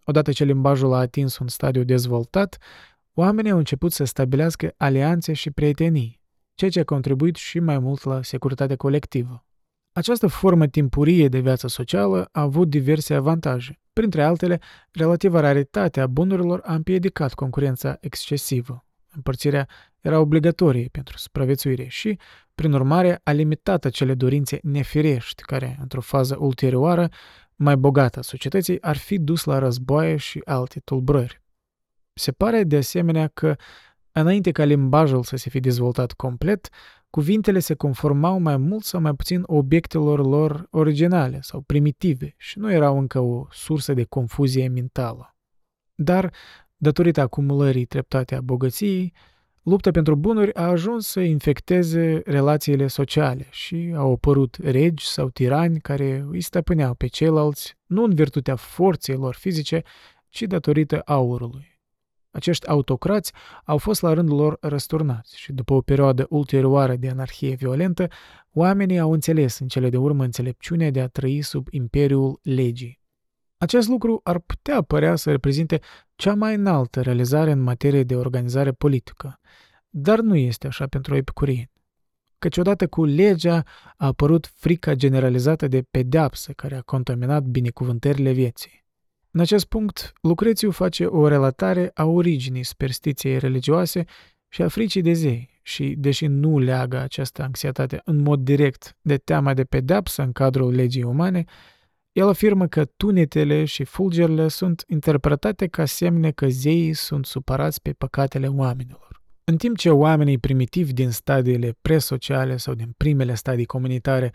Odată 0.05 0.33
ce 0.33 0.45
limbajul 0.45 0.93
a 0.93 0.99
atins 0.99 1.39
un 1.39 1.49
stadiu 1.49 1.83
dezvoltat, 1.83 2.59
oamenii 3.13 3.51
au 3.51 3.59
început 3.59 3.93
să 3.93 4.05
stabilească 4.05 4.75
alianțe 4.77 5.33
și 5.33 5.51
prietenii, 5.51 6.23
ceea 6.55 6.71
ce 6.71 6.81
a 6.81 6.85
contribuit 6.85 7.37
și 7.37 7.59
mai 7.59 7.79
mult 7.79 8.05
la 8.05 8.23
securitatea 8.23 8.77
colectivă. 8.77 9.45
Această 9.93 10.27
formă 10.27 10.67
timpurie 10.67 11.29
de 11.29 11.39
viață 11.39 11.69
socială 11.69 12.29
a 12.33 12.41
avut 12.41 12.69
diverse 12.69 13.15
avantaje. 13.15 13.81
Printre 13.93 14.23
altele, 14.23 14.61
relativa 14.93 15.41
raritate 15.41 16.01
a 16.01 16.07
bunurilor 16.07 16.61
a 16.65 16.75
împiedicat 16.75 17.35
concurența 17.35 17.97
excesivă. 18.01 18.85
Împărțirea 19.15 19.69
era 20.01 20.21
obligatorie 20.21 20.89
pentru 20.93 21.17
supraviețuire 21.17 21.87
și, 21.87 22.19
prin 22.55 22.73
urmare, 22.73 23.21
a 23.23 23.33
limitat 23.33 23.85
acele 23.85 24.15
dorințe 24.15 24.59
nefirești 24.63 25.43
care, 25.43 25.77
într-o 25.81 26.01
fază 26.01 26.37
ulterioară, 26.39 27.09
mai 27.57 27.77
bogată 27.77 28.19
a 28.19 28.23
societății, 28.23 28.83
ar 28.83 28.97
fi 28.97 29.19
dus 29.19 29.45
la 29.45 29.59
războaie 29.59 30.17
și 30.17 30.41
alte 30.45 30.81
tulbrări. 30.81 31.43
Se 32.13 32.33
pare, 32.33 32.63
de 32.63 32.77
asemenea, 32.77 33.29
că, 33.29 33.57
înainte 34.21 34.51
ca 34.51 34.65
limbajul 34.65 35.23
să 35.23 35.37
se 35.37 35.51
fi 35.51 35.61
dezvoltat 35.61 36.13
complet, 36.13 36.69
cuvintele 37.11 37.59
se 37.59 37.75
conformau 37.75 38.39
mai 38.39 38.57
mult 38.57 38.85
sau 38.85 39.01
mai 39.01 39.15
puțin 39.15 39.43
obiectelor 39.47 40.27
lor 40.27 40.67
originale 40.71 41.39
sau 41.43 41.61
primitive 41.61 42.35
și 42.37 42.59
nu 42.59 42.73
erau 42.73 42.99
încă 42.99 43.21
o 43.21 43.47
sursă 43.51 43.93
de 43.93 44.05
confuzie 44.05 44.69
mentală. 44.69 45.37
Dar, 45.95 46.33
datorită 46.77 47.21
acumulării 47.21 47.85
treptate 47.85 48.35
a 48.35 48.41
bogăției, 48.41 49.13
lupta 49.63 49.91
pentru 49.91 50.17
bunuri 50.17 50.55
a 50.55 50.63
ajuns 50.63 51.07
să 51.07 51.21
infecteze 51.21 52.23
relațiile 52.25 52.87
sociale 52.87 53.47
și 53.51 53.93
au 53.97 54.13
apărut 54.13 54.57
regi 54.61 55.07
sau 55.07 55.29
tirani 55.29 55.81
care 55.81 56.27
îi 56.31 56.41
stăpâneau 56.41 56.95
pe 56.95 57.07
ceilalți 57.07 57.77
nu 57.87 58.05
în 58.05 58.15
virtutea 58.15 58.57
forței 58.57 59.15
lor 59.17 59.35
fizice, 59.35 59.83
ci 60.29 60.43
datorită 60.43 61.03
aurului. 61.05 61.74
Acești 62.35 62.67
autocrați 62.67 63.33
au 63.65 63.79
fost 63.79 64.03
la 64.03 64.13
rândul 64.13 64.37
lor 64.37 64.57
răsturnați 64.61 65.39
și 65.39 65.53
după 65.53 65.75
o 65.75 65.81
perioadă 65.81 66.27
ulterioară 66.29 66.97
de 66.97 67.09
anarhie 67.09 67.55
violentă, 67.55 68.09
oamenii 68.53 68.99
au 68.99 69.13
înțeles 69.13 69.59
în 69.59 69.69
cele 69.69 69.89
de 69.89 69.97
urmă 69.97 70.25
înțelepciunea 70.25 70.91
de 70.91 71.01
a 71.01 71.09
trăi 71.09 71.43
sub 71.43 71.67
imperiul 71.71 72.41
legii. 72.43 73.01
Acest 73.57 73.89
lucru 73.89 74.21
ar 74.23 74.39
putea 74.39 74.83
părea 74.83 75.17
să 75.17 75.31
reprezinte 75.31 75.81
cea 76.15 76.35
mai 76.35 76.55
înaltă 76.55 77.01
realizare 77.01 77.51
în 77.51 77.63
materie 77.63 78.03
de 78.03 78.17
organizare 78.17 78.73
politică, 78.73 79.41
dar 79.89 80.21
nu 80.21 80.37
este 80.37 80.67
așa 80.67 80.87
pentru 80.87 81.17
epicurieni. 81.17 81.73
Căci 82.39 82.57
odată 82.57 82.87
cu 82.87 83.05
legea 83.05 83.63
a 83.97 84.07
apărut 84.07 84.47
frica 84.55 84.95
generalizată 84.95 85.69
de 85.69 85.83
pedeapsă 85.83 86.53
care 86.53 86.75
a 86.75 86.81
contaminat 86.81 87.43
binecuvântările 87.43 88.33
vieții. 88.33 88.84
În 89.35 89.41
acest 89.41 89.65
punct, 89.65 90.13
Lucrețiu 90.21 90.71
face 90.71 91.05
o 91.05 91.29
relatare 91.29 91.91
a 91.95 92.05
originii 92.05 92.63
superstiției 92.63 93.39
religioase 93.39 94.05
și 94.49 94.63
a 94.63 94.69
fricii 94.69 95.03
de 95.03 95.13
zei 95.13 95.61
și, 95.63 95.95
deși 95.99 96.27
nu 96.27 96.59
leagă 96.59 96.99
această 96.99 97.43
anxietate 97.43 98.01
în 98.05 98.23
mod 98.23 98.41
direct 98.41 98.97
de 99.01 99.17
teama 99.17 99.55
de 99.55 99.65
pedapsă 99.65 100.23
în 100.23 100.33
cadrul 100.33 100.75
legii 100.75 101.03
umane, 101.03 101.45
el 102.13 102.29
afirmă 102.29 102.67
că 102.67 102.85
tunetele 102.85 103.65
și 103.65 103.85
fulgerile 103.85 104.49
sunt 104.49 104.85
interpretate 104.87 105.67
ca 105.67 105.85
semne 105.85 106.31
că 106.31 106.49
zeii 106.49 106.93
sunt 106.93 107.27
supărați 107.27 107.83
pe 107.83 107.93
păcatele 107.93 108.47
oamenilor. 108.47 109.23
În 109.45 109.57
timp 109.57 109.77
ce 109.77 109.91
oamenii 109.91 110.39
primitivi 110.39 110.93
din 110.93 111.11
stadiile 111.11 111.77
presociale 111.83 112.57
sau 112.57 112.75
din 112.75 112.95
primele 112.97 113.35
stadii 113.35 113.65
comunitare 113.65 114.33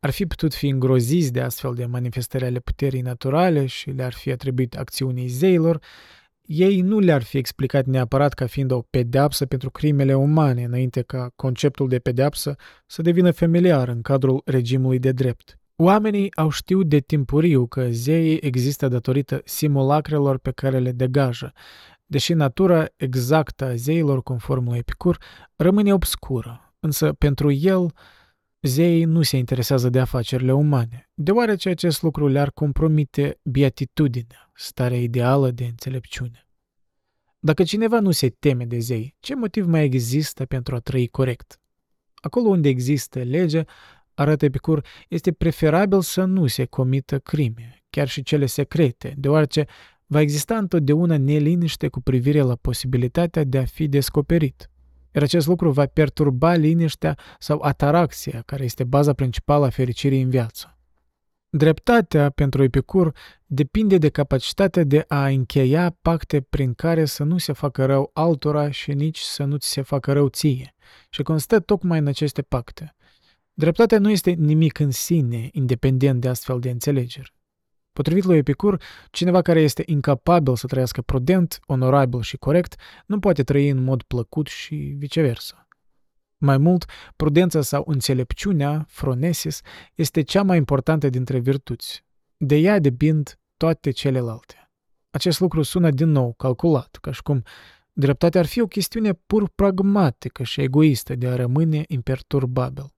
ar 0.00 0.10
fi 0.10 0.26
putut 0.26 0.54
fi 0.54 0.68
îngroziți 0.68 1.32
de 1.32 1.40
astfel 1.40 1.74
de 1.74 1.84
manifestări 1.84 2.44
ale 2.44 2.58
puterii 2.58 3.00
naturale 3.00 3.66
și 3.66 3.90
le-ar 3.90 4.12
fi 4.12 4.30
atribuit 4.30 4.76
acțiunii 4.76 5.26
zeilor, 5.26 5.80
ei 6.42 6.80
nu 6.80 6.98
le-ar 6.98 7.22
fi 7.22 7.36
explicat 7.36 7.86
neapărat 7.86 8.32
ca 8.32 8.46
fiind 8.46 8.70
o 8.70 8.80
pedeapsă 8.90 9.46
pentru 9.46 9.70
crimele 9.70 10.14
umane, 10.14 10.64
înainte 10.64 11.02
ca 11.02 11.30
conceptul 11.36 11.88
de 11.88 11.98
pedeapsă 11.98 12.56
să 12.86 13.02
devină 13.02 13.30
familiar 13.30 13.88
în 13.88 14.02
cadrul 14.02 14.42
regimului 14.44 14.98
de 14.98 15.12
drept. 15.12 15.58
Oamenii 15.76 16.36
au 16.36 16.50
știut 16.50 16.88
de 16.88 16.98
timpuriu 16.98 17.66
că 17.66 17.86
zeii 17.90 18.38
există 18.40 18.88
datorită 18.88 19.40
simulacrelor 19.44 20.38
pe 20.38 20.50
care 20.50 20.78
le 20.78 20.92
degajă, 20.92 21.52
deși 22.06 22.32
natura 22.32 22.86
exactă 22.96 23.64
a 23.64 23.74
zeilor, 23.74 24.22
conform 24.22 24.68
lui 24.68 24.78
Epicur, 24.78 25.18
rămâne 25.56 25.92
obscură, 25.92 26.74
însă 26.80 27.12
pentru 27.12 27.50
el, 27.50 27.92
Zeii 28.62 29.04
nu 29.04 29.22
se 29.22 29.36
interesează 29.36 29.88
de 29.88 30.00
afacerile 30.00 30.52
umane, 30.52 31.10
deoarece 31.14 31.68
acest 31.68 32.02
lucru 32.02 32.26
le-ar 32.26 32.50
compromite 32.50 33.38
beatitudinea, 33.42 34.50
starea 34.54 34.98
ideală 34.98 35.50
de 35.50 35.64
înțelepciune. 35.64 36.48
Dacă 37.38 37.62
cineva 37.62 38.00
nu 38.00 38.10
se 38.10 38.28
teme 38.28 38.64
de 38.64 38.78
zei, 38.78 39.16
ce 39.20 39.34
motiv 39.34 39.66
mai 39.66 39.84
există 39.84 40.44
pentru 40.44 40.74
a 40.74 40.78
trăi 40.78 41.08
corect? 41.08 41.60
Acolo 42.14 42.48
unde 42.48 42.68
există 42.68 43.22
lege, 43.22 43.62
arată 44.14 44.44
Epicur, 44.44 44.84
este 45.08 45.32
preferabil 45.32 46.00
să 46.00 46.24
nu 46.24 46.46
se 46.46 46.64
comită 46.64 47.18
crime, 47.18 47.84
chiar 47.90 48.08
și 48.08 48.22
cele 48.22 48.46
secrete, 48.46 49.14
deoarece 49.16 49.66
va 50.06 50.20
exista 50.20 50.56
întotdeauna 50.56 51.16
neliniște 51.16 51.88
cu 51.88 52.00
privire 52.00 52.40
la 52.40 52.54
posibilitatea 52.54 53.44
de 53.44 53.58
a 53.58 53.64
fi 53.64 53.88
descoperit. 53.88 54.70
Iar 55.12 55.22
acest 55.22 55.46
lucru 55.46 55.70
va 55.70 55.86
perturba 55.86 56.54
liniștea 56.54 57.18
sau 57.38 57.60
ataraxia, 57.62 58.42
care 58.46 58.64
este 58.64 58.84
baza 58.84 59.12
principală 59.12 59.66
a 59.66 59.70
fericirii 59.70 60.22
în 60.22 60.30
viață. 60.30 60.74
Dreptatea 61.52 62.30
pentru 62.30 62.62
Epicur 62.62 63.14
depinde 63.46 63.98
de 63.98 64.08
capacitatea 64.08 64.84
de 64.84 65.04
a 65.08 65.26
încheia 65.26 65.96
pacte 66.02 66.40
prin 66.40 66.74
care 66.74 67.04
să 67.04 67.24
nu 67.24 67.38
se 67.38 67.52
facă 67.52 67.84
rău 67.84 68.10
altora 68.12 68.70
și 68.70 68.92
nici 68.92 69.18
să 69.18 69.44
nu 69.44 69.56
ți 69.56 69.68
se 69.68 69.82
facă 69.82 70.12
rău 70.12 70.28
ție, 70.28 70.74
și 71.08 71.22
constă 71.22 71.60
tocmai 71.60 71.98
în 71.98 72.06
aceste 72.06 72.42
pacte. 72.42 72.94
Dreptatea 73.52 73.98
nu 73.98 74.10
este 74.10 74.30
nimic 74.30 74.78
în 74.78 74.90
sine, 74.90 75.48
independent 75.52 76.20
de 76.20 76.28
astfel 76.28 76.60
de 76.60 76.70
înțelegeri. 76.70 77.39
Potrivit 77.92 78.24
lui 78.24 78.36
Epicur, 78.36 78.82
cineva 79.10 79.42
care 79.42 79.60
este 79.60 79.82
incapabil 79.86 80.56
să 80.56 80.66
trăiască 80.66 81.02
prudent, 81.02 81.60
onorabil 81.66 82.20
și 82.20 82.36
corect, 82.36 82.74
nu 83.06 83.18
poate 83.18 83.42
trăi 83.42 83.68
în 83.68 83.82
mod 83.82 84.02
plăcut 84.02 84.46
și 84.46 84.74
viceversa. 84.74 85.66
Mai 86.38 86.58
mult, 86.58 86.84
prudența 87.16 87.60
sau 87.60 87.82
înțelepciunea, 87.86 88.86
phronesis, 88.94 89.60
este 89.94 90.22
cea 90.22 90.42
mai 90.42 90.56
importantă 90.56 91.08
dintre 91.08 91.38
virtuți. 91.38 92.04
De 92.36 92.56
ea 92.56 92.78
depind 92.78 93.38
toate 93.56 93.90
celelalte. 93.90 94.70
Acest 95.10 95.40
lucru 95.40 95.62
sună 95.62 95.90
din 95.90 96.10
nou 96.10 96.32
calculat, 96.32 96.98
ca 97.00 97.12
și 97.12 97.22
cum 97.22 97.42
dreptatea 97.92 98.40
ar 98.40 98.46
fi 98.46 98.60
o 98.60 98.66
chestiune 98.66 99.12
pur 99.12 99.48
pragmatică 99.48 100.42
și 100.42 100.60
egoistă 100.60 101.14
de 101.14 101.26
a 101.28 101.36
rămâne 101.36 101.84
imperturbabil. 101.86 102.94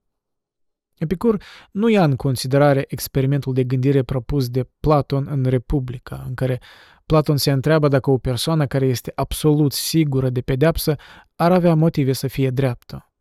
Epicur 0.98 1.42
nu 1.70 1.88
ia 1.88 2.04
în 2.04 2.16
considerare 2.16 2.84
experimentul 2.88 3.52
de 3.52 3.64
gândire 3.64 4.02
propus 4.02 4.48
de 4.48 4.68
Platon 4.80 5.26
în 5.30 5.44
Republica, 5.44 6.24
în 6.26 6.34
care 6.34 6.60
Platon 7.06 7.36
se 7.36 7.50
întreabă 7.50 7.88
dacă 7.88 8.10
o 8.10 8.18
persoană 8.18 8.66
care 8.66 8.86
este 8.86 9.12
absolut 9.14 9.72
sigură 9.72 10.30
de 10.30 10.40
pedeapsă 10.40 10.96
ar 11.34 11.52
avea 11.52 11.74
motive 11.74 12.12
să 12.12 12.26
fie 12.26 12.50
dreaptă. 12.50 13.12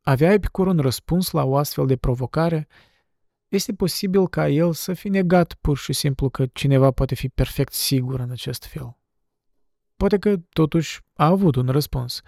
Avea 0.00 0.32
Epicur 0.32 0.66
un 0.66 0.78
răspuns 0.78 1.30
la 1.30 1.44
o 1.44 1.56
astfel 1.56 1.86
de 1.86 1.96
provocare? 1.96 2.68
Este 3.48 3.72
posibil 3.72 4.28
ca 4.28 4.48
el 4.48 4.72
să 4.72 4.92
fi 4.92 5.08
negat 5.08 5.54
pur 5.60 5.76
și 5.76 5.92
simplu 5.92 6.28
că 6.28 6.46
cineva 6.52 6.90
poate 6.90 7.14
fi 7.14 7.28
perfect 7.28 7.72
sigur 7.72 8.20
în 8.20 8.30
acest 8.30 8.64
fel. 8.64 8.96
Poate 9.96 10.18
că, 10.18 10.36
totuși, 10.36 11.00
a 11.14 11.26
avut 11.26 11.56
un 11.56 11.68
răspuns, 11.68 12.20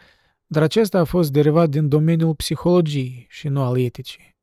dar 0.47 0.63
acesta 0.63 0.99
a 0.99 1.05
fost 1.05 1.33
derivat 1.33 1.69
din 1.69 1.89
domeniul 1.89 2.35
psihologiei 2.35 3.27
și 3.29 3.49
nu 3.49 3.63
al 3.63 3.79
eticii. 3.79 4.38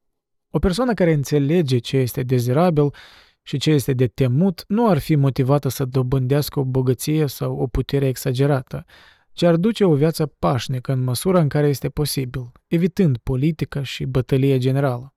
O 0.55 0.59
persoană 0.59 0.93
care 0.93 1.13
înțelege 1.13 1.77
ce 1.77 1.97
este 1.97 2.23
dezirabil 2.23 2.93
și 3.41 3.57
ce 3.57 3.71
este 3.71 3.93
de 3.93 4.07
temut 4.07 4.63
nu 4.67 4.89
ar 4.89 4.97
fi 4.97 5.15
motivată 5.15 5.69
să 5.69 5.85
dobândească 5.85 6.59
o 6.59 6.63
bogăție 6.63 7.27
sau 7.27 7.57
o 7.57 7.67
putere 7.67 8.07
exagerată, 8.07 8.85
ci 9.31 9.43
ar 9.43 9.55
duce 9.55 9.83
o 9.83 9.95
viață 9.95 10.25
pașnică 10.25 10.91
în 10.91 11.03
măsura 11.03 11.39
în 11.39 11.47
care 11.47 11.67
este 11.67 11.89
posibil, 11.89 12.51
evitând 12.67 13.17
politica 13.17 13.83
și 13.83 14.05
bătălia 14.05 14.57
generală. 14.57 15.13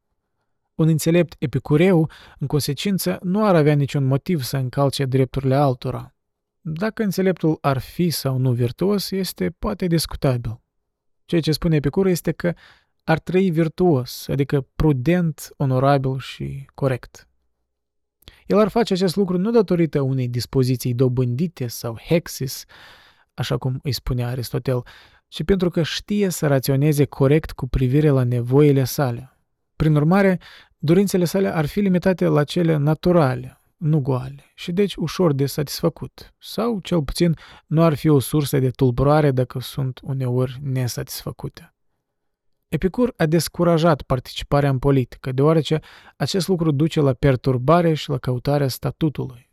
Un 0.74 0.88
înțelept 0.88 1.34
epicureu, 1.38 2.10
în 2.38 2.46
consecință, 2.46 3.18
nu 3.22 3.46
ar 3.46 3.54
avea 3.54 3.74
niciun 3.74 4.04
motiv 4.04 4.42
să 4.42 4.56
încalce 4.56 5.04
drepturile 5.04 5.54
altora. 5.54 6.14
Dacă 6.60 7.02
înțeleptul 7.02 7.58
ar 7.60 7.78
fi 7.78 8.10
sau 8.10 8.38
nu 8.38 8.52
virtuos, 8.52 9.10
este 9.10 9.54
poate 9.58 9.86
discutabil. 9.86 10.60
Ceea 11.24 11.40
ce 11.40 11.52
spune 11.52 11.76
Epicur 11.76 12.06
este 12.06 12.32
că 12.32 12.52
ar 13.08 13.18
trăi 13.18 13.50
virtuos, 13.50 14.26
adică 14.28 14.66
prudent, 14.76 15.50
onorabil 15.56 16.18
și 16.18 16.66
corect. 16.74 17.28
El 18.46 18.58
ar 18.58 18.68
face 18.68 18.92
acest 18.92 19.16
lucru 19.16 19.38
nu 19.38 19.50
datorită 19.50 20.00
unei 20.00 20.28
dispoziții 20.28 20.94
dobândite 20.94 21.66
sau 21.66 21.98
hexis, 22.08 22.64
așa 23.34 23.56
cum 23.56 23.80
îi 23.82 23.92
spunea 23.92 24.28
Aristotel, 24.28 24.82
ci 25.28 25.44
pentru 25.44 25.70
că 25.70 25.82
știe 25.82 26.28
să 26.28 26.46
raționeze 26.46 27.04
corect 27.04 27.52
cu 27.52 27.68
privire 27.68 28.08
la 28.08 28.22
nevoile 28.22 28.84
sale. 28.84 29.36
Prin 29.76 29.94
urmare, 29.94 30.40
dorințele 30.78 31.24
sale 31.24 31.54
ar 31.54 31.66
fi 31.66 31.80
limitate 31.80 32.24
la 32.26 32.44
cele 32.44 32.76
naturale, 32.76 33.60
nu 33.76 34.00
goale 34.00 34.44
și 34.54 34.72
deci 34.72 34.94
ușor 34.94 35.32
de 35.32 35.46
satisfăcut, 35.46 36.34
sau 36.38 36.80
cel 36.80 37.02
puțin 37.02 37.34
nu 37.66 37.82
ar 37.82 37.94
fi 37.94 38.08
o 38.08 38.18
sursă 38.18 38.58
de 38.58 38.70
tulburare 38.70 39.30
dacă 39.30 39.60
sunt 39.60 40.00
uneori 40.02 40.58
nesatisfăcute. 40.62 41.72
Epicur 42.68 43.12
a 43.16 43.26
descurajat 43.26 44.02
participarea 44.02 44.70
în 44.70 44.78
politică, 44.78 45.32
deoarece 45.32 45.80
acest 46.16 46.48
lucru 46.48 46.70
duce 46.70 47.00
la 47.00 47.12
perturbare 47.12 47.94
și 47.94 48.10
la 48.10 48.18
căutarea 48.18 48.68
statutului. 48.68 49.50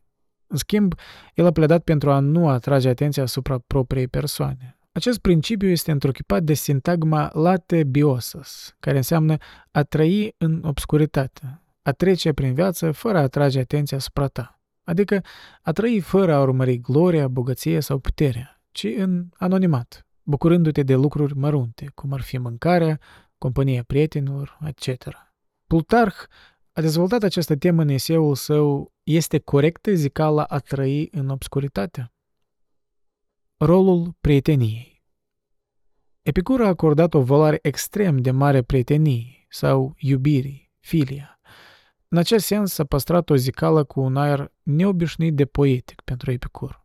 În 0.48 0.58
schimb, 0.58 0.94
el 1.34 1.46
a 1.46 1.52
pledat 1.52 1.84
pentru 1.84 2.12
a 2.12 2.20
nu 2.20 2.50
atrage 2.50 2.90
atenția 2.90 3.24
asupra 3.24 3.58
propriei 3.68 4.08
persoane. 4.08 4.78
Acest 4.92 5.20
principiu 5.20 5.68
este 5.68 5.92
întruchipat 5.92 6.44
de 6.44 6.54
sintagma 6.54 7.30
late 7.34 7.84
biosas, 7.84 8.76
care 8.80 8.98
înseamnă 8.98 9.36
a 9.72 9.84
trăi 9.84 10.36
în 10.38 10.62
obscuritate, 10.64 11.62
a 11.82 11.92
trece 11.92 12.34
prin 12.34 12.54
viață 12.54 12.92
fără 12.92 13.18
a 13.18 13.22
atrage 13.22 13.60
atenția 13.60 13.98
asupra 13.98 14.28
ta, 14.28 14.60
adică 14.84 15.22
a 15.62 15.72
trăi 15.72 16.00
fără 16.00 16.34
a 16.34 16.42
urmări 16.42 16.78
gloria, 16.78 17.28
bogăție 17.28 17.80
sau 17.80 18.00
puterea, 18.00 18.62
ci 18.72 18.88
în 18.98 19.26
anonimat, 19.38 20.05
bucurându-te 20.26 20.84
de 20.84 20.96
lucruri 20.96 21.36
mărunte, 21.36 21.92
cum 21.96 22.14
ar 22.14 22.22
fi 22.22 22.38
mâncarea, 22.38 23.00
compania 23.38 23.84
prietenilor, 23.84 24.58
etc. 24.66 25.08
Plutarh 25.68 26.16
a 26.72 26.82
dezvoltat 26.82 27.24
această 27.24 27.56
temă 27.56 27.82
în 27.82 27.90
eseul 27.90 28.36
său 28.36 28.94
Este 29.04 29.40
corectă 29.40 29.94
zicala 29.94 30.44
a 30.44 30.60
trăi 30.60 31.08
în 31.12 31.30
obscuritate? 31.30 32.12
Rolul 33.58 34.16
prieteniei 34.22 34.96
Epicur 36.22 36.62
a 36.62 36.68
acordat 36.68 37.14
o 37.14 37.22
valoare 37.22 37.60
extrem 37.62 38.18
de 38.18 38.32
mare 38.32 38.62
prieteniei 38.62 39.46
sau 39.50 39.94
iubirii, 39.98 40.72
filia. 40.80 41.40
În 42.08 42.18
acest 42.18 42.46
sens 42.46 42.74
s-a 42.74 42.84
păstrat 42.84 43.30
o 43.30 43.36
zicală 43.36 43.84
cu 43.84 44.00
un 44.00 44.18
aer 44.18 44.52
neobișnuit 44.64 45.36
de 45.36 45.46
poetic 45.46 46.02
pentru 46.02 46.32
Epicur. 46.32 46.85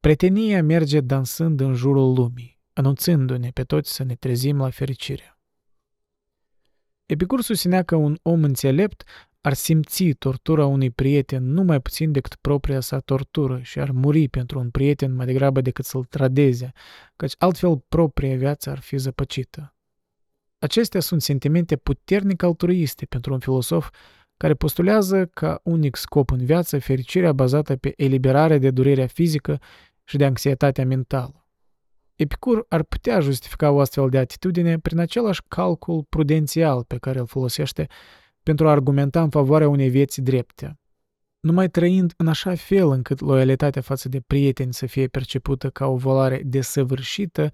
Prietenia 0.00 0.62
merge 0.62 1.00
dansând 1.00 1.60
în 1.60 1.74
jurul 1.74 2.14
lumii, 2.14 2.60
anunțându-ne 2.72 3.50
pe 3.50 3.62
toți 3.62 3.94
să 3.94 4.02
ne 4.02 4.14
trezim 4.14 4.56
la 4.56 4.70
fericire. 4.70 5.38
Epicur 7.06 7.42
susținea 7.42 7.82
că 7.82 7.96
un 7.96 8.18
om 8.22 8.44
înțelept 8.44 9.02
ar 9.40 9.52
simți 9.52 10.10
tortura 10.10 10.66
unui 10.66 10.90
prieten 10.90 11.44
nu 11.44 11.62
mai 11.62 11.80
puțin 11.80 12.12
decât 12.12 12.34
propria 12.34 12.80
sa 12.80 12.98
tortură 12.98 13.60
și 13.62 13.80
ar 13.80 13.90
muri 13.90 14.28
pentru 14.28 14.58
un 14.58 14.70
prieten 14.70 15.14
mai 15.14 15.26
degrabă 15.26 15.60
decât 15.60 15.84
să-l 15.84 16.04
tradeze, 16.04 16.72
căci 17.16 17.34
altfel 17.38 17.84
propria 17.88 18.36
viață 18.36 18.70
ar 18.70 18.78
fi 18.78 18.96
zăpăcită. 18.96 19.74
Acestea 20.58 21.00
sunt 21.00 21.22
sentimente 21.22 21.76
puternic 21.76 22.42
altruiste 22.42 23.06
pentru 23.06 23.32
un 23.32 23.38
filosof 23.38 23.90
care 24.36 24.54
postulează 24.54 25.26
ca 25.26 25.60
unic 25.62 25.96
scop 25.96 26.30
în 26.30 26.44
viață 26.44 26.78
fericirea 26.78 27.32
bazată 27.32 27.76
pe 27.76 27.92
eliberarea 27.96 28.58
de 28.58 28.70
durerea 28.70 29.06
fizică 29.06 29.60
și 30.08 30.16
de 30.16 30.24
anxietatea 30.24 30.84
mentală. 30.84 31.46
Epicur 32.14 32.66
ar 32.68 32.82
putea 32.82 33.20
justifica 33.20 33.70
o 33.70 33.80
astfel 33.80 34.08
de 34.08 34.18
atitudine 34.18 34.78
prin 34.78 34.98
același 34.98 35.42
calcul 35.48 36.06
prudențial 36.08 36.84
pe 36.84 36.96
care 36.96 37.18
îl 37.18 37.26
folosește 37.26 37.86
pentru 38.42 38.68
a 38.68 38.70
argumenta 38.70 39.22
în 39.22 39.30
favoarea 39.30 39.68
unei 39.68 39.88
vieți 39.88 40.20
drepte. 40.20 40.78
Numai 41.40 41.68
trăind 41.68 42.14
în 42.16 42.28
așa 42.28 42.54
fel 42.54 42.90
încât 42.90 43.20
loialitatea 43.20 43.82
față 43.82 44.08
de 44.08 44.20
prieteni 44.20 44.74
să 44.74 44.86
fie 44.86 45.06
percepută 45.06 45.70
ca 45.70 45.86
o 45.86 45.96
valoare 45.96 46.42
desăvârșită, 46.44 47.50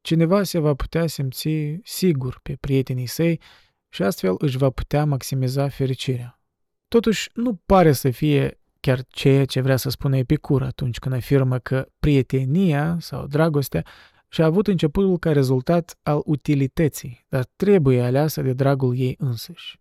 cineva 0.00 0.42
se 0.42 0.58
va 0.58 0.74
putea 0.74 1.06
simți 1.06 1.48
sigur 1.82 2.38
pe 2.42 2.56
prietenii 2.60 3.06
săi 3.06 3.40
și 3.88 4.02
astfel 4.02 4.34
își 4.38 4.56
va 4.56 4.70
putea 4.70 5.04
maximiza 5.04 5.68
fericirea. 5.68 6.40
Totuși, 6.88 7.30
nu 7.34 7.54
pare 7.66 7.92
să 7.92 8.10
fie 8.10 8.58
chiar 8.86 9.04
ceea 9.08 9.44
ce 9.44 9.60
vrea 9.60 9.76
să 9.76 9.90
spună 9.90 10.16
Epicur 10.16 10.62
atunci 10.62 10.98
când 10.98 11.14
afirmă 11.14 11.58
că 11.58 11.88
prietenia 11.98 12.96
sau 13.00 13.26
dragostea 13.26 13.84
și-a 14.28 14.44
avut 14.44 14.66
începutul 14.66 15.18
ca 15.18 15.32
rezultat 15.32 15.98
al 16.02 16.22
utilității, 16.24 17.24
dar 17.28 17.46
trebuie 17.56 18.02
aleasă 18.02 18.42
de 18.42 18.52
dragul 18.52 18.98
ei 18.98 19.14
însăși. 19.18 19.80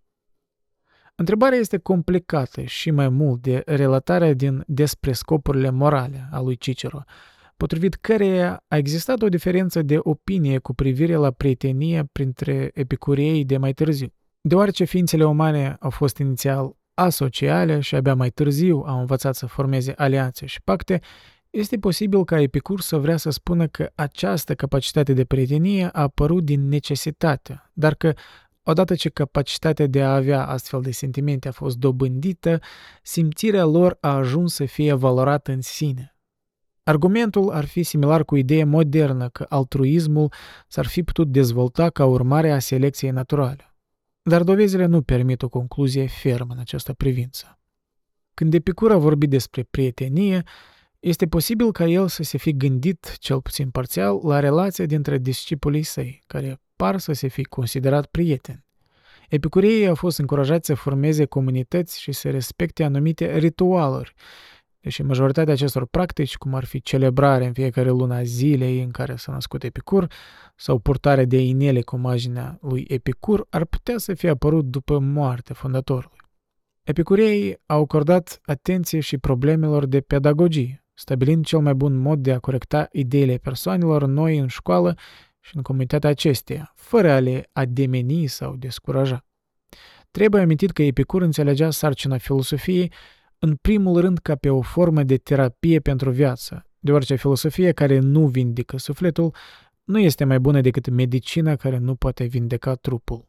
Întrebarea 1.16 1.58
este 1.58 1.78
complicată 1.78 2.62
și 2.62 2.92
mai 2.92 3.10
mult 3.10 3.42
de 3.42 3.62
relatarea 3.66 4.34
din 4.34 4.64
despre 4.68 5.12
scopurile 5.12 5.70
morale 5.70 6.28
a 6.32 6.42
lui 6.42 6.58
Cicero, 6.58 7.04
potrivit 7.58 7.96
căreia 7.96 8.64
a 8.68 8.78
existat 8.78 9.22
o 9.22 9.30
diferență 9.30 9.82
de 9.82 9.98
opinie 10.00 10.58
cu 10.58 10.74
privire 10.74 11.16
la 11.16 11.32
prietenie 11.32 12.10
printre 12.12 12.72
epicureii 12.74 13.46
de 13.46 13.58
mai 13.58 13.74
târziu. 13.74 14.14
Deoarece 14.42 14.84
ființele 14.84 15.26
umane 15.26 15.76
au 15.80 15.90
fost 15.90 16.18
inițial 16.18 16.76
asociale 16.96 17.80
și 17.80 17.96
abia 17.96 18.16
mai 18.16 18.30
târziu 18.30 18.84
au 18.86 19.00
învățat 19.00 19.36
să 19.36 19.46
formeze 19.46 19.94
alianțe 19.98 20.46
și 20.46 20.62
pacte, 20.62 21.02
este 21.50 21.78
posibil 21.78 22.24
ca 22.24 22.42
Epicur 22.42 22.82
să 22.82 22.98
vrea 22.98 23.18
să 23.18 23.30
spună 23.30 23.68
că 23.68 23.92
această 23.96 24.56
capacitate 24.56 25.14
de 25.14 25.26
prietenie 25.26 25.86
a 25.86 26.02
apărut 26.02 26.44
din 26.44 26.68
necesitate, 26.68 27.70
dar 27.74 27.96
că 27.96 28.14
odată 28.64 28.96
ce 28.96 29.10
capacitatea 29.10 29.88
de 29.88 30.04
a 30.04 30.16
avea 30.16 30.46
astfel 30.46 30.82
de 30.82 30.92
sentimente 30.92 31.48
a 31.48 31.52
fost 31.52 31.78
dobândită, 31.78 32.60
simțirea 33.04 33.66
lor 33.66 33.98
a 34.02 34.16
ajuns 34.16 34.54
să 34.54 34.66
fie 34.66 34.94
valorată 34.94 35.52
în 35.52 35.62
sine. 35.62 36.16
Argumentul 36.84 37.52
ar 37.52 37.66
fi 37.66 37.84
similar 37.84 38.26
cu 38.26 38.36
ideea 38.36 38.66
modernă 38.66 39.30
că 39.30 39.46
altruismul 39.50 40.32
s-ar 40.68 40.86
fi 40.86 41.04
putut 41.04 41.28
dezvolta 41.32 41.90
ca 41.90 42.06
urmare 42.06 42.52
a 42.52 42.60
selecției 42.60 43.12
naturale. 43.12 43.75
Dar 44.28 44.44
dovezile 44.44 44.86
nu 44.86 45.02
permit 45.02 45.42
o 45.42 45.50
concluzie 45.50 46.08
fermă 46.08 46.54
în 46.54 46.60
această 46.60 46.94
privință. 46.94 47.60
Când 48.34 48.54
Epicur 48.54 48.92
a 48.92 48.98
vorbit 48.98 49.30
despre 49.30 49.64
prietenie, 49.64 50.44
este 51.00 51.28
posibil 51.28 51.72
ca 51.72 51.86
el 51.86 52.08
să 52.08 52.24
se 52.24 52.38
fi 52.38 52.54
gândit, 52.54 53.18
cel 53.18 53.42
puțin 53.42 53.70
parțial, 53.70 54.20
la 54.24 54.40
relația 54.40 54.86
dintre 54.86 55.18
discipolii 55.18 55.84
săi, 55.84 56.22
care 56.28 56.62
par 56.76 56.98
să 56.98 57.14
se 57.14 57.28
fi 57.28 57.44
considerat 57.44 58.06
prieteni. 58.06 58.66
Epicureii 59.30 59.88
au 59.88 59.96
fost 59.96 60.20
încurajați 60.20 60.66
să 60.66 60.74
formeze 60.74 61.26
comunități 61.26 62.02
și 62.02 62.12
să 62.12 62.30
respecte 62.30 62.84
anumite 62.84 63.38
ritualuri, 63.38 64.14
deși 64.86 65.04
majoritatea 65.04 65.54
acestor 65.54 65.86
practici, 65.86 66.38
cum 66.38 66.54
ar 66.56 66.66
fi 66.66 66.82
celebrarea 66.82 67.48
în 67.48 67.54
fiecare 67.54 67.90
lună 67.90 68.14
a 68.14 68.24
zilei 68.24 68.82
în 68.82 68.92
care 68.92 69.16
s-a 69.16 69.32
născut 69.32 69.64
Epicur 69.64 70.08
sau 70.56 70.80
purtarea 70.80 71.26
de 71.26 71.42
inele 71.42 71.82
cu 71.82 71.96
imaginea 71.96 72.58
lui 72.62 72.86
Epicur, 72.88 73.48
ar 73.50 73.66
putea 73.66 73.98
să 73.98 74.14
fie 74.14 74.30
apărut 74.30 74.66
după 74.66 75.00
moartea 75.00 75.56
fondatorului. 75.56 76.18
Epicureii 76.84 77.58
au 77.66 77.82
acordat 77.82 78.40
atenție 78.44 79.00
și 79.00 79.18
problemelor 79.18 79.86
de 79.86 80.02
pedagogie, 80.02 80.86
stabilind 80.94 81.46
cel 81.46 81.60
mai 81.60 81.74
bun 81.74 81.96
mod 81.96 82.20
de 82.20 82.34
a 82.34 82.40
corecta 82.40 82.88
ideile 82.92 83.38
persoanelor 83.38 84.06
noi 84.06 84.38
în 84.38 84.48
școală 84.48 84.98
și 85.40 85.56
în 85.56 85.62
comunitatea 85.62 86.10
acesteia, 86.10 86.72
fără 86.76 87.12
a 87.12 87.20
le 87.20 87.50
ademeni 87.52 88.28
sau 88.28 88.56
descuraja. 88.56 89.26
Trebuie 90.12 90.42
amintit 90.42 90.72
că 90.72 90.84
Epicur 90.84 91.22
înțelegea 91.22 91.72
sarcina 91.72 92.18
filosofiei 92.18 92.92
în 93.40 93.56
primul 93.56 94.02
rând 94.02 94.18
ca 94.18 94.36
pe 94.36 94.50
o 94.50 94.62
formă 94.62 95.04
de 95.04 95.18
terapie 95.18 95.80
pentru 95.80 96.12
viață, 96.12 96.66
deoarece 96.80 97.16
filosofia 97.16 97.72
care 97.72 98.00
nu 98.00 98.28
vindecă 98.28 98.78
sufletul 98.78 99.36
nu 99.84 100.00
este 100.00 100.24
mai 100.24 100.40
bună 100.40 100.62
decât 100.62 100.90
medicina 100.90 101.56
care 101.56 101.78
nu 101.78 101.96
poate 101.96 102.24
vindeca 102.24 102.76
trupul. 102.76 103.28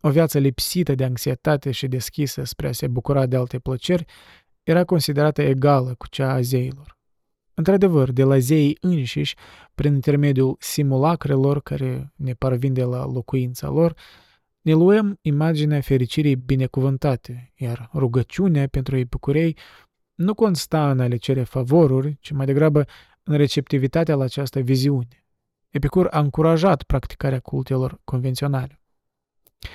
O 0.00 0.10
viață 0.10 0.38
lipsită 0.38 0.94
de 0.94 1.04
anxietate 1.04 1.70
și 1.70 1.86
deschisă 1.86 2.44
spre 2.44 2.68
a 2.68 2.72
se 2.72 2.86
bucura 2.86 3.26
de 3.26 3.36
alte 3.36 3.58
plăceri 3.58 4.04
era 4.62 4.84
considerată 4.84 5.42
egală 5.42 5.94
cu 5.98 6.06
cea 6.08 6.32
a 6.32 6.40
zeilor. 6.40 6.98
Într-adevăr, 7.54 8.12
de 8.12 8.22
la 8.22 8.38
zeii 8.38 8.76
înșiși, 8.80 9.36
prin 9.74 9.94
intermediul 9.94 10.56
simulacrelor 10.58 11.62
care 11.62 12.12
ne 12.16 12.32
parvin 12.32 12.72
de 12.72 12.84
la 12.84 13.06
locuința 13.06 13.68
lor, 13.68 13.94
ne 14.60 14.72
luăm 14.72 15.18
imaginea 15.20 15.80
fericirii 15.80 16.36
binecuvântate, 16.36 17.52
iar 17.56 17.90
rugăciunea 17.94 18.66
pentru 18.66 18.96
epicurei 18.96 19.56
nu 20.14 20.34
consta 20.34 20.90
în 20.90 21.00
a 21.00 21.06
le 21.06 21.16
cere 21.16 21.42
favoruri, 21.42 22.16
ci 22.20 22.30
mai 22.30 22.46
degrabă 22.46 22.84
în 23.22 23.36
receptivitatea 23.36 24.14
la 24.14 24.24
această 24.24 24.60
viziune. 24.60 25.24
Epicur 25.68 26.06
a 26.10 26.20
încurajat 26.20 26.82
practicarea 26.82 27.40
cultelor 27.40 28.00
convenționale. 28.04 28.80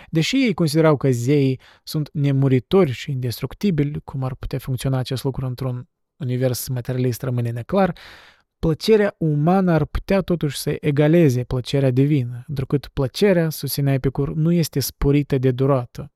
Deși 0.09 0.35
ei 0.35 0.53
considerau 0.53 0.97
că 0.97 1.11
zeii 1.11 1.59
sunt 1.83 2.09
nemuritori 2.13 2.91
și 2.91 3.11
indestructibili, 3.11 4.01
cum 4.03 4.23
ar 4.23 4.35
putea 4.35 4.59
funcționa 4.59 4.97
acest 4.97 5.23
lucru 5.23 5.45
într-un 5.45 5.89
univers 6.17 6.67
materialist 6.67 7.21
rămâne 7.21 7.49
neclar, 7.49 7.97
plăcerea 8.65 9.15
umană 9.17 9.71
ar 9.71 9.85
putea 9.85 10.21
totuși 10.21 10.57
să 10.57 10.77
egaleze 10.79 11.43
plăcerea 11.43 11.91
divină, 11.91 12.43
întrucât 12.47 12.87
plăcerea, 12.87 13.49
susținea 13.49 13.93
Epicur, 13.93 14.33
nu 14.33 14.51
este 14.51 14.79
sporită 14.79 15.37
de 15.37 15.51
durată. 15.51 16.11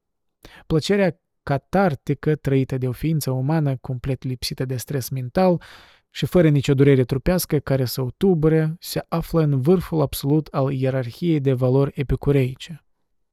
Plăcerea 0.67 1.21
catartică 1.43 2.35
trăită 2.35 2.77
de 2.77 2.87
o 2.87 2.91
ființă 2.91 3.31
umană 3.31 3.75
complet 3.75 4.23
lipsită 4.23 4.65
de 4.65 4.77
stres 4.77 5.09
mental 5.09 5.61
și 6.09 6.25
fără 6.25 6.49
nicio 6.49 6.73
durere 6.73 7.03
trupească 7.03 7.59
care 7.59 7.85
să 7.85 8.01
o 8.01 8.09
tubure, 8.17 8.75
se 8.79 9.05
află 9.07 9.41
în 9.41 9.61
vârful 9.61 10.01
absolut 10.01 10.47
al 10.47 10.71
ierarhiei 10.71 11.39
de 11.39 11.53
valori 11.53 11.91
epicureice. 11.95 12.85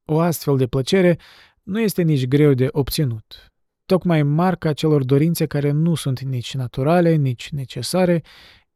O 0.05 0.19
astfel 0.19 0.57
de 0.57 0.67
plăcere 0.67 1.17
nu 1.63 1.79
este 1.79 2.01
nici 2.01 2.27
greu 2.27 2.53
de 2.53 2.67
obținut. 2.71 3.51
Tocmai 3.85 4.23
marca 4.23 4.73
celor 4.73 5.03
dorințe 5.03 5.45
care 5.45 5.71
nu 5.71 5.95
sunt 5.95 6.21
nici 6.21 6.53
naturale, 6.53 7.15
nici 7.15 7.49
necesare, 7.49 8.23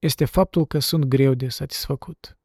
este 0.01 0.25
faptul 0.25 0.65
că 0.65 0.79
sunt 0.79 1.03
greu 1.03 1.33
de 1.33 1.49
satisfăcut. 1.49 2.37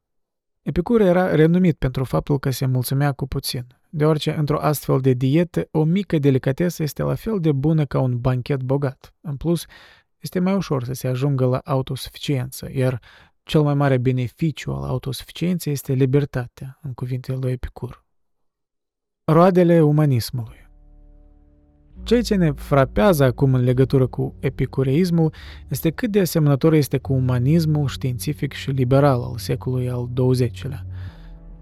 Epicur 0.62 1.00
era 1.00 1.34
renumit 1.34 1.78
pentru 1.78 2.04
faptul 2.04 2.38
că 2.38 2.50
se 2.50 2.66
mulțumea 2.66 3.12
cu 3.12 3.26
puțin, 3.26 3.66
deoarece 3.90 4.34
într-o 4.34 4.58
astfel 4.60 5.00
de 5.00 5.12
dietă 5.12 5.68
o 5.70 5.84
mică 5.84 6.18
delicatesă 6.18 6.82
este 6.82 7.02
la 7.02 7.14
fel 7.14 7.40
de 7.40 7.52
bună 7.52 7.84
ca 7.86 8.00
un 8.00 8.20
banchet 8.20 8.62
bogat. 8.62 9.14
În 9.20 9.36
plus, 9.36 9.64
este 10.18 10.38
mai 10.38 10.54
ușor 10.54 10.84
să 10.84 10.92
se 10.92 11.08
ajungă 11.08 11.46
la 11.46 11.60
autosuficiență, 11.64 12.68
iar 12.72 13.00
cel 13.42 13.62
mai 13.62 13.74
mare 13.74 13.98
beneficiu 13.98 14.72
al 14.72 14.82
autosuficienței 14.82 15.72
este 15.72 15.92
libertatea, 15.92 16.78
în 16.82 16.92
cuvintele 16.92 17.38
lui 17.40 17.52
Epicur. 17.52 18.04
Roadele 19.24 19.82
umanismului 19.82 20.65
Ceea 22.02 22.22
ce 22.22 22.34
ne 22.34 22.52
frapează 22.52 23.24
acum 23.24 23.54
în 23.54 23.64
legătură 23.64 24.06
cu 24.06 24.34
epicureismul 24.38 25.32
este 25.68 25.90
cât 25.90 26.10
de 26.10 26.20
asemănător 26.20 26.72
este 26.72 26.98
cu 26.98 27.12
umanismul 27.12 27.86
științific 27.86 28.52
și 28.52 28.70
liberal 28.70 29.22
al 29.22 29.34
secolului 29.36 29.90
al 29.90 30.08
XX-lea. 30.14 30.86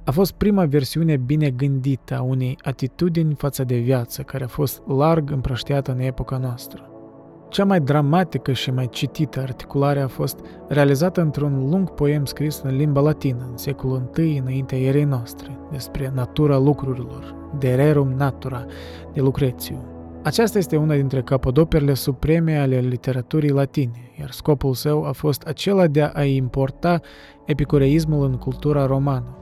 A 0.04 0.10
fost 0.10 0.32
prima 0.32 0.64
versiune 0.64 1.16
bine 1.16 1.50
gândită 1.50 2.16
a 2.16 2.22
unei 2.22 2.58
atitudini 2.62 3.34
față 3.34 3.64
de 3.64 3.76
viață 3.76 4.22
care 4.22 4.44
a 4.44 4.46
fost 4.46 4.82
larg 4.86 5.30
împrăștiată 5.30 5.92
în 5.92 5.98
epoca 5.98 6.36
noastră. 6.36 6.88
Cea 7.48 7.64
mai 7.64 7.80
dramatică 7.80 8.52
și 8.52 8.70
mai 8.70 8.88
citită 8.90 9.40
articulare 9.40 10.00
a 10.00 10.08
fost 10.08 10.38
realizată 10.68 11.20
într-un 11.20 11.68
lung 11.70 11.90
poem 11.90 12.24
scris 12.24 12.60
în 12.64 12.76
limba 12.76 13.00
latină 13.00 13.46
în 13.50 13.56
secolul 13.56 14.10
I 14.16 14.38
înaintea 14.38 14.78
erei 14.78 15.04
noastre, 15.04 15.58
despre 15.70 16.12
natura 16.14 16.58
lucrurilor, 16.58 17.34
de 17.58 17.74
rerum 17.74 18.12
natura, 18.16 18.64
de 19.12 19.20
Lucrețiu. 19.20 19.93
Aceasta 20.24 20.58
este 20.58 20.76
una 20.76 20.94
dintre 20.94 21.22
capodoperele 21.22 21.94
supreme 21.94 22.58
ale 22.58 22.78
literaturii 22.80 23.50
latine, 23.50 24.10
iar 24.18 24.30
scopul 24.30 24.74
său 24.74 25.04
a 25.04 25.12
fost 25.12 25.42
acela 25.42 25.86
de 25.86 26.02
a 26.02 26.24
importa 26.24 27.00
epicureismul 27.46 28.26
în 28.26 28.36
cultura 28.36 28.86
romană. 28.86 29.36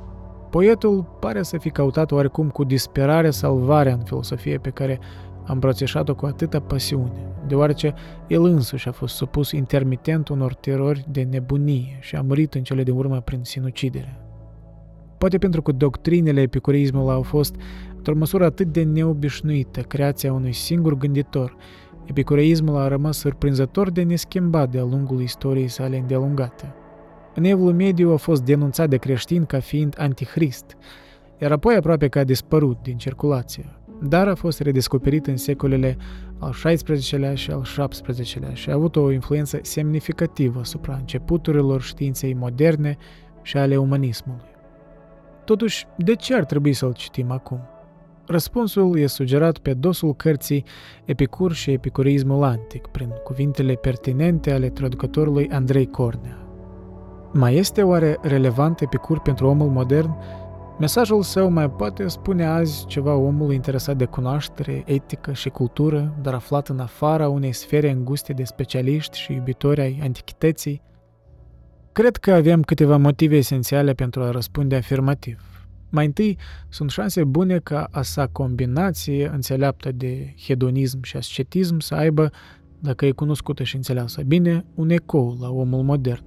Poetul 0.51 1.17
pare 1.21 1.43
să 1.43 1.59
fi 1.59 1.71
căutat 1.71 2.13
oarecum 2.13 2.49
cu 2.49 2.65
disperare 2.65 3.31
salvarea 3.31 3.93
în 3.93 4.01
filosofie 4.01 4.59
pe 4.59 4.71
care 4.71 5.01
a 5.45 5.53
îmbrățișat-o 5.53 6.15
cu 6.15 6.27
atâta 6.27 6.61
pasiune, 6.61 7.35
deoarece 7.47 7.95
el 8.29 8.45
însuși 8.45 8.89
a 8.89 8.93
fost 8.93 9.15
supus 9.15 9.51
intermitent 9.51 10.29
unor 10.29 10.55
terori 10.55 11.05
de 11.11 11.23
nebunie 11.31 11.99
și 12.01 12.17
a 12.17 12.23
murit 12.23 12.55
în 12.55 12.63
cele 12.63 12.83
din 12.83 12.95
urmă 12.95 13.21
prin 13.21 13.41
sinucidere. 13.43 14.17
Poate 15.19 15.39
pentru 15.39 15.63
că 15.63 15.73
doctrinele 15.73 16.41
epicureismului 16.41 17.13
au 17.13 17.23
fost 17.23 17.55
într-o 18.03 18.19
măsură 18.19 18.45
atât 18.45 18.67
de 18.67 18.83
neobișnuită, 18.83 19.81
creația 19.81 20.33
unui 20.33 20.53
singur 20.53 20.97
gânditor, 20.97 21.57
epicureismul 22.05 22.77
a 22.77 22.89
rămas 22.89 23.19
surprinzător 23.19 23.91
de 23.91 24.03
neschimbat 24.03 24.71
de-a 24.71 24.83
lungul 24.83 25.21
istoriei 25.21 25.69
sale 25.69 25.97
îndelungate. 25.97 26.75
În 27.35 27.45
Evul 27.45 27.73
Mediu 27.73 28.13
a 28.13 28.17
fost 28.17 28.43
denunțat 28.45 28.89
de 28.89 28.97
creștini 28.97 29.47
ca 29.47 29.61
fiind 29.61 29.95
antichrist, 29.99 30.77
iar 31.41 31.53
apoi 31.53 31.75
aproape 31.75 32.09
că 32.09 32.19
a 32.19 32.25
dispărut 32.25 32.79
din 32.83 32.97
circulație, 32.97 33.79
dar 34.01 34.29
a 34.29 34.35
fost 34.35 34.61
redescoperit 34.61 35.27
în 35.27 35.37
secolele 35.37 35.97
al 36.39 36.51
XVI-lea 36.51 37.35
și 37.35 37.51
al 37.51 37.61
XVII-lea 37.61 38.55
și 38.55 38.71
a 38.71 38.75
avut 38.75 38.97
o 38.97 39.11
influență 39.11 39.59
semnificativă 39.63 40.61
asupra 40.61 40.95
începuturilor 40.95 41.81
științei 41.83 42.35
moderne 42.35 42.97
și 43.43 43.57
ale 43.57 43.77
umanismului. 43.77 44.51
Totuși, 45.45 45.87
de 45.97 46.15
ce 46.15 46.35
ar 46.35 46.45
trebui 46.45 46.73
să-l 46.73 46.93
citim 46.93 47.31
acum? 47.31 47.61
Răspunsul 48.27 48.99
e 48.99 49.07
sugerat 49.07 49.59
pe 49.59 49.75
dosul 49.75 50.15
cărții 50.15 50.65
Epicur 51.05 51.53
și 51.53 51.71
epicurismul 51.71 52.43
antic, 52.43 52.87
prin 52.87 53.09
cuvintele 53.25 53.75
pertinente 53.75 54.53
ale 54.53 54.69
traducătorului 54.69 55.49
Andrei 55.51 55.87
Cornea. 55.87 56.39
Mai 57.33 57.55
este 57.57 57.83
oare 57.83 58.19
relevant 58.21 58.81
Epicur 58.81 59.21
pentru 59.21 59.47
omul 59.47 59.69
modern? 59.69 60.11
Mesajul 60.79 61.23
său 61.23 61.51
mai 61.51 61.71
poate 61.71 62.09
spune 62.09 62.47
azi 62.47 62.87
ceva 62.87 63.15
omul 63.15 63.53
interesat 63.53 63.97
de 63.97 64.05
cunoaștere, 64.05 64.83
etică 64.87 65.33
și 65.33 65.49
cultură, 65.49 66.15
dar 66.23 66.35
aflat 66.35 66.69
în 66.69 66.79
afara 66.79 67.29
unei 67.29 67.53
sfere 67.53 67.91
înguste 67.91 68.33
de 68.33 68.45
specialiști 68.45 69.19
și 69.19 69.33
iubitori 69.33 69.81
ai 69.81 70.01
antichității? 70.03 70.83
Cred 71.93 72.17
că 72.17 72.33
avem 72.33 72.63
câteva 72.63 72.97
motive 72.97 73.37
esențiale 73.37 73.93
pentru 73.93 74.23
a 74.23 74.31
răspunde 74.31 74.77
afirmativ. 74.77 75.52
Mai 75.95 76.05
întâi, 76.05 76.39
sunt 76.69 76.91
șanse 76.91 77.25
bune 77.25 77.59
ca 77.59 77.89
a 77.91 78.03
sa 78.03 78.27
combinație 78.27 79.31
înțeleaptă 79.33 79.93
de 79.93 80.35
hedonism 80.47 81.03
și 81.03 81.17
ascetism 81.17 81.79
să 81.79 81.95
aibă, 81.95 82.31
dacă 82.79 83.07
e 83.07 83.11
cunoscută 83.11 83.63
și 83.63 83.77
înțeleasă 83.77 84.23
bine, 84.23 84.65
un 84.75 84.91
ecou 84.91 85.37
la 85.41 85.51
omul 85.51 85.83
modern. 85.83 86.25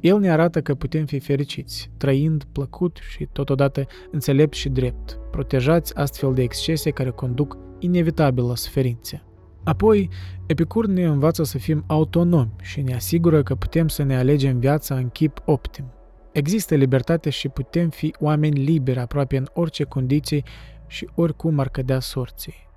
El 0.00 0.18
ne 0.18 0.30
arată 0.30 0.60
că 0.60 0.74
putem 0.74 1.06
fi 1.06 1.18
fericiți, 1.18 1.90
trăind 1.96 2.44
plăcut 2.52 2.98
și 3.10 3.28
totodată 3.32 3.86
înțelept 4.10 4.54
și 4.54 4.68
drept, 4.68 5.18
protejați 5.30 5.96
astfel 5.96 6.34
de 6.34 6.42
excese 6.42 6.90
care 6.90 7.10
conduc 7.10 7.56
inevitabil 7.78 8.44
la 8.44 8.54
suferințe. 8.54 9.22
Apoi, 9.64 10.08
Epicur 10.46 10.86
ne 10.86 11.04
învață 11.04 11.44
să 11.44 11.58
fim 11.58 11.84
autonomi 11.86 12.54
și 12.62 12.80
ne 12.80 12.94
asigură 12.94 13.42
că 13.42 13.54
putem 13.54 13.88
să 13.88 14.02
ne 14.02 14.16
alegem 14.16 14.58
viața 14.58 14.94
în 14.94 15.08
chip 15.08 15.42
optim, 15.44 15.92
Există 16.38 16.74
libertate 16.74 17.30
și 17.30 17.48
putem 17.48 17.88
fi 17.88 18.14
oameni 18.20 18.58
liberi 18.58 18.98
aproape 18.98 19.36
în 19.36 19.46
orice 19.52 19.84
condiții 19.84 20.44
și 20.86 21.08
oricum 21.14 21.58
ar 21.58 21.68
cădea 21.68 22.00
sorții. 22.00 22.68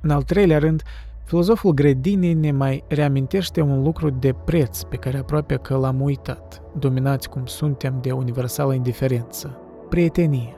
În 0.00 0.10
al 0.10 0.22
treilea 0.22 0.58
rând, 0.58 0.82
filozoful 1.24 1.72
grădinii 1.72 2.34
ne 2.34 2.52
mai 2.52 2.84
reamintește 2.88 3.60
un 3.60 3.82
lucru 3.82 4.10
de 4.10 4.34
preț 4.44 4.82
pe 4.82 4.96
care 4.96 5.18
aproape 5.18 5.54
că 5.54 5.76
l-am 5.76 6.00
uitat, 6.00 6.62
dominați 6.78 7.28
cum 7.28 7.46
suntem 7.46 7.98
de 8.00 8.12
universală 8.12 8.74
indiferență, 8.74 9.58
prietenie. 9.88 10.56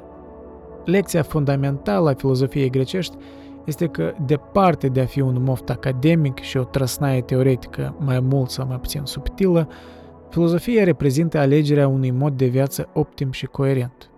Lecția 0.84 1.22
fundamentală 1.22 2.10
a 2.10 2.14
filozofiei 2.14 2.70
grecești 2.70 3.16
este 3.64 3.86
că, 3.86 4.14
departe 4.26 4.88
de 4.88 5.00
a 5.00 5.06
fi 5.06 5.20
un 5.20 5.42
moft 5.42 5.70
academic 5.70 6.38
și 6.38 6.56
o 6.56 6.64
trăsnaie 6.64 7.20
teoretică 7.20 7.94
mai 7.98 8.20
mult 8.20 8.50
sau 8.50 8.66
mai 8.66 8.78
puțin 8.78 9.02
subtilă, 9.04 9.68
Filozofia 10.30 10.84
reprezintă 10.84 11.38
alegerea 11.38 11.88
unui 11.88 12.10
mod 12.10 12.36
de 12.36 12.46
viață 12.46 12.88
optim 12.94 13.30
și 13.30 13.46
coerent. 13.46 14.10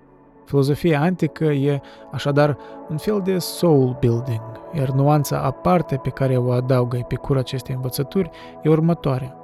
Filozofia 0.45 1.01
antică 1.01 1.45
e 1.45 1.81
așadar 2.13 2.57
un 2.89 2.97
fel 2.97 3.21
de 3.25 3.39
soul 3.39 3.97
building, 4.01 4.61
iar 4.75 4.91
nuanța 4.91 5.43
aparte 5.43 5.97
pe 5.97 6.11
care 6.11 6.37
o 6.37 6.51
adaugă 6.51 6.97
Epicur 6.97 7.37
acestei 7.37 7.75
învățături 7.75 8.31
e 8.63 8.69
următoarea. 8.69 9.37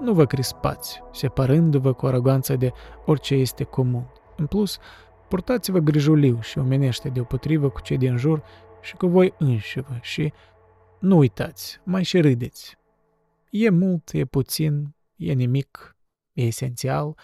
Nu 0.00 0.12
vă 0.12 0.24
crispați, 0.26 1.02
separându-vă 1.12 1.92
cu 1.92 2.06
aroganță 2.06 2.56
de 2.56 2.72
orice 3.04 3.34
este 3.34 3.64
comun. 3.64 4.12
În 4.36 4.46
plus, 4.46 4.78
purtați-vă 5.28 5.78
grijuliu 5.78 6.38
și 6.40 6.58
omenește 6.58 7.08
deopotrivă 7.08 7.68
cu 7.68 7.80
cei 7.80 7.96
din 7.96 8.16
jur 8.16 8.42
și 8.80 8.96
cu 8.96 9.06
voi 9.06 9.34
înșivă 9.38 9.98
și 10.00 10.32
nu 10.98 11.16
uitați, 11.16 11.80
mai 11.84 12.02
și 12.02 12.20
râdeți. 12.20 12.76
E 13.50 13.70
mult, 13.70 14.10
e 14.12 14.24
puțin, 14.24 14.94
e 15.16 15.32
nimic, 15.32 15.96
e 16.38 16.46
esențial, 16.46 17.18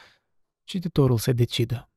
cititorul 0.64 1.18
să 1.18 1.32
decidă. 1.32 1.88